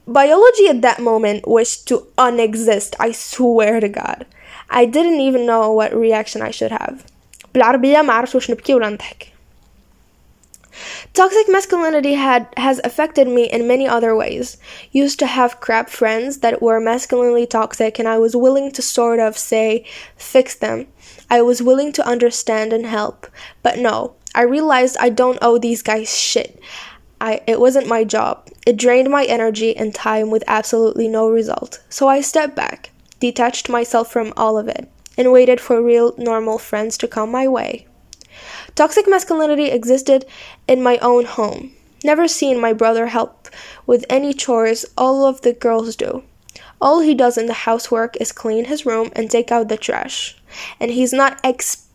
Biology 0.08 0.68
at 0.68 0.82
that 0.82 1.00
moment 1.00 1.47
wished 1.47 1.88
to 1.89 2.08
unexist, 2.18 2.95
I 3.00 3.12
swear 3.12 3.80
to 3.80 3.89
God. 3.89 4.26
I 4.70 4.86
didn't 4.86 5.20
even 5.20 5.45
know 5.45 5.72
what 5.72 5.93
reaction 5.93 6.41
I 6.41 6.52
should 6.52 6.72
have. 6.72 7.06
بالعربية 7.54 8.02
ما 8.02 8.14
عرفت 8.14 8.36
واش 8.36 8.52
نبكي 8.52 8.74
ولا 8.74 8.89
نضحك. 8.89 9.28
Toxic 11.12 11.49
masculinity 11.49 12.14
had 12.14 12.49
has 12.57 12.81
affected 12.85 13.29
me 13.29 13.45
in 13.45 13.68
many 13.68 13.87
other 13.87 14.14
ways. 14.16 14.57
Used 14.91 15.18
to 15.20 15.27
have 15.27 15.61
crap 15.61 15.89
friends 15.89 16.39
that 16.39 16.61
were 16.61 16.81
masculinely 16.81 17.47
toxic 17.47 17.99
and 17.99 18.09
I 18.09 18.18
was 18.18 18.35
willing 18.35 18.72
to 18.72 18.83
sort 18.83 19.20
of 19.20 19.39
say 19.39 19.85
fix 20.16 20.55
them. 20.55 20.87
I 21.31 21.43
was 21.43 21.62
willing 21.62 21.93
to 21.93 22.07
understand 22.07 22.72
and 22.72 22.87
help. 22.87 23.27
But 23.62 23.79
no, 23.79 24.14
I 24.35 24.43
realized 24.43 24.97
I 24.99 25.11
don't 25.11 25.39
owe 25.41 25.59
these 25.59 25.83
guys 25.83 26.16
shit. 26.16 26.61
I, 27.20 27.41
it 27.47 27.61
wasn't 27.61 27.87
my 27.87 28.05
job. 28.05 28.49
It 28.66 28.77
drained 28.77 29.11
my 29.11 29.25
energy 29.25 29.77
and 29.77 29.95
time 29.95 30.31
with 30.31 30.45
absolutely 30.47 31.09
no 31.09 31.29
result. 31.29 31.83
So 31.89 32.09
I 32.09 32.20
stepped 32.20 32.57
back, 32.57 32.91
detached 33.20 33.68
myself 33.68 34.11
from 34.12 34.33
all 34.37 34.59
of 34.59 34.68
it, 34.68 34.91
and 35.16 35.33
waited 35.33 35.61
for 35.61 35.81
real, 35.81 36.14
normal 36.18 36.59
friends 36.59 36.99
to 36.99 37.09
come 37.09 37.31
my 37.31 37.47
way. 37.47 37.87
Toxic 38.75 39.09
masculinity 39.09 39.66
existed 39.66 40.27
in 40.66 40.83
my 40.83 40.99
own 40.99 41.27
home. 41.27 41.72
Never 42.03 42.27
seen 42.27 42.61
my 42.61 42.72
brother 42.72 43.07
help 43.07 43.49
with 43.87 44.05
any 44.11 44.35
chores 44.35 44.85
all 44.99 45.27
of 45.27 45.43
the 45.43 45.53
girls 45.53 45.95
do. 45.95 46.25
All 46.81 47.01
he 47.01 47.14
does 47.14 47.39
in 47.39 47.47
the 47.47 47.53
housework 47.53 48.16
is 48.20 48.33
clean 48.33 48.64
his 48.64 48.85
room 48.85 49.11
and 49.14 49.31
take 49.31 49.53
out 49.53 49.68
the 49.68 49.77
trash. 49.77 50.37
And 50.81 50.91
he's 50.91 51.12
not 51.12 51.41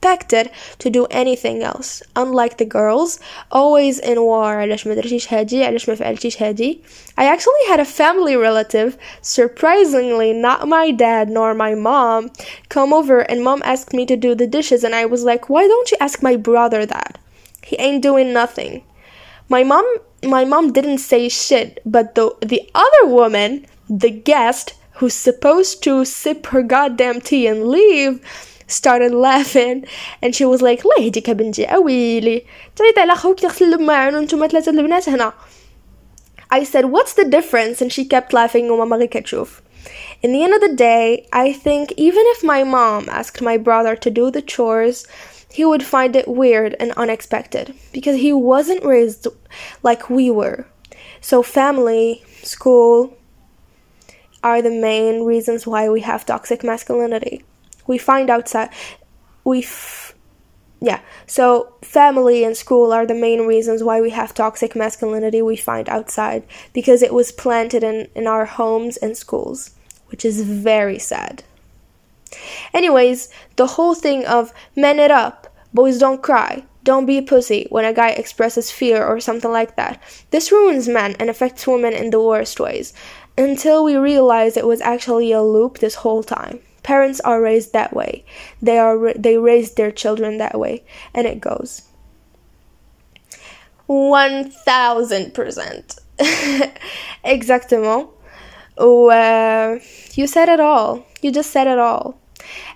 expected 0.05 0.51
to 0.79 0.91
do 0.91 1.07
anything 1.11 1.63
else. 1.63 2.03
Unlike 2.15 2.59
the 2.59 2.65
girls, 2.67 3.19
always 3.51 3.99
in 3.99 4.21
war 4.21 4.57
علاش 4.57 4.87
ما 4.87 4.95
درتيش 4.95 5.33
هادي 5.33 5.65
علاش 5.65 5.89
ما 5.89 5.95
فعلتيش 5.95 6.43
هادي. 6.43 6.81
I 7.19 7.25
actually 7.25 7.65
had 7.69 7.81
a 7.81 7.85
family 7.85 8.37
relative, 8.37 8.99
surprisingly 9.23 10.33
not 10.35 10.69
my 10.69 10.91
dad 10.91 11.31
nor 11.31 11.55
my 11.55 11.75
mom, 11.75 12.31
come 12.69 12.93
over 12.93 13.21
and 13.21 13.43
mom 13.43 13.63
asked 13.65 13.95
me 13.95 14.05
to 14.05 14.17
do 14.17 14.35
the 14.35 14.47
dishes 14.47 14.85
and 14.85 14.95
I 14.95 15.07
was 15.07 15.25
like, 15.25 15.49
"Why 15.49 15.67
don't 15.67 15.91
you 15.91 15.97
ask 16.01 16.23
my 16.23 16.37
brother 16.37 16.85
that? 16.95 17.13
He 17.69 17.75
ain't 17.87 18.03
doing 18.09 18.29
nothing." 18.41 18.73
My 19.49 19.63
mom 19.73 19.87
my 20.37 20.45
mom 20.53 20.67
didn't 20.77 21.03
say 21.13 21.23
shit, 21.45 21.71
but 21.95 22.07
the 22.17 22.27
the 22.53 22.63
other 22.85 23.05
woman, 23.19 23.51
the 24.05 24.13
guest, 24.33 24.67
who's 24.99 25.19
supposed 25.29 25.75
to 25.87 25.93
sip 26.05 26.41
her 26.53 26.63
goddamn 26.75 27.19
tea 27.29 27.45
and 27.53 27.61
leave, 27.77 28.15
started 28.69 29.13
laughing 29.13 29.87
and 30.23 30.35
she 30.35 30.45
was 30.45 30.63
like 30.63 30.83
الله 30.83 31.07
يهديك 31.07 31.31
بنتي 31.31 31.65
اويلي 31.65 32.43
تعيط 32.77 32.99
على 32.99 33.15
خوك 33.15 33.43
يغسل 33.45 33.75
الماعن 33.75 34.15
وانتم 34.15 34.47
ثلاثه 34.47 34.71
البنات 34.71 35.09
هنا 35.09 35.33
I 36.55 36.65
said 36.65 36.85
what's 36.85 37.15
the 37.15 37.25
difference 37.25 37.83
and 37.83 37.93
she 37.93 38.05
kept 38.05 38.33
laughing 38.33 38.71
وماما 38.71 38.97
غير 38.97 39.07
كتشوف 39.07 39.61
in 40.23 40.33
the 40.33 40.43
end 40.43 40.55
of 40.55 40.61
the 40.61 40.77
day 40.77 41.27
I 41.33 41.53
think 41.53 41.93
even 41.97 42.25
if 42.35 42.45
my 42.45 42.65
mom 42.65 43.09
asked 43.09 43.43
my 43.43 43.57
brother 43.57 43.97
to 43.97 44.11
do 44.11 44.31
the 44.31 44.43
chores 44.43 45.07
he 45.53 45.65
would 45.65 45.83
find 45.83 46.17
it 46.17 46.27
weird 46.27 46.75
and 46.81 46.91
unexpected 46.93 47.75
because 47.93 48.17
he 48.17 48.33
wasn't 48.33 48.85
raised 48.85 49.27
like 49.83 50.11
we 50.11 50.31
were 50.31 50.67
so 51.21 51.43
family 51.43 52.23
school 52.43 53.17
are 54.43 54.61
the 54.61 54.71
main 54.71 55.23
reasons 55.23 55.67
why 55.67 55.89
we 55.89 56.03
have 56.03 56.27
toxic 56.27 56.63
masculinity. 56.63 57.43
We 57.90 57.98
find 57.98 58.30
outside 58.30 58.70
we 59.44 59.64
f- 59.64 60.14
yeah 60.80 61.02
so 61.26 61.74
family 61.82 62.44
and 62.44 62.56
school 62.56 62.94
are 62.94 63.06
the 63.06 63.16
main 63.16 63.42
reasons 63.42 63.84
why 63.84 64.00
we 64.00 64.12
have 64.12 64.34
toxic 64.34 64.76
masculinity 64.76 65.42
we 65.42 65.56
find 65.56 65.90
outside 65.90 66.44
because 66.72 67.02
it 67.02 67.14
was 67.14 67.32
planted 67.32 67.84
in, 67.84 68.08
in 68.16 68.28
our 68.28 68.46
homes 68.46 68.96
and 68.98 69.18
schools 69.18 69.72
which 70.08 70.24
is 70.26 70.42
very 70.42 71.00
sad. 71.00 71.44
Anyways 72.74 73.30
the 73.56 73.68
whole 73.76 73.96
thing 73.96 74.26
of 74.26 74.54
men 74.76 75.00
it 75.00 75.12
up 75.12 75.48
boys 75.74 75.98
don't 75.98 76.22
cry 76.22 76.64
don't 76.84 77.08
be 77.08 77.18
a 77.18 77.24
pussy 77.24 77.68
when 77.70 77.86
a 77.86 77.94
guy 77.94 78.12
expresses 78.12 78.72
fear 78.72 79.06
or 79.06 79.20
something 79.20 79.52
like 79.52 79.76
that. 79.76 80.02
This 80.32 80.52
ruins 80.52 80.88
men 80.88 81.16
and 81.20 81.30
affects 81.30 81.68
women 81.68 81.94
in 81.94 82.10
the 82.12 82.22
worst 82.22 82.60
ways 82.60 82.94
until 83.38 83.84
we 83.84 83.96
realize 83.96 84.56
it 84.56 84.66
was 84.66 84.82
actually 84.82 85.32
a 85.32 85.42
loop 85.42 85.80
this 85.80 85.96
whole 85.96 86.24
time 86.24 86.60
parents 86.83 87.21
are 87.21 87.41
raised 87.41 87.73
that 87.73 87.95
way 87.95 88.25
they 88.63 88.79
are 88.79 89.13
they 89.15 89.39
raise 89.39 89.75
their 89.75 89.91
children 89.91 90.39
that 90.39 90.59
way 90.59 90.83
and 91.15 91.27
it 91.27 91.41
goes 91.41 91.83
1000% 93.89 95.99
exactement 97.25 98.09
و 98.79 99.11
uh, 99.11 99.79
you 100.15 100.27
said 100.27 100.49
it 100.49 100.61
all 100.61 101.05
you 101.23 101.31
just 101.31 101.51
said 101.51 101.67
it 101.67 101.79
all 101.79 102.15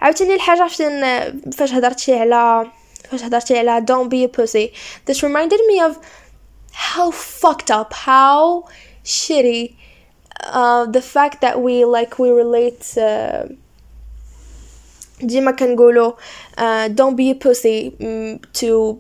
عاوتاني 0.01 0.35
الحاجة 0.35 0.63
عرفتي 0.63 1.53
فاش 1.53 1.73
هضرتي 1.73 2.15
على 2.15 2.71
فاش 3.11 3.25
هضرتي 3.25 3.59
على 3.59 3.87
don't 3.87 4.09
be 4.09 4.25
a 4.25 4.29
pussy 4.29 4.73
this 5.07 5.23
reminded 5.23 5.61
me 5.67 5.81
of 5.81 5.99
how 6.73 7.11
fucked 7.11 7.71
up 7.71 7.93
how 7.93 8.65
shitty 9.05 9.75
uh, 10.45 10.85
the 10.87 11.03
fact 11.03 11.41
that 11.41 11.61
we 11.61 11.85
like 11.85 12.19
we 12.19 12.31
relate 12.31 12.97
uh, 12.99 13.47
ديما 15.21 15.51
كنقولوا 15.51 16.13
uh, 16.59 16.89
don't 16.89 17.17
be 17.17 17.31
a 17.31 17.35
pussy 17.35 17.91
mm, 18.01 18.39
to 18.53 18.99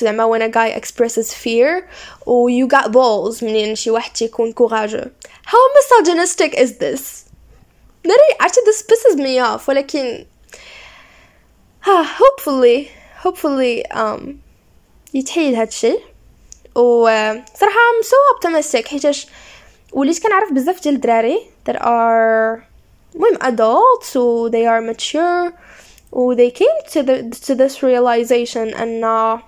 زعما 0.00 0.26
when 0.26 0.42
a 0.42 0.48
guy 0.48 0.68
expresses 0.68 1.34
fear 1.34 1.88
or 2.26 2.50
you 2.50 2.66
got 2.66 2.92
balls 2.92 3.42
منين 3.42 3.74
شي 3.74 3.90
واحد 3.90 4.12
تيكون 4.12 4.54
courageux 4.54 5.08
how 5.46 5.58
misogynistic 5.74 6.54
is 6.54 6.78
this 6.78 7.24
Literally, 8.04 8.34
actually 8.40 8.62
this 8.64 8.82
pisses 8.82 9.16
me 9.16 9.38
off 9.38 9.68
ولكن 9.68 10.26
uh, 11.84 12.04
hopefully 12.04 12.90
hopefully 13.22 13.84
um 13.90 14.40
يتحيد 15.14 15.54
هادشي 15.54 15.98
و 16.76 17.08
صراحة 17.54 17.78
I'm 17.78 18.04
so 18.04 18.16
optimistic 18.36 18.88
حيتاش 18.88 19.26
وليت 19.92 20.22
كنعرف 20.22 20.52
بزاف 20.52 20.82
ديال 20.82 20.94
الدراري 20.94 21.38
that 21.68 21.76
are 21.76 22.62
المهم 23.14 23.36
adults 23.36 24.06
so 24.06 24.48
they 24.48 24.66
are 24.66 24.80
mature 24.80 25.52
و 26.12 26.34
they 26.34 26.50
came 26.50 26.78
to 26.92 27.02
the 27.02 27.16
to 27.46 27.54
this 27.54 27.82
realization 27.82 28.74
and 28.74 29.04
uh, 29.04 29.42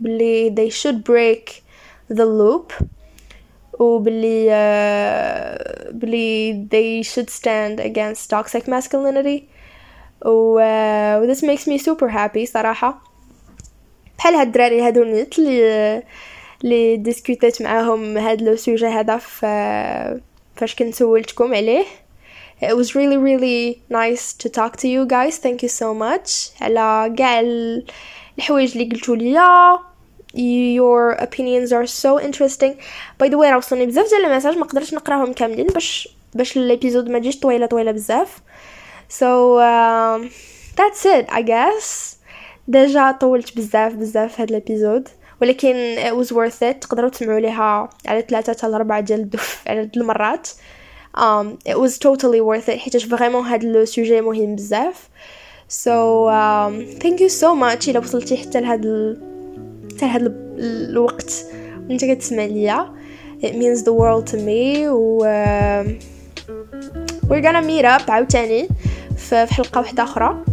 بلي 0.00 0.54
they 0.54 0.70
should 0.70 1.04
break 1.04 1.62
the 2.10 2.24
loop 2.24 2.72
وبلي 3.78 4.48
uh, 4.48 5.92
بلي 5.92 6.66
they 6.70 7.02
should 7.08 7.30
stand 7.30 7.80
against 7.80 8.30
toxic 8.30 8.64
masculinity 8.68 9.42
و 10.24 10.58
uh, 10.60 11.26
this 11.26 11.42
makes 11.42 11.66
me 11.66 11.78
super 11.78 12.08
happy 12.08 12.44
صراحة 12.44 13.02
بحال 14.18 14.34
هاد 14.34 14.46
الدراري 14.46 14.82
هادو 14.82 15.04
نيت 15.04 15.38
اللي 15.38 16.02
اللي 16.64 16.96
ديسكوتيت 16.96 17.62
معاهم 17.62 18.18
هاد 18.18 18.42
لو 18.42 18.56
سوجي 18.56 18.86
هذا 18.86 19.16
فاش 19.16 20.74
كنت 20.78 20.94
سولتكم 20.94 21.54
عليه 21.54 21.84
it 22.61 22.75
was 22.75 22.95
really 22.95 23.17
really 23.17 23.81
nice 23.89 24.33
to 24.33 24.49
talk 24.49 24.77
to 24.77 24.87
you 24.87 25.05
guys. 25.05 25.37
Thank 25.37 25.61
you 25.63 25.69
so 25.69 25.93
much. 25.93 26.51
على 26.61 27.15
كاع 27.17 27.39
الحوايج 28.37 28.77
اللي 28.77 28.89
قلتوا 28.89 29.15
ليا. 29.15 29.79
Your 30.33 31.15
opinions 31.19 31.71
are 31.71 31.87
so 31.87 32.19
interesting. 32.19 32.73
By 33.19 33.29
the 33.29 33.37
way 33.37 33.49
راه 33.51 33.57
وصلني 33.57 33.85
بزاف 33.85 34.09
ديال 34.09 34.25
المساج 34.25 34.57
ما 34.57 34.65
قدرتش 34.65 34.93
نقراهم 34.93 35.33
كاملين 35.33 35.67
باش 35.67 36.09
باش 36.33 36.57
الإبيزود 36.57 37.09
ما 37.09 37.19
تجيش 37.19 37.39
طويله 37.39 37.65
طويلة 37.65 37.91
بزاف. 37.91 38.41
So 39.09 39.59
um, 39.59 40.29
that's 40.75 41.05
it 41.05 41.29
I 41.29 41.41
guess. 41.41 42.15
ديجا 42.67 43.11
طولت 43.11 43.57
بزاف 43.57 43.93
بزاف 43.93 44.41
هاد 44.41 44.49
الإبيزود 44.49 45.09
ولكن 45.41 45.95
it 45.97 46.23
was 46.23 46.29
worth 46.31 46.61
it. 46.61 46.79
تقدروا 46.81 47.09
تسمعوا 47.09 47.39
ليها 47.39 47.89
على 48.07 48.21
ثلاثة 48.21 48.53
حتى 48.53 48.67
لأربعة 48.67 48.99
ديال 48.99 49.19
الدف 49.19 49.63
على 49.67 49.89
المرات. 49.97 50.49
Um, 51.25 51.47
it 51.65 51.77
was 51.83 51.97
totally 51.97 52.41
worth 52.41 52.69
it. 52.69 52.77
حيتاش 52.79 53.05
vraiment 53.05 53.45
هاد 53.45 53.63
le 53.63 53.85
sujet 53.85 54.21
مهم 54.21 54.55
بزاف 54.55 55.09
so 55.69 56.27
um, 56.29 56.73
thank 57.03 57.19
you 57.19 57.29
so 57.41 57.55
much. 57.55 57.89
الا 57.89 57.99
وصلتي 57.99 58.37
حتى 58.37 58.61
لهاد. 58.61 59.17
حتى 59.95 60.05
لهاد 60.05 60.35
الوقت 60.59 61.45
وانت 61.89 62.05
كتسمع 62.05 62.45
ليا 62.45 62.93
it 63.41 63.53
means 63.53 63.83
the 63.83 63.93
world 63.93 64.31
to 64.31 64.35
me. 64.35 64.87
و 64.87 65.19
uh, 65.19 65.87
we're 67.29 67.41
gonna 67.41 67.61
meet 67.61 67.85
up 67.85 68.09
عاوتاني 68.09 68.67
في 69.17 69.45
حلقة 69.45 69.79
واحدة 69.79 70.03
أخرى. 70.03 70.43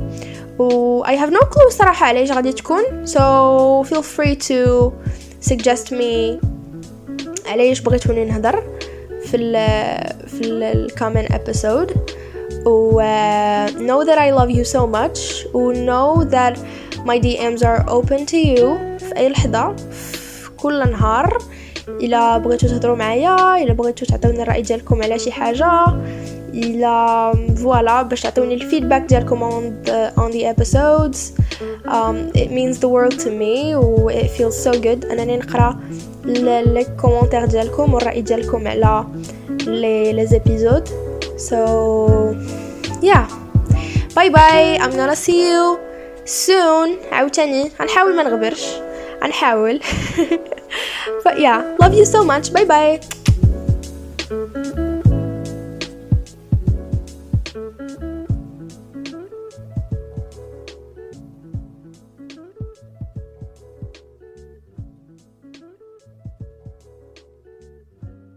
و 0.59 1.05
I 1.05 1.17
have 1.17 1.31
no 1.31 1.41
clue 1.41 1.71
صراحة 1.71 2.07
علاش 2.07 2.33
غادي 2.33 2.53
تكون. 2.53 3.07
So 3.07 3.89
feel 3.89 4.03
free 4.03 4.37
to 4.37 4.91
suggest 5.51 5.91
me 5.91 6.45
علاش 7.47 7.81
بغيتوني 7.81 8.25
نهضر. 8.25 8.65
في 9.35 9.41
ال 9.41 10.29
في 10.29 10.45
ال 10.45 10.56
comment 10.56 11.33
episode. 11.33 11.99
و 12.67 13.01
uh, 13.01 13.71
know 13.71 14.05
that 14.05 14.19
I 14.19 14.31
love 14.31 14.51
you 14.51 14.65
so 14.65 14.87
much. 14.87 15.47
و 15.55 15.73
know 15.73 16.25
that 16.25 16.59
my 17.05 17.19
DMs 17.19 17.63
are 17.63 17.83
open 17.89 18.27
to 18.27 18.37
you. 18.37 18.79
في 18.99 19.17
أي 19.17 19.29
لحظة. 19.29 19.77
في 20.43 20.51
كل 20.57 20.91
نهار. 20.91 21.39
إلا 21.89 22.39
بغيتو 22.39 22.67
تهضروا 22.67 22.97
معايا. 22.97 23.63
إلا 23.63 23.73
بغيتو 23.73 24.07
تعطيوني 24.07 24.43
الرأي 24.43 24.63
ديالكم 24.63 25.03
على 25.03 25.19
شي 25.19 25.33
حاجة. 25.33 25.87
إلا 26.55 27.33
voilà 27.57 28.03
باش 28.03 28.21
تعطوني 28.21 28.55
ال 28.55 28.60
feedback 28.60 29.03
ديالكم 29.03 29.51
on 29.51 29.87
the, 29.87 30.21
on 30.21 30.31
the 30.33 30.45
episodes. 30.45 31.33
Um, 31.85 32.17
it 32.35 32.51
means 32.51 32.79
the 32.79 32.89
world 32.89 33.19
to 33.19 33.31
me. 33.31 33.75
و 33.75 34.11
it 34.11 34.31
feels 34.31 34.65
so 34.65 34.73
good. 34.73 35.11
أنني 35.13 35.37
نقرأ 35.37 35.81
les 36.25 36.87
commentaires 37.01 37.45
ديالكم 37.45 37.95
والرأي 37.95 38.21
ديالكم 38.21 38.69
على 38.69 39.05
les 39.67 40.13
les 40.13 40.27
épisodes 40.27 40.89
so 41.37 41.57
yeah. 43.05 43.33
bye 44.17 44.31
bye 44.31 44.79
I'm 44.79 44.93
gonna 44.93 45.17
see 45.17 45.51
you 45.51 45.79
soon. 46.27 47.13
عاوتاني 47.13 47.71
غنحاول 47.81 48.17
ما 48.17 48.23
نغبرش 48.23 48.67
غنحاول 49.25 49.81
but 51.25 51.37
yeah. 51.39 51.61
Love 51.83 51.95
you 51.95 52.05
so 52.05 52.25
much. 52.25 52.53
Bye 52.53 52.67
bye. 52.73 53.01